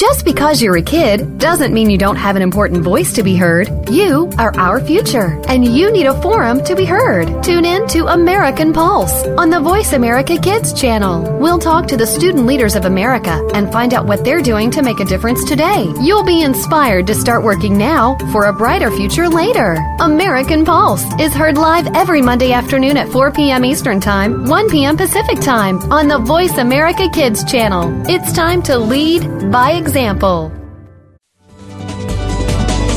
Just 0.00 0.24
because 0.24 0.62
you're 0.62 0.78
a 0.78 0.82
kid 0.82 1.36
doesn't 1.36 1.74
mean 1.74 1.90
you 1.90 1.98
don't 1.98 2.16
have 2.16 2.34
an 2.34 2.40
important 2.40 2.82
voice 2.82 3.12
to 3.12 3.22
be 3.22 3.36
heard. 3.36 3.68
You 3.90 4.30
are 4.38 4.56
our 4.56 4.80
future, 4.80 5.38
and 5.46 5.62
you 5.62 5.92
need 5.92 6.06
a 6.06 6.18
forum 6.22 6.64
to 6.64 6.74
be 6.74 6.86
heard. 6.86 7.44
Tune 7.44 7.66
in 7.66 7.86
to 7.88 8.06
American 8.06 8.72
Pulse 8.72 9.26
on 9.36 9.50
the 9.50 9.60
Voice 9.60 9.92
America 9.92 10.38
Kids 10.38 10.72
channel. 10.72 11.38
We'll 11.38 11.58
talk 11.58 11.86
to 11.88 11.98
the 11.98 12.06
student 12.06 12.46
leaders 12.46 12.76
of 12.76 12.86
America 12.86 13.46
and 13.52 13.70
find 13.70 13.92
out 13.92 14.06
what 14.06 14.24
they're 14.24 14.40
doing 14.40 14.70
to 14.70 14.80
make 14.82 15.00
a 15.00 15.04
difference 15.04 15.44
today. 15.44 15.92
You'll 16.00 16.24
be 16.24 16.44
inspired 16.44 17.06
to 17.08 17.14
start 17.14 17.44
working 17.44 17.76
now 17.76 18.16
for 18.32 18.46
a 18.46 18.54
brighter 18.54 18.90
future 18.90 19.28
later. 19.28 19.76
American 20.00 20.64
Pulse 20.64 21.04
is 21.20 21.34
heard 21.34 21.58
live 21.58 21.94
every 21.94 22.22
Monday 22.22 22.52
afternoon 22.52 22.96
at 22.96 23.10
4 23.10 23.32
p.m. 23.32 23.66
Eastern 23.66 24.00
Time, 24.00 24.46
1 24.46 24.70
p.m. 24.70 24.96
Pacific 24.96 25.40
Time 25.40 25.76
on 25.92 26.08
the 26.08 26.20
Voice 26.20 26.56
America 26.56 27.06
Kids 27.12 27.44
channel. 27.44 27.92
It's 28.08 28.32
time 28.32 28.62
to 28.62 28.78
lead 28.78 29.50
by 29.52 29.72
example. 29.72 29.89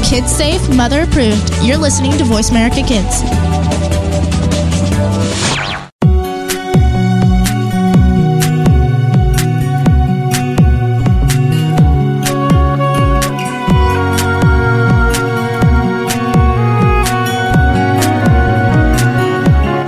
Kids 0.04 0.32
safe, 0.32 0.70
mother 0.76 1.02
approved. 1.02 1.52
You're 1.64 1.78
listening 1.78 2.12
to 2.20 2.24
Voice 2.24 2.52
America 2.52 2.84
Kids. 2.84 3.24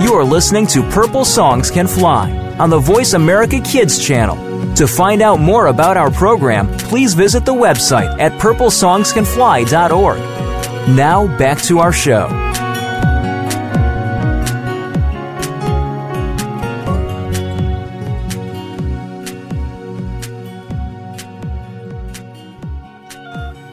You 0.02 0.12
are 0.14 0.24
listening 0.24 0.66
to 0.68 0.82
Purple 0.90 1.24
Songs 1.24 1.70
Can 1.70 1.86
Fly 1.86 2.32
on 2.58 2.68
the 2.68 2.78
Voice 2.80 3.12
America 3.12 3.60
Kids 3.60 4.04
channel. 4.04 4.45
To 4.76 4.86
find 4.86 5.22
out 5.22 5.40
more 5.40 5.66
about 5.68 5.96
our 5.96 6.10
program, 6.10 6.68
please 6.76 7.14
visit 7.14 7.44
the 7.46 7.54
website 7.54 8.18
at 8.20 8.32
purplesongscanfly.org. 8.32 10.18
Now 10.96 11.26
back 11.38 11.62
to 11.62 11.78
our 11.78 11.92
show. 11.92 12.28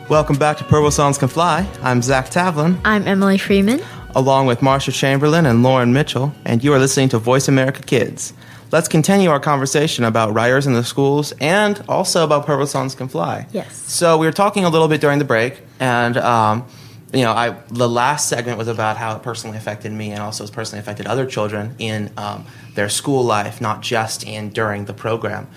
Welcome 0.10 0.38
back 0.38 0.58
to 0.58 0.64
Purple 0.64 0.92
Songs 0.92 1.18
Can 1.18 1.28
Fly. 1.28 1.68
I'm 1.82 2.02
Zach 2.02 2.30
Tavlin, 2.30 2.80
I'm 2.86 3.08
Emily 3.08 3.38
Freeman. 3.38 3.82
along 4.16 4.46
with 4.46 4.62
Marcia 4.62 4.92
Chamberlain 4.92 5.46
and 5.46 5.64
Lauren 5.64 5.92
Mitchell, 5.92 6.34
and 6.46 6.64
you 6.64 6.72
are 6.74 6.80
listening 6.80 7.10
to 7.10 7.18
Voice 7.18 7.48
America 7.48 7.82
Kids. 7.82 8.34
Let's 8.74 8.88
continue 8.88 9.30
our 9.30 9.40
conversation 9.40 10.04
about 10.04 10.34
writers 10.34 10.66
in 10.66 10.74
the 10.74 10.84
schools 10.84 11.32
and 11.40 11.80
also 11.88 12.24
about 12.24 12.48
Purple 12.48 12.66
Songs 12.66 12.96
Can 12.96 13.08
Fly. 13.08 13.46
Yes. 13.52 13.72
So 13.72 14.18
we 14.18 14.26
were 14.26 14.32
talking 14.32 14.66
a 14.66 14.70
little 14.70 14.88
bit 14.88 15.00
during 15.00 15.20
the 15.20 15.26
break, 15.26 15.62
and 15.80 16.18
um, 16.18 16.66
you 17.14 17.22
know, 17.22 17.34
I 17.34 17.52
the 17.70 17.88
last 17.88 18.28
segment 18.28 18.58
was 18.58 18.68
about 18.68 18.98
how 18.98 19.16
it 19.16 19.22
personally 19.22 19.60
affected 19.60 19.92
me, 19.92 20.10
and 20.10 20.24
also 20.24 20.42
has 20.42 20.50
personally 20.50 20.80
affected 20.80 21.06
other 21.06 21.28
children 21.28 21.76
in 21.78 22.12
um, 22.18 22.48
their 22.74 22.90
school 22.90 23.24
life, 23.24 23.62
not 23.62 23.82
just 23.82 24.26
in 24.26 24.50
during 24.50 24.86
the 24.86 24.94
program. 24.96 25.48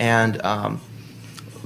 And 0.00 0.44
um, 0.44 0.80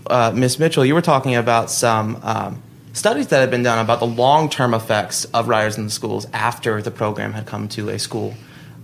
uh, 0.08 0.32
Ms. 0.34 0.58
Mitchell, 0.58 0.84
you 0.84 0.94
were 0.94 1.00
talking 1.00 1.36
about 1.36 1.70
some 1.70 2.20
um, 2.22 2.62
studies 2.92 3.28
that 3.28 3.40
have 3.40 3.50
been 3.50 3.62
done 3.62 3.78
about 3.78 4.00
the 4.00 4.06
long-term 4.06 4.74
effects 4.74 5.24
of 5.24 5.48
writers 5.48 5.78
in 5.78 5.84
the 5.84 5.90
schools 5.90 6.26
after 6.34 6.82
the 6.82 6.90
program 6.90 7.32
had 7.32 7.46
come 7.46 7.66
to 7.68 7.88
a 7.88 7.98
school. 7.98 8.34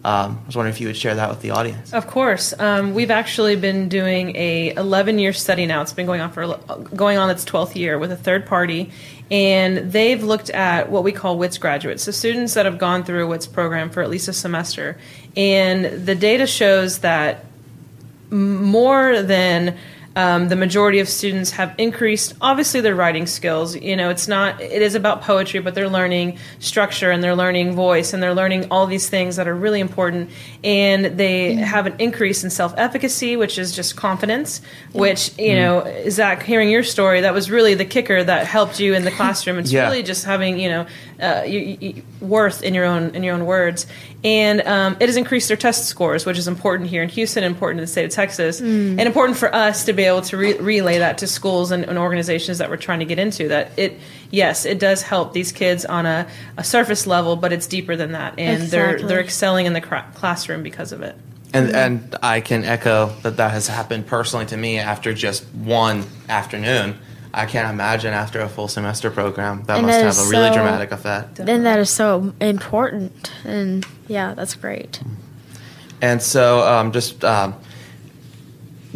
Um, 0.05 0.39
I 0.43 0.47
was 0.47 0.55
wondering 0.55 0.75
if 0.75 0.83
you 0.83 0.87
would 0.89 0.99
share 0.99 1.15
that 1.15 1.31
with 1.31 1.41
the 1.41 1.53
audience. 1.53 1.95
Of 1.95 2.07
course, 2.07 2.53
um, 2.59 2.93
we've 2.93 3.11
actually 3.11 3.57
been 3.57 3.89
doing 3.89 4.37
a 4.37 4.75
11 4.75 5.19
year 5.19 5.33
study 5.33 5.65
now. 5.65 5.81
It's 5.81 5.95
been 5.95 6.05
going 6.05 6.21
on 6.21 6.31
for 6.31 6.59
going 6.95 7.17
on 7.17 7.31
its 7.31 7.43
12th 7.47 7.75
year 7.75 7.99
with 7.99 8.13
a 8.13 8.17
third 8.17 8.45
party, 8.45 8.91
and 9.31 9.91
they've 9.91 10.23
looked 10.23 10.51
at 10.51 10.91
what 10.91 11.05
we 11.05 11.13
call 11.13 11.39
WITS 11.39 11.57
graduates, 11.57 12.03
so 12.03 12.13
students 12.13 12.53
that 12.53 12.67
have 12.67 12.77
gone 12.77 13.05
through 13.05 13.27
WITS 13.29 13.47
program 13.47 13.89
for 13.89 14.03
at 14.03 14.11
least 14.11 14.29
a 14.29 14.35
semester, 14.35 14.99
and 15.37 16.07
the 16.07 16.15
data 16.15 16.47
shows 16.47 16.99
that 16.99 17.47
more 18.31 19.23
than 19.23 19.79
um, 20.17 20.49
the 20.49 20.57
majority 20.57 21.01
of 21.01 21.09
students 21.09 21.51
have 21.53 21.75
increased, 21.77 22.35
obviously, 22.41 22.81
their 22.81 22.95
writing 22.95 23.27
skills. 23.27 23.75
You 23.75 23.97
know, 23.97 24.11
it's 24.11 24.29
not, 24.29 24.61
it 24.61 24.81
is 24.81 24.95
about 24.95 25.23
poetry, 25.23 25.61
but 25.61 25.75
they're 25.75 25.89
learning 25.89 26.39
structure 26.61 27.11
and 27.11 27.23
they're 27.23 27.35
learning 27.35 27.75
voice 27.75 28.12
and 28.12 28.23
they're 28.23 28.35
learning 28.35 28.69
all 28.71 28.87
these 28.87 29.09
things 29.09 29.37
that 29.37 29.49
are 29.49 29.55
really 29.55 29.81
important. 29.81 30.31
And 30.62 31.19
they 31.19 31.55
mm-hmm. 31.55 31.62
have 31.62 31.87
an 31.87 31.97
increase 31.99 32.45
in 32.45 32.51
self 32.51 32.75
efficacy, 32.77 33.37
which 33.37 33.59
is 33.59 33.75
just 33.75 33.97
confidence, 33.97 34.61
which, 34.93 35.37
you 35.37 35.51
mm-hmm. 35.51 35.89
know, 36.05 36.11
Zach, 36.11 36.45
hearing 36.45 36.71
your 36.71 36.85
story, 36.85 37.23
that 37.23 37.35
was 37.35 37.51
really 37.51 37.75
the 37.75 37.85
kicker 37.85 38.23
that 38.23 38.47
helped 38.47 38.79
you 38.79 38.95
in 38.95 39.05
the 39.05 39.11
classroom. 39.11 39.59
It's 39.59 39.73
yeah. 39.73 39.83
really 39.83 40.05
just 40.05 40.25
having, 40.25 40.59
you 40.59 40.69
know, 40.69 40.87
uh, 41.21 41.43
you, 41.47 41.79
you, 41.81 42.03
worth 42.21 42.62
in 42.62 42.75
your 42.75 42.85
own 42.85 43.15
in 43.15 43.23
your 43.23 43.35
own 43.35 43.47
words, 43.47 43.87
and 44.23 44.61
um, 44.62 44.97
it 45.01 45.09
has 45.09 45.17
increased 45.17 45.49
their 45.49 45.57
test 45.57 45.87
scores, 45.87 46.27
which 46.27 46.39
is 46.39 46.49
important 46.49 46.91
here 46.91 47.03
in 47.03 47.09
Houston, 47.09 47.45
important 47.45 47.81
in 47.81 47.85
the 47.85 47.91
state 47.91 48.05
of 48.05 48.11
Texas, 48.11 48.61
mm. 48.61 48.91
and 48.91 49.01
important 49.01 49.39
for 49.39 49.55
us 49.55 49.85
to 49.85 49.93
be 49.93 50.05
able 50.05 50.23
to 50.23 50.37
re- 50.37 50.59
relay 50.59 50.99
that 50.99 51.19
to 51.19 51.27
schools 51.27 51.71
and, 51.71 51.85
and, 51.85 51.99
organizations 51.99 52.59
that 52.59 52.71
we're 52.71 52.77
trying 52.77 53.01
to 53.01 53.05
get 53.05 53.19
into. 53.19 53.49
That 53.49 53.79
it, 53.79 53.99
yes, 54.31 54.65
it 54.65 54.79
does 54.79 55.03
help 55.03 55.33
these 55.33 55.53
kids 55.53 55.85
on 55.85 56.07
a, 56.07 56.27
a 56.57 56.65
surface 56.65 57.07
level, 57.07 57.37
but 57.37 57.53
it's 57.53 57.67
deeper 57.67 57.97
than 57.97 58.12
that, 58.12 58.39
and 58.39 58.62
exactly. 58.62 58.69
they're 58.69 59.09
they're 59.09 59.21
excelling 59.21 59.67
in 59.67 59.73
the 59.73 59.81
cra- 59.81 60.11
classroom 60.15 60.62
because 60.62 60.93
of 60.93 61.03
it. 61.03 61.17
And, 61.53 61.71
and 61.71 62.17
I 62.21 62.41
can 62.41 62.65
echo 62.65 63.15
that 63.23 63.37
that 63.37 63.53
has 63.53 63.69
happened 63.69 64.09
personally 64.09 64.47
to 64.47 64.57
me 64.57 64.81
after 64.81 65.15
just 65.15 65.45
one 65.55 66.05
afternoon 66.29 66.99
I 67.37 67.47
can't 67.47 67.68
imagine 67.68 68.14
after 68.14 68.41
a 68.41 68.49
full 68.49 68.68
semester 68.68 69.11
program 69.11 69.64
that 69.64 69.78
and 69.78 69.87
must 69.87 69.99
that 69.99 70.05
have 70.05 70.26
a 70.26 70.30
really 70.30 70.49
so, 70.49 70.55
dramatic 70.55 70.93
effect. 70.93 71.37
Then 71.37 71.64
that 71.64 71.80
is 71.80 71.91
so 71.91 72.32
important, 72.41 73.32
and 73.45 73.85
yeah, 74.07 74.35
that's 74.35 74.55
great. 74.55 75.03
And 76.01 76.22
so, 76.22 76.61
um, 76.61 76.93
just 76.93 77.24
um, 77.24 77.55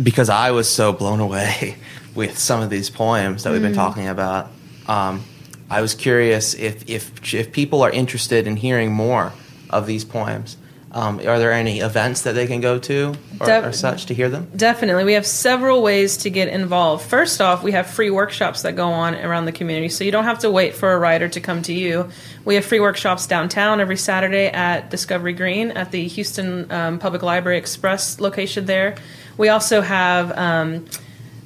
because 0.00 0.28
I 0.28 0.52
was 0.52 0.68
so 0.68 0.92
blown 0.92 1.20
away 1.20 1.76
with 2.14 2.38
some 2.38 2.62
of 2.62 2.70
these 2.70 2.90
poems 2.90 3.42
that 3.42 3.52
we've 3.52 3.62
been 3.62 3.72
mm. 3.72 3.76
talking 3.76 4.06
about, 4.06 4.50
um, 4.86 5.24
I 5.68 5.80
was 5.80 5.94
curious 5.94 6.54
if, 6.54 6.88
if 6.88 7.34
if 7.34 7.52
people 7.52 7.82
are 7.82 7.90
interested 7.90 8.46
in 8.46 8.56
hearing 8.56 8.92
more 8.92 9.32
of 9.70 9.86
these 9.86 10.04
poems. 10.04 10.56
Um, 10.90 11.18
are 11.18 11.38
there 11.38 11.52
any 11.52 11.80
events 11.80 12.22
that 12.22 12.34
they 12.34 12.46
can 12.46 12.60
go 12.60 12.78
to 12.78 13.14
or, 13.40 13.46
De- 13.46 13.68
or, 13.68 13.72
such 13.72 14.06
to 14.06 14.14
hear 14.14 14.30
them? 14.30 14.50
Definitely. 14.56 15.04
We 15.04 15.12
have 15.12 15.26
several 15.26 15.82
ways 15.82 16.18
to 16.18 16.30
get 16.30 16.48
involved. 16.48 17.04
First 17.04 17.40
off, 17.42 17.62
we 17.62 17.72
have 17.72 17.86
free 17.86 18.10
workshops 18.10 18.62
that 18.62 18.74
go 18.74 18.88
on 18.88 19.14
around 19.14 19.44
the 19.44 19.52
community, 19.52 19.90
so 19.90 20.04
you 20.04 20.10
don't 20.10 20.24
have 20.24 20.38
to 20.40 20.50
wait 20.50 20.74
for 20.74 20.92
a 20.92 20.98
writer 20.98 21.28
to 21.28 21.40
come 21.40 21.60
to 21.62 21.74
you. 21.74 22.08
We 22.44 22.54
have 22.54 22.64
free 22.64 22.80
workshops 22.80 23.26
downtown 23.26 23.80
every 23.80 23.98
Saturday 23.98 24.46
at 24.46 24.88
Discovery 24.90 25.34
Green 25.34 25.72
at 25.72 25.90
the 25.90 26.08
Houston 26.08 26.70
um, 26.72 26.98
Public 26.98 27.22
Library 27.22 27.58
Express 27.58 28.18
location 28.20 28.64
there. 28.64 28.96
We 29.36 29.50
also 29.50 29.82
have. 29.82 30.36
Um, 30.36 30.86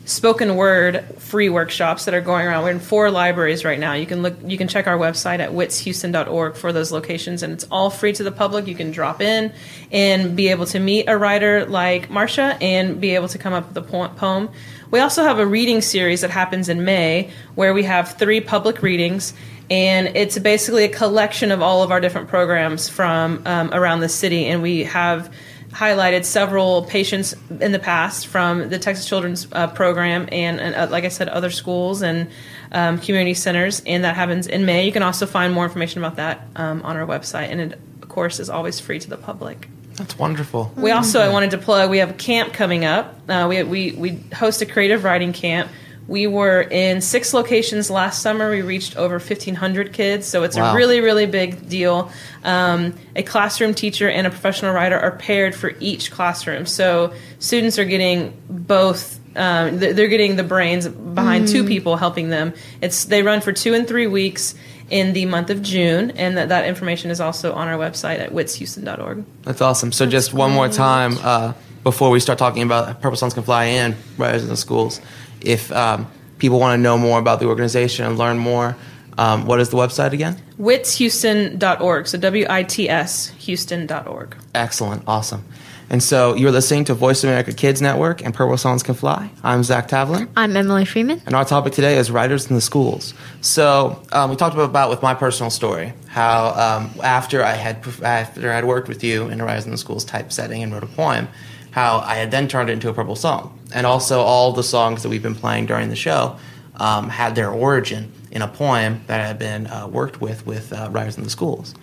spoken 0.04 0.56
word 0.56 1.04
free 1.18 1.48
workshops 1.48 2.06
that 2.06 2.14
are 2.14 2.20
going 2.20 2.46
around. 2.46 2.64
We're 2.64 2.70
in 2.70 2.80
four 2.80 3.10
libraries 3.10 3.64
right 3.64 3.78
now. 3.78 3.92
You 3.92 4.06
can 4.06 4.22
look 4.22 4.34
you 4.44 4.58
can 4.58 4.68
check 4.68 4.86
our 4.86 4.98
website 4.98 5.38
at 5.38 5.50
witshouston.org 5.50 6.56
for 6.56 6.72
those 6.72 6.90
locations 6.90 7.42
and 7.42 7.52
it's 7.52 7.64
all 7.70 7.88
free 7.88 8.12
to 8.14 8.22
the 8.22 8.32
public. 8.32 8.66
You 8.66 8.74
can 8.74 8.90
drop 8.90 9.20
in 9.20 9.52
and 9.92 10.36
be 10.36 10.48
able 10.48 10.66
to 10.66 10.80
meet 10.80 11.08
a 11.08 11.16
writer 11.16 11.64
like 11.66 12.10
Marcia 12.10 12.58
and 12.60 13.00
be 13.00 13.14
able 13.14 13.28
to 13.28 13.38
come 13.38 13.52
up 13.52 13.68
with 13.68 13.76
a 13.76 14.08
poem. 14.08 14.48
We 14.90 15.00
also 15.00 15.22
have 15.22 15.38
a 15.38 15.46
reading 15.46 15.80
series 15.80 16.20
that 16.22 16.30
happens 16.30 16.68
in 16.68 16.84
May 16.84 17.30
where 17.54 17.72
we 17.72 17.84
have 17.84 18.18
three 18.18 18.40
public 18.40 18.82
readings 18.82 19.34
and 19.70 20.08
it's 20.08 20.38
basically 20.38 20.84
a 20.84 20.88
collection 20.88 21.52
of 21.52 21.62
all 21.62 21.82
of 21.82 21.92
our 21.92 22.00
different 22.00 22.28
programs 22.28 22.88
from 22.88 23.42
um, 23.46 23.70
around 23.72 24.00
the 24.00 24.08
city 24.08 24.46
and 24.46 24.62
we 24.62 24.82
have 24.84 25.32
highlighted 25.72 26.24
several 26.24 26.84
patients 26.84 27.34
in 27.60 27.72
the 27.72 27.78
past 27.78 28.26
from 28.26 28.68
the 28.68 28.78
Texas 28.78 29.06
Children's 29.06 29.48
uh, 29.52 29.66
Program 29.68 30.28
and, 30.30 30.60
and 30.60 30.74
uh, 30.74 30.86
like 30.90 31.04
I 31.04 31.08
said, 31.08 31.28
other 31.28 31.50
schools 31.50 32.02
and 32.02 32.30
um, 32.70 32.98
community 32.98 33.34
centers, 33.34 33.82
and 33.86 34.04
that 34.04 34.14
happens 34.14 34.46
in 34.46 34.64
May. 34.66 34.86
You 34.86 34.92
can 34.92 35.02
also 35.02 35.26
find 35.26 35.52
more 35.52 35.64
information 35.64 36.02
about 36.04 36.16
that 36.16 36.46
um, 36.56 36.82
on 36.82 36.96
our 36.96 37.06
website, 37.06 37.50
and 37.50 37.60
it, 37.60 37.78
of 38.02 38.08
course, 38.08 38.38
is 38.38 38.50
always 38.50 38.80
free 38.80 38.98
to 38.98 39.08
the 39.08 39.16
public. 39.16 39.68
That's 39.94 40.18
wonderful. 40.18 40.72
We 40.76 40.90
also, 40.90 41.20
I 41.20 41.28
wanted 41.28 41.50
to 41.50 41.58
plug, 41.58 41.90
we 41.90 41.98
have 41.98 42.10
a 42.10 42.14
camp 42.14 42.54
coming 42.54 42.84
up. 42.84 43.18
Uh, 43.28 43.46
we, 43.48 43.62
we, 43.62 43.92
we 43.92 44.20
host 44.34 44.62
a 44.62 44.66
creative 44.66 45.04
writing 45.04 45.32
camp 45.32 45.70
we 46.08 46.26
were 46.26 46.62
in 46.62 47.00
six 47.00 47.32
locations 47.32 47.90
last 47.90 48.22
summer. 48.22 48.50
We 48.50 48.62
reached 48.62 48.96
over 48.96 49.14
1,500 49.14 49.92
kids, 49.92 50.26
so 50.26 50.42
it's 50.42 50.56
wow. 50.56 50.72
a 50.72 50.76
really, 50.76 51.00
really 51.00 51.26
big 51.26 51.68
deal. 51.68 52.10
Um, 52.44 52.94
a 53.14 53.22
classroom 53.22 53.74
teacher 53.74 54.08
and 54.08 54.26
a 54.26 54.30
professional 54.30 54.74
writer 54.74 54.98
are 54.98 55.12
paired 55.12 55.54
for 55.54 55.72
each 55.80 56.10
classroom, 56.10 56.66
so 56.66 57.12
students 57.38 57.78
are 57.78 57.84
getting 57.84 58.36
both. 58.48 59.20
Um, 59.34 59.78
they're 59.78 60.08
getting 60.08 60.36
the 60.36 60.42
brains 60.42 60.86
behind 60.86 61.46
mm. 61.46 61.52
two 61.52 61.64
people 61.64 61.96
helping 61.96 62.28
them. 62.28 62.52
It's 62.82 63.04
they 63.04 63.22
run 63.22 63.40
for 63.40 63.52
two 63.52 63.72
and 63.72 63.88
three 63.88 64.06
weeks 64.06 64.54
in 64.90 65.14
the 65.14 65.24
month 65.24 65.48
of 65.48 65.62
June, 65.62 66.10
and 66.12 66.36
that, 66.36 66.50
that 66.50 66.66
information 66.66 67.10
is 67.10 67.18
also 67.20 67.54
on 67.54 67.66
our 67.66 67.78
website 67.78 68.18
at 68.18 68.32
witshouston.org. 68.32 69.24
That's 69.42 69.62
awesome. 69.62 69.90
So, 69.90 70.04
That's 70.04 70.12
just 70.12 70.34
one 70.34 70.50
more 70.52 70.68
time 70.68 71.16
uh, 71.22 71.54
before 71.82 72.10
we 72.10 72.20
start 72.20 72.38
talking 72.38 72.62
about 72.62 73.00
Purple 73.00 73.16
Songs 73.16 73.32
Can 73.32 73.42
Fly 73.42 73.64
and 73.64 73.96
Writers 74.18 74.42
in 74.42 74.48
the 74.48 74.56
Schools 74.56 75.00
if 75.44 75.72
um, 75.72 76.10
people 76.38 76.58
want 76.58 76.78
to 76.78 76.82
know 76.82 76.98
more 76.98 77.18
about 77.18 77.40
the 77.40 77.46
organization 77.46 78.06
and 78.06 78.18
learn 78.18 78.38
more, 78.38 78.76
um, 79.18 79.46
what 79.46 79.60
is 79.60 79.68
the 79.68 79.76
website 79.76 80.12
again? 80.12 80.36
witshouston.org. 80.58 82.06
So 82.06 82.18
W 82.18 82.46
I 82.48 82.62
T 82.62 82.88
S 82.88 83.28
Houston.org. 83.30 84.36
Excellent. 84.54 85.04
Awesome. 85.06 85.44
And 85.90 86.02
so 86.02 86.34
you're 86.34 86.50
listening 86.50 86.86
to 86.86 86.94
Voice 86.94 87.22
America 87.22 87.52
Kids 87.52 87.82
Network 87.82 88.24
and 88.24 88.32
Purple 88.32 88.56
Songs 88.56 88.82
Can 88.82 88.94
Fly. 88.94 89.30
I'm 89.44 89.62
Zach 89.62 89.88
Tavlin. 89.88 90.26
I'm 90.34 90.56
Emily 90.56 90.86
Freeman. 90.86 91.20
And 91.26 91.34
our 91.34 91.44
topic 91.44 91.74
today 91.74 91.98
is 91.98 92.10
writers 92.10 92.48
in 92.48 92.54
the 92.54 92.62
schools. 92.62 93.12
So 93.42 94.02
um, 94.10 94.30
we 94.30 94.36
talked 94.36 94.56
about 94.56 94.88
with 94.88 95.02
my 95.02 95.12
personal 95.12 95.50
story 95.50 95.92
how 96.06 96.54
um, 96.54 96.98
after 97.02 97.44
I 97.44 97.52
had 97.52 97.86
after 98.02 98.50
I 98.50 98.54
had 98.54 98.64
worked 98.64 98.88
with 98.88 99.04
you 99.04 99.28
in 99.28 99.38
a 99.42 99.44
writers 99.44 99.66
in 99.66 99.70
the 99.70 99.76
schools 99.76 100.04
type 100.06 100.32
setting 100.32 100.62
and 100.62 100.72
wrote 100.72 100.82
a 100.82 100.86
poem, 100.86 101.28
how 101.72 101.98
I 101.98 102.14
had 102.16 102.30
then 102.30 102.48
turned 102.48 102.70
it 102.70 102.74
into 102.74 102.88
a 102.88 102.94
purple 102.94 103.16
song. 103.16 103.58
And 103.74 103.86
also, 103.86 104.20
all 104.20 104.52
the 104.52 104.62
songs 104.62 105.02
that 105.02 105.08
we've 105.08 105.22
been 105.22 105.34
playing 105.34 105.66
during 105.66 105.88
the 105.88 105.96
show 105.96 106.38
um, 106.76 107.08
had 107.08 107.34
their 107.34 107.50
origin 107.50 108.12
in 108.30 108.42
a 108.42 108.48
poem 108.48 109.02
that 109.06 109.26
had 109.26 109.38
been 109.38 109.66
uh, 109.66 109.88
worked 109.88 110.20
with 110.20 110.46
with 110.46 110.72
uh, 110.72 110.88
writers 110.90 111.16
in 111.16 111.24
the 111.24 111.30
schools. 111.30 111.74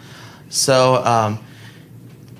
So, 0.49 1.03
um, 1.03 1.39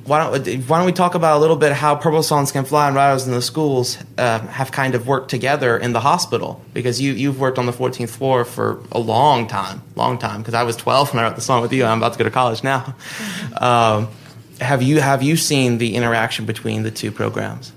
why 0.06 0.24
don't 0.24 0.48
why 0.68 0.78
don't 0.78 0.86
we 0.86 0.92
talk 0.92 1.16
about 1.16 1.38
a 1.38 1.40
little 1.40 1.56
bit 1.56 1.72
how 1.72 1.96
Purple 1.96 2.24
Songs 2.24 2.52
Can 2.52 2.66
Fly 2.66 2.88
and 2.88 2.96
Writers 2.96 3.28
in 3.28 3.34
the 3.34 3.42
Schools 3.42 3.98
uh, 4.18 4.40
have 4.40 4.72
kind 4.72 4.96
of 4.96 5.08
worked 5.08 5.30
together 5.30 5.78
in 5.78 5.94
the 5.94 6.00
hospital? 6.00 6.62
Because 6.74 7.00
you 7.00 7.14
you've 7.14 7.40
worked 7.40 7.60
on 7.60 7.66
the 7.68 7.72
14th 7.72 8.10
floor 8.10 8.44
for 8.44 8.84
a 8.92 9.00
long 9.00 9.48
time, 9.48 9.84
long 9.96 10.18
time. 10.18 10.42
Because 10.42 10.56
I 10.56 10.64
was 10.64 10.76
12 10.76 11.14
when 11.14 11.24
I 11.24 11.28
wrote 11.28 11.36
the 11.36 11.42
song 11.42 11.62
with 11.62 11.72
you. 11.72 11.86
I'm 11.86 12.00
about 12.00 12.14
to 12.14 12.20
go 12.20 12.26
to 12.26 12.32
college 12.32 12.64
now. 12.64 12.96
Um, 13.58 14.08
have 14.60 14.82
you 14.82 15.00
have 15.00 15.24
you 15.24 15.38
seen 15.38 15.78
the 15.78 15.96
interaction 15.96 16.46
between 16.46 16.84
the 16.84 16.92
two 16.92 17.12
programs? 17.12 17.72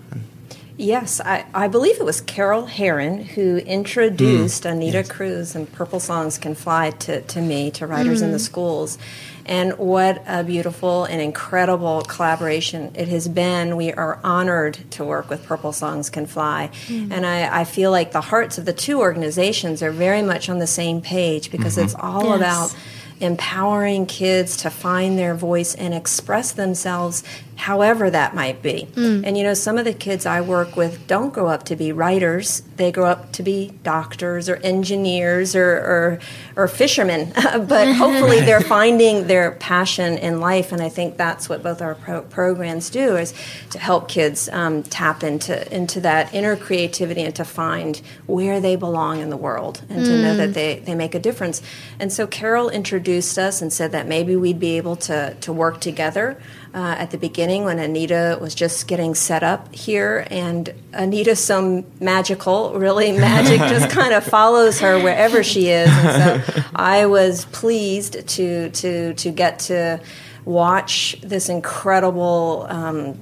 Yes, 0.78 1.20
I, 1.20 1.45
I 1.55 1.68
believe 1.68 2.01
it 2.01 2.05
was 2.05 2.20
Carol 2.20 2.66
Heron 2.66 3.22
who 3.22 3.59
introduced 3.59 4.64
mm. 4.64 4.72
Anita 4.72 4.99
yes. 4.99 5.09
Kruse 5.09 5.55
and 5.55 5.70
Purple 5.70 6.01
Songs 6.01 6.39
Can 6.39 6.55
Fly 6.55 6.91
to, 6.91 7.20
to 7.20 7.41
me, 7.41 7.70
to 7.72 7.87
Writers 7.87 8.20
mm. 8.20 8.24
in 8.24 8.33
the 8.33 8.39
mm. 8.39 8.41
Schools. 8.41 8.99
And 9.45 9.76
what 9.76 10.22
a 10.26 10.43
beautiful 10.45 11.05
and 11.05 11.20
incredible 11.20 12.03
collaboration 12.03 12.93
it 12.95 13.09
has 13.09 13.28
been. 13.28 13.76
We 13.76 13.93
are 13.93 14.18
honored 14.24 14.78
to 14.93 15.05
work 15.05 15.28
with 15.28 15.45
Purple 15.45 15.72
Songs 15.72 16.11
Can 16.11 16.26
Fly. 16.26 16.70
Mm. 16.87 17.12
And 17.12 17.26
I, 17.26 17.61
I, 17.61 17.64
feel 17.64 17.91
like 17.91 18.12
the 18.12 18.20
hearts 18.20 18.57
of 18.59 18.64
the 18.64 18.72
two 18.72 19.01
organizations 19.01 19.83
are 19.83 19.91
very 19.91 20.22
much 20.22 20.49
on 20.49 20.59
the 20.59 20.66
same 20.66 21.01
page 21.01 21.51
because 21.51 21.76
mm-hmm. 21.76 21.87
it's 21.87 21.95
all 21.95 22.24
yes. 22.24 22.37
about 22.37 22.76
empowering 23.23 24.07
kids 24.07 24.57
to 24.59 24.70
find 24.70 25.18
their 25.18 25.35
voice 25.35 25.75
and 25.75 25.95
express 25.95 26.53
themselves 26.53 27.23
however 27.57 28.11
that 28.11 28.34
might 28.34 28.62
be. 28.62 28.88
Mm. 28.92 29.24
And 29.24 29.38
you 29.38 29.44
know, 29.44 29.55
some 29.55 29.78
of 29.78 29.84
the 29.84 29.92
kids 29.92 30.26
I 30.26 30.40
work 30.40 30.76
with 30.76 31.07
don't 31.07 31.32
grow 31.32 31.48
up 31.48 31.64
to 31.64 31.76
be 31.76 31.92
writers, 31.92 32.62
they 32.76 32.90
grow 32.90 33.07
up 33.07 33.32
to 33.32 33.42
be 33.42 33.72
doctors 33.82 34.48
or 34.48 34.57
engineers 34.57 35.55
or, 35.55 35.70
or, 35.72 36.18
or 36.57 36.68
fishermen. 36.68 37.32
but 37.34 37.92
hopefully 37.94 38.40
they're 38.40 38.61
finding 38.61 39.26
their 39.26 39.53
passion 39.53 40.18
in 40.18 40.40
life. 40.40 40.72
And 40.72 40.82
I 40.82 40.88
think 40.88 41.16
that's 41.16 41.48
what 41.48 41.62
both 41.62 41.82
our 41.82 41.94
pro- 41.94 42.22
programs 42.22 42.90
do 42.90 43.16
is 43.16 43.34
to 43.70 43.78
help 43.78 44.09
kids 44.09 44.48
um, 44.48 44.82
tap 44.82 45.22
into, 45.22 45.74
into 45.74 46.00
that 46.00 46.34
inner 46.34 46.57
creativity 46.57 47.22
and 47.22 47.36
to 47.36 47.44
find 47.44 48.00
where 48.26 48.61
they 48.61 48.76
belong 48.76 49.20
in 49.20 49.30
the 49.30 49.36
world 49.36 49.82
and 49.88 50.00
mm. 50.00 50.05
to 50.05 50.22
know 50.22 50.36
that 50.36 50.48
hmm. 50.48 50.53
they, 50.53 50.78
they 50.80 50.94
make 50.94 51.14
a 51.14 51.20
difference. 51.20 51.62
And 52.00 52.12
so 52.12 52.26
Carol 52.26 52.70
introduced 52.70 53.38
us 53.38 53.62
and 53.62 53.72
said 53.72 53.92
that 53.92 54.07
maybe 54.07 54.36
we'd 54.36 54.61
be 54.61 54.76
able 54.76 54.96
to, 54.96 55.34
to 55.40 55.53
work 55.53 55.80
together 55.80 56.40
uh, 56.75 56.97
at 56.99 57.11
the 57.11 57.18
beginning 57.18 57.64
when 57.64 57.79
Anita 57.79 58.39
was 58.41 58.55
just 58.55 58.87
getting 58.87 59.14
set 59.14 59.43
up 59.43 59.75
here, 59.75 60.27
and 60.31 60.73
Anita's 60.93 61.43
so 61.43 61.85
magical, 62.01 62.73
really 62.75 63.12
magic 63.18 63.59
just 63.59 63.91
kind 63.91 64.14
of 64.14 64.25
follows 64.25 64.81
her 64.81 64.99
wherever 65.03 65.43
she 65.43 65.68
is. 65.68 65.89
And 65.91 66.43
so 66.45 66.62
I 66.75 67.07
was 67.07 67.45
pleased 67.47 68.27
to 68.29 68.70
to 68.70 69.14
to 69.14 69.31
get 69.31 69.59
to 69.61 70.01
watch 70.45 71.16
this 71.23 71.49
incredible. 71.49 72.66
Um, 72.68 73.18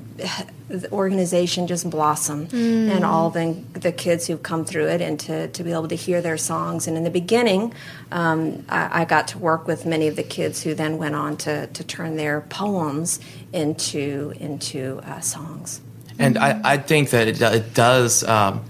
the 0.68 0.88
organization 0.92 1.66
just 1.66 1.90
blossom 1.90 2.46
Mm. 2.46 2.90
and 2.94 3.04
all 3.04 3.30
the, 3.30 3.56
the 3.72 3.90
kids 3.90 4.28
who've 4.28 4.40
come 4.42 4.64
through 4.64 4.86
it 4.86 5.00
and 5.00 5.18
to, 5.20 5.48
to 5.48 5.64
be 5.64 5.72
able 5.72 5.88
to 5.88 5.96
hear 5.96 6.20
their 6.22 6.36
songs 6.36 6.86
and 6.86 6.96
in 6.96 7.02
the 7.02 7.10
beginning 7.10 7.74
um, 8.12 8.64
I, 8.68 9.00
I 9.00 9.04
got 9.04 9.26
to 9.28 9.38
work 9.38 9.66
with 9.66 9.84
many 9.84 10.06
of 10.06 10.14
the 10.14 10.22
kids 10.22 10.62
who 10.62 10.74
then 10.74 10.96
went 10.98 11.16
on 11.16 11.36
to, 11.38 11.66
to 11.66 11.82
turn 11.82 12.16
their 12.16 12.42
poems 12.42 13.18
into 13.52 14.32
into 14.38 15.00
uh, 15.04 15.20
songs 15.20 15.80
And 16.18 16.38
I, 16.38 16.60
I 16.64 16.76
think 16.76 17.10
that 17.10 17.28
it, 17.28 17.40
it 17.40 17.74
does 17.74 18.22
um, 18.24 18.62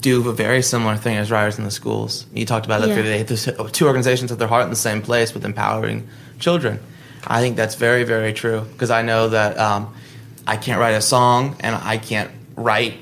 do 0.00 0.28
a 0.28 0.32
very 0.32 0.62
similar 0.62 0.96
thing 0.96 1.16
as 1.16 1.30
Writers 1.30 1.58
in 1.58 1.64
the 1.64 1.70
Schools. 1.70 2.26
You 2.34 2.44
talked 2.46 2.66
about 2.66 2.80
that 2.80 2.88
Yeah. 2.88 2.94
the 2.96 3.00
other 3.02 3.10
day. 3.10 3.22
There's 3.22 3.48
two 3.72 3.86
organizations 3.86 4.30
have 4.30 4.38
their 4.38 4.48
heart 4.48 4.64
in 4.64 4.70
the 4.70 4.76
same 4.76 5.02
place 5.02 5.32
with 5.34 5.44
empowering 5.44 6.08
children. 6.38 6.80
I 7.26 7.40
think 7.40 7.56
that's 7.56 7.74
very, 7.76 8.04
very 8.04 8.32
true 8.32 8.62
because 8.72 8.90
I 8.90 9.02
know 9.02 9.28
that 9.28 9.56
um, 9.58 9.94
I 10.46 10.56
can't 10.56 10.80
write 10.80 10.94
a 10.94 11.00
song 11.00 11.56
and 11.60 11.74
I 11.76 11.98
can't 11.98 12.30
write. 12.56 12.94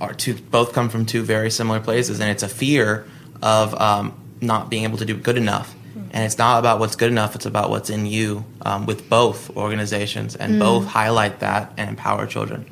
Are 0.00 0.12
two 0.12 0.34
both 0.34 0.72
come 0.74 0.90
from 0.90 1.06
two 1.06 1.22
very 1.22 1.50
similar 1.50 1.80
places, 1.80 2.20
and 2.20 2.30
it's 2.30 2.42
a 2.42 2.48
fear 2.48 3.06
of 3.42 3.74
um, 3.80 4.12
not 4.42 4.68
being 4.68 4.84
able 4.84 4.98
to 4.98 5.06
do 5.06 5.16
good 5.16 5.38
enough. 5.38 5.74
And 6.12 6.24
it's 6.24 6.38
not 6.38 6.58
about 6.58 6.78
what's 6.78 6.94
good 6.96 7.10
enough; 7.10 7.34
it's 7.34 7.46
about 7.46 7.70
what's 7.70 7.90
in 7.90 8.06
you. 8.06 8.44
Um, 8.62 8.84
with 8.86 9.08
both 9.08 9.54
organizations, 9.56 10.36
and 10.36 10.54
Mm. 10.54 10.58
both 10.60 10.86
highlight 10.86 11.40
that 11.40 11.72
and 11.76 11.88
empower 11.90 12.26
children. 12.26 12.66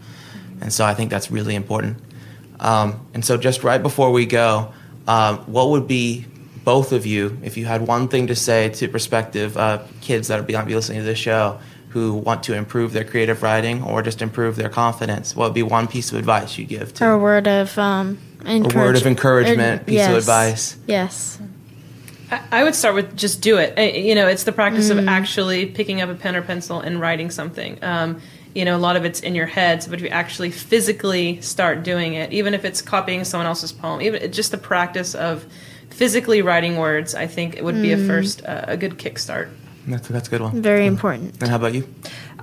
And 0.60 0.72
so 0.72 0.84
I 0.84 0.94
think 0.94 1.10
that's 1.10 1.30
really 1.30 1.54
important. 1.54 1.96
Um, 2.60 3.00
and 3.14 3.24
so, 3.24 3.36
just 3.36 3.64
right 3.64 3.82
before 3.82 4.10
we 4.12 4.26
go, 4.26 4.72
um, 5.08 5.38
what 5.46 5.70
would 5.70 5.86
be 5.88 6.26
both 6.64 6.92
of 6.92 7.04
you, 7.06 7.36
if 7.42 7.56
you 7.56 7.66
had 7.66 7.86
one 7.86 8.08
thing 8.08 8.26
to 8.28 8.34
say 8.34 8.68
to 8.70 8.88
prospective 8.88 9.56
uh, 9.56 9.78
kids 10.00 10.28
that 10.28 10.40
are 10.40 10.42
be, 10.42 10.56
be 10.56 10.74
listening 10.74 10.98
to 11.00 11.04
this 11.04 11.18
show 11.18 11.58
who 11.90 12.14
want 12.14 12.42
to 12.44 12.54
improve 12.54 12.92
their 12.92 13.04
creative 13.04 13.42
writing 13.42 13.82
or 13.82 14.02
just 14.02 14.20
improve 14.22 14.56
their 14.56 14.68
confidence, 14.70 15.36
what 15.36 15.44
would 15.50 15.54
be 15.54 15.62
one 15.62 15.86
piece 15.86 16.10
of 16.10 16.18
advice 16.18 16.56
you'd 16.58 16.68
give 16.68 16.92
to 16.94 17.04
Or 17.06 17.12
a 17.12 17.18
word 17.18 17.46
of 17.46 17.76
um, 17.78 18.18
a 18.46 18.60
word 18.60 18.96
of 18.96 19.06
encouragement, 19.06 19.82
or- 19.82 19.84
piece 19.84 19.94
yes. 19.94 20.10
of 20.10 20.16
advice? 20.16 20.76
Yes. 20.86 21.38
I- 22.30 22.40
I 22.52 22.64
would 22.64 22.74
start 22.74 22.94
with 22.94 23.16
just 23.16 23.40
do 23.40 23.58
it. 23.58 23.76
You 23.96 24.14
know, 24.14 24.26
it's 24.28 24.44
the 24.44 24.52
practice 24.52 24.88
Mm. 24.90 24.98
of 24.98 25.08
actually 25.08 25.66
picking 25.66 26.00
up 26.00 26.08
a 26.10 26.14
pen 26.14 26.36
or 26.36 26.42
pencil 26.42 26.80
and 26.80 27.00
writing 27.00 27.30
something. 27.30 27.78
Um, 27.82 28.20
you 28.54 28.64
know, 28.64 28.76
a 28.76 28.78
lot 28.78 28.96
of 28.96 29.04
it's 29.04 29.20
in 29.20 29.34
your 29.34 29.46
head, 29.46 29.84
but 29.90 29.98
if 29.98 30.02
you 30.04 30.08
actually 30.08 30.50
physically 30.50 31.40
start 31.40 31.82
doing 31.82 32.14
it, 32.14 32.32
even 32.32 32.54
if 32.54 32.64
it's 32.64 32.80
copying 32.80 33.24
someone 33.24 33.46
else's 33.46 33.72
poem, 33.72 34.00
even 34.00 34.30
just 34.32 34.50
the 34.52 34.58
practice 34.58 35.14
of 35.14 35.44
physically 35.90 36.40
writing 36.42 36.76
words, 36.76 37.14
I 37.14 37.26
think 37.26 37.56
it 37.56 37.64
would 37.64 37.80
be 37.82 37.92
a 37.92 37.96
Mm. 37.96 38.06
first 38.06 38.44
uh, 38.44 38.62
a 38.68 38.76
good 38.76 38.96
kickstart. 38.98 39.48
That's, 39.86 40.08
that's 40.08 40.28
a 40.28 40.30
good 40.30 40.40
one. 40.40 40.62
Very 40.62 40.86
important. 40.86 41.34
And 41.40 41.50
how 41.50 41.56
about 41.56 41.74
you? 41.74 41.84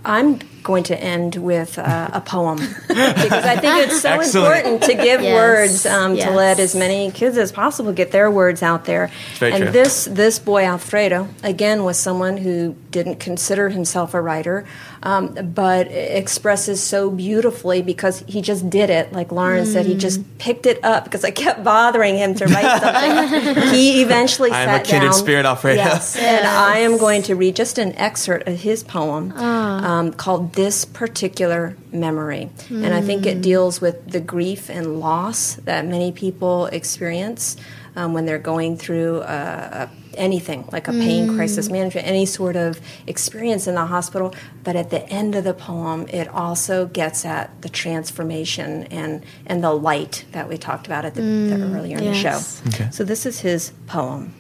I'm 0.04 0.40
going 0.64 0.84
to 0.86 1.00
end 1.00 1.36
with 1.36 1.78
uh, 1.80 2.10
a 2.14 2.22
poem 2.22 2.58
because 2.58 3.46
I 3.46 3.56
think 3.58 3.88
it's 3.88 4.02
so 4.02 4.10
Excellent. 4.10 4.58
important 4.58 4.84
to 4.84 4.94
give 4.96 5.22
Yes. 5.22 5.34
words 5.36 5.86
um, 5.86 6.16
to 6.18 6.30
let 6.32 6.60
as 6.60 6.76
many 6.76 7.12
kids 7.12 7.38
as 7.38 7.52
possible 7.52 7.94
get 7.94 8.12
their 8.12 8.30
words 8.30 8.62
out 8.64 8.86
there. 8.86 9.12
very 9.40 9.54
and 9.54 9.64
true. 9.66 9.72
this 9.72 10.06
this 10.06 10.40
boy 10.40 10.64
Alfredo 10.66 11.28
again 11.44 11.84
was 11.84 11.98
someone 11.98 12.38
who 12.38 12.76
didn't 12.92 13.20
consider 13.20 13.70
himself 13.70 14.14
a 14.14 14.22
writer, 14.22 14.66
um, 15.04 15.34
but 15.54 15.88
expresses 15.88 16.82
so 16.82 17.10
beautifully 17.10 17.82
because 17.82 18.24
he 18.28 18.42
just 18.42 18.70
did 18.70 18.90
it. 18.90 19.12
Like 19.14 19.32
Lauren 19.32 19.66
said, 19.66 19.86
he 19.86 19.96
just 19.96 20.22
picked 20.38 20.66
it 20.66 20.84
up 20.84 21.06
because 21.06 21.24
I 21.24 21.32
kept 21.32 21.64
bothering 21.64 22.18
him 22.18 22.36
to 22.36 22.46
write 22.46 22.82
something. 22.82 23.64
he 23.70 24.02
eventually 24.04 24.52
I 24.52 24.64
am 24.64 24.70
a 24.70 24.72
sat 24.74 24.86
kindred 24.86 25.12
down. 25.12 25.20
spirit, 25.20 25.46
Alfredo. 25.46 25.82
Yes, 25.82 26.16
and 26.20 26.46
I 26.46 26.80
am 26.80 26.98
going 26.98 27.24
to 27.24 27.36
read 27.36 27.56
just 27.56 27.78
an 27.78 27.94
excerpt 27.96 28.48
of 28.48 28.60
his 28.60 28.84
poem 28.84 29.32
um, 29.34 30.14
called 30.14 30.54
"This 30.54 30.86
Particular 30.86 31.76
Memory," 31.92 32.50
and 32.70 32.94
I 32.94 33.02
think 33.02 33.26
it 33.26 33.42
deals 33.42 33.82
with 33.82 34.12
the 34.12 34.20
grief 34.20 34.70
and 34.70 35.00
loss 35.00 35.56
that 35.56 35.86
many 35.86 36.12
people 36.12 36.68
experience 36.68 37.58
um, 37.96 38.14
when 38.14 38.26
they're 38.26 38.40
going 38.40 38.78
through 38.78 39.20
uh, 39.22 39.88
anything 40.16 40.68
like 40.72 40.88
a 40.88 40.92
pain 40.92 41.36
crisis 41.36 41.70
management, 41.70 42.08
any 42.08 42.26
sort 42.26 42.56
of 42.56 42.80
experience 43.08 43.68
in 43.68 43.76
the 43.76 43.86
hospital. 43.86 44.34
But 44.64 44.76
at 44.76 44.90
the 44.90 45.08
end 45.10 45.36
of 45.36 45.44
the 45.44 45.54
poem, 45.54 46.08
it 46.10 46.28
also 46.28 46.86
gets 46.86 47.26
at 47.26 47.62
the 47.62 47.70
transformation 47.70 48.84
and 48.84 49.24
and 49.46 49.64
the 49.64 49.74
light 49.74 50.26
that 50.32 50.48
we 50.48 50.58
talked 50.58 50.88
about 50.88 51.06
at 51.06 51.16
the, 51.16 51.22
the 51.22 51.56
earlier 51.76 51.98
in 51.98 52.06
the 52.06 52.14
show. 52.14 52.40
Okay. 52.70 52.90
So 52.92 53.04
this 53.04 53.26
is 53.26 53.42
his 53.42 53.72
poem. 53.88 54.34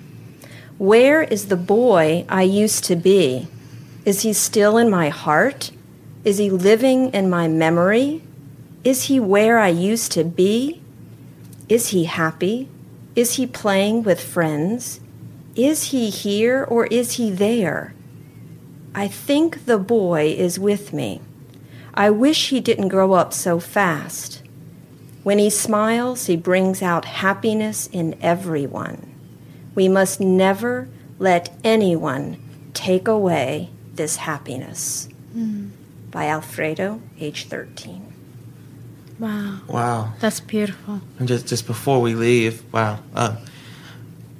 Where 0.77 1.21
is 1.21 1.47
the 1.47 1.57
boy 1.57 2.25
I 2.27 2.43
used 2.43 2.83
to 2.85 2.95
be? 2.95 3.47
Is 4.03 4.21
he 4.21 4.33
still 4.33 4.77
in 4.77 4.89
my 4.89 5.09
heart? 5.09 5.71
Is 6.23 6.37
he 6.37 6.49
living 6.49 7.13
in 7.13 7.29
my 7.29 7.47
memory? 7.47 8.23
Is 8.83 9.03
he 9.03 9.19
where 9.19 9.59
I 9.59 9.67
used 9.67 10.11
to 10.13 10.23
be? 10.23 10.81
Is 11.69 11.89
he 11.89 12.05
happy? 12.05 12.67
Is 13.15 13.35
he 13.35 13.45
playing 13.45 14.03
with 14.03 14.23
friends? 14.23 14.99
Is 15.55 15.85
he 15.91 16.09
here 16.09 16.63
or 16.63 16.85
is 16.87 17.13
he 17.13 17.29
there? 17.29 17.93
I 18.95 19.07
think 19.07 19.65
the 19.65 19.77
boy 19.77 20.33
is 20.37 20.59
with 20.59 20.93
me. 20.93 21.21
I 21.93 22.09
wish 22.09 22.49
he 22.49 22.61
didn't 22.61 22.87
grow 22.87 23.13
up 23.13 23.33
so 23.33 23.59
fast. 23.59 24.41
When 25.23 25.39
he 25.39 25.49
smiles, 25.49 26.25
he 26.25 26.35
brings 26.35 26.81
out 26.81 27.05
happiness 27.05 27.87
in 27.91 28.17
everyone. 28.21 29.13
We 29.75 29.87
must 29.87 30.19
never 30.19 30.87
let 31.19 31.53
anyone 31.63 32.41
take 32.73 33.07
away 33.07 33.69
this 33.93 34.15
happiness. 34.17 35.07
Mm. 35.35 35.71
By 36.09 36.27
Alfredo, 36.27 37.01
age 37.19 37.45
13. 37.45 38.10
Wow. 39.21 39.59
Wow. 39.67 40.13
That's 40.19 40.39
beautiful. 40.39 40.99
And 41.19 41.27
just 41.27 41.47
just 41.47 41.67
before 41.67 42.01
we 42.01 42.15
leave, 42.15 42.63
wow, 42.73 42.97
uh, 43.13 43.35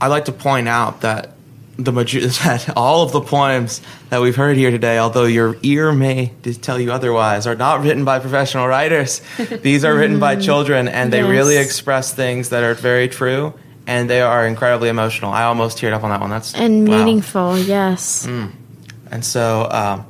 I'd 0.01 0.07
like 0.07 0.25
to 0.25 0.32
point 0.32 0.67
out 0.67 1.01
that 1.01 1.36
the 1.77 1.91
that 2.43 2.73
all 2.75 3.03
of 3.03 3.11
the 3.11 3.21
poems 3.21 3.79
that 4.09 4.21
we've 4.21 4.36
heard 4.36 4.57
here 4.57 4.71
today, 4.71 4.97
although 4.97 5.25
your 5.25 5.55
ear 5.61 5.91
may 5.91 6.34
tell 6.61 6.79
you 6.79 6.91
otherwise, 6.91 7.45
are 7.45 7.55
not 7.55 7.84
written 7.84 8.03
by 8.05 8.17
professional 8.17 8.67
writers. 8.67 9.21
These 9.61 9.86
are 9.86 9.93
written 9.93 10.19
by 10.19 10.36
children, 10.36 10.88
and 10.88 11.13
they 11.13 11.21
really 11.21 11.57
express 11.57 12.11
things 12.11 12.49
that 12.49 12.63
are 12.63 12.73
very 12.73 13.07
true, 13.07 13.53
and 13.86 14.09
they 14.09 14.21
are 14.21 14.47
incredibly 14.47 14.89
emotional. 14.89 15.32
I 15.32 15.43
almost 15.43 15.77
teared 15.77 15.93
up 15.93 16.03
on 16.03 16.09
that 16.09 16.21
one. 16.21 16.32
That's 16.32 16.55
And 16.55 16.88
wow. 16.88 16.97
meaningful, 16.97 17.59
yes. 17.59 18.25
And 18.25 19.23
so, 19.23 19.67
um, 19.69 20.05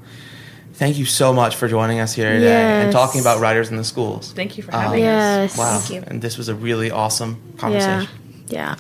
thank 0.82 0.98
you 0.98 1.06
so 1.06 1.32
much 1.32 1.56
for 1.56 1.68
joining 1.68 2.00
us 2.00 2.12
here 2.14 2.34
today 2.34 2.82
and 2.82 2.92
talking 2.92 3.22
about 3.22 3.40
writers 3.40 3.70
in 3.70 3.78
the 3.78 3.84
schools. 3.84 4.34
Thank 4.34 4.58
you 4.58 4.64
for 4.64 4.74
Um, 4.74 4.82
having 4.82 5.04
us. 5.06 5.52
Yes. 5.54 5.58
Wow. 5.58 5.78
Thank 5.78 5.92
you. 5.94 6.04
And 6.08 6.22
this 6.24 6.38
was 6.40 6.50
a 6.50 6.56
really 6.56 6.90
awesome 6.90 7.38
conversation. 7.58 8.10
Yeah. 8.48 8.76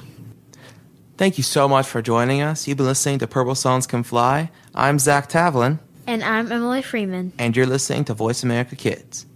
Thank 1.18 1.38
you 1.38 1.43
so 1.43 1.68
much 1.70 1.86
for 1.86 2.02
joining 2.02 2.41
us. 2.41 2.68
You've 2.68 2.78
been 2.78 2.88
listening 2.88 3.20
to 3.20 3.28
Purple 3.28 3.54
Songs 3.54 3.86
Can 3.86 4.02
Fly. 4.02 4.49
I'm 4.74 4.97
Zach 4.97 5.30
Tavlin, 5.30 5.78
And 6.08 6.24
I'm 6.24 6.52
Emily 6.52 6.82
Freeman. 6.82 7.34
and 7.38 7.56
you're 7.56 7.68
listening 7.68 8.04
to 8.06 8.16
Voice 8.16 8.41
America 8.41 8.76
Kids. 8.76 9.28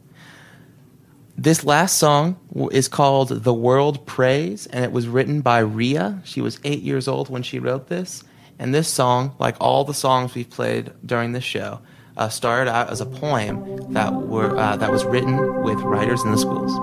This 1.38 1.64
last 1.64 1.98
song 2.00 2.38
is 2.72 2.88
called 2.88 3.30
The 3.44 3.54
World 3.54 4.08
Prays, 4.08 4.66
and 4.68 4.84
it 4.84 4.92
was 4.92 5.08
written 5.08 5.42
by 5.42 5.60
Rhea. 5.60 6.22
She 6.24 6.42
was 6.42 6.60
eight 6.64 6.82
years 6.82 7.08
old 7.08 7.30
when 7.30 7.44
she 7.44 7.60
wrote 7.60 7.88
this. 7.90 8.24
And 8.58 8.74
this 8.74 8.88
song, 8.88 9.36
like 9.38 9.56
all 9.60 9.84
the 9.84 9.94
songs 9.94 10.34
we've 10.34 10.50
played 10.50 10.92
during 11.06 11.34
this 11.34 11.44
show, 11.44 11.82
uh, 12.18 12.30
started 12.30 12.72
out 12.72 12.90
as 12.90 13.02
a 13.02 13.06
poem 13.06 13.94
that 13.94 14.14
were 14.14 14.58
uh, 14.58 14.76
that 14.78 14.92
was 14.92 15.04
written 15.06 15.64
with 15.64 15.80
writers 15.80 16.24
in 16.24 16.32
the 16.32 16.38
schools. 16.38 16.74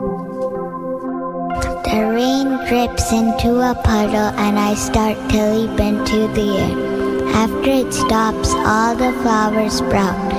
The 1.85 2.07
rain 2.09 2.49
drips 2.69 3.13
into 3.13 3.61
a 3.61 3.75
puddle 3.75 4.33
and 4.39 4.59
I 4.59 4.75
start 4.75 5.17
to 5.31 5.53
leap 5.53 5.81
into 5.81 6.29
the 6.29 6.57
air. 6.57 6.93
After 7.35 7.71
it 7.71 7.93
stops, 7.93 8.51
all 8.55 8.95
the 8.95 9.13
flowers 9.23 9.75
sprout. 9.75 10.33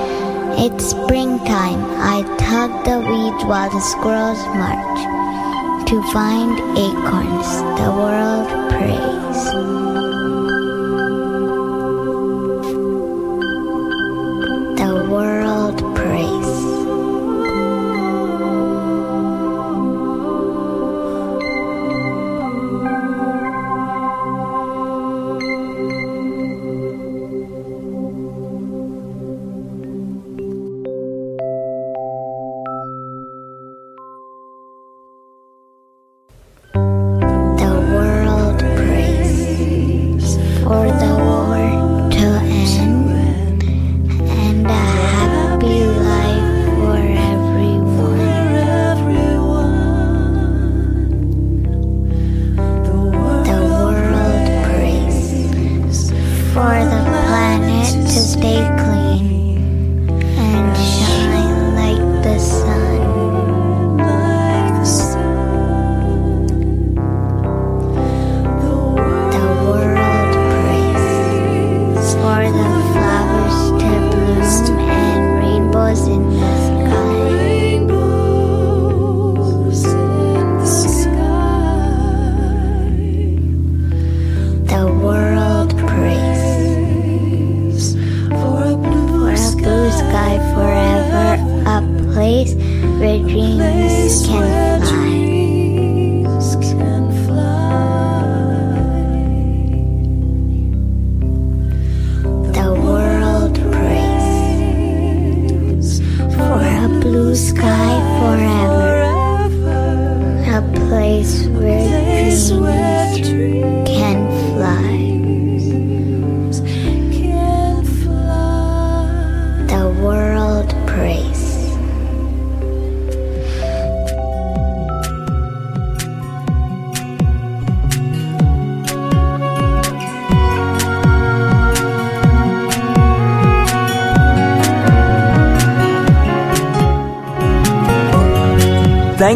It's 0.58 0.90
springtime. 0.90 1.84
I 1.98 2.22
tug 2.38 2.84
the 2.84 2.98
weeds 3.00 3.44
while 3.44 3.70
the 3.70 3.80
squirrels 3.80 4.44
march. 4.54 5.88
To 5.88 6.02
find 6.12 6.58
acorns, 6.78 7.58
the 7.80 7.90
world 7.92 8.48
prays. 8.70 10.03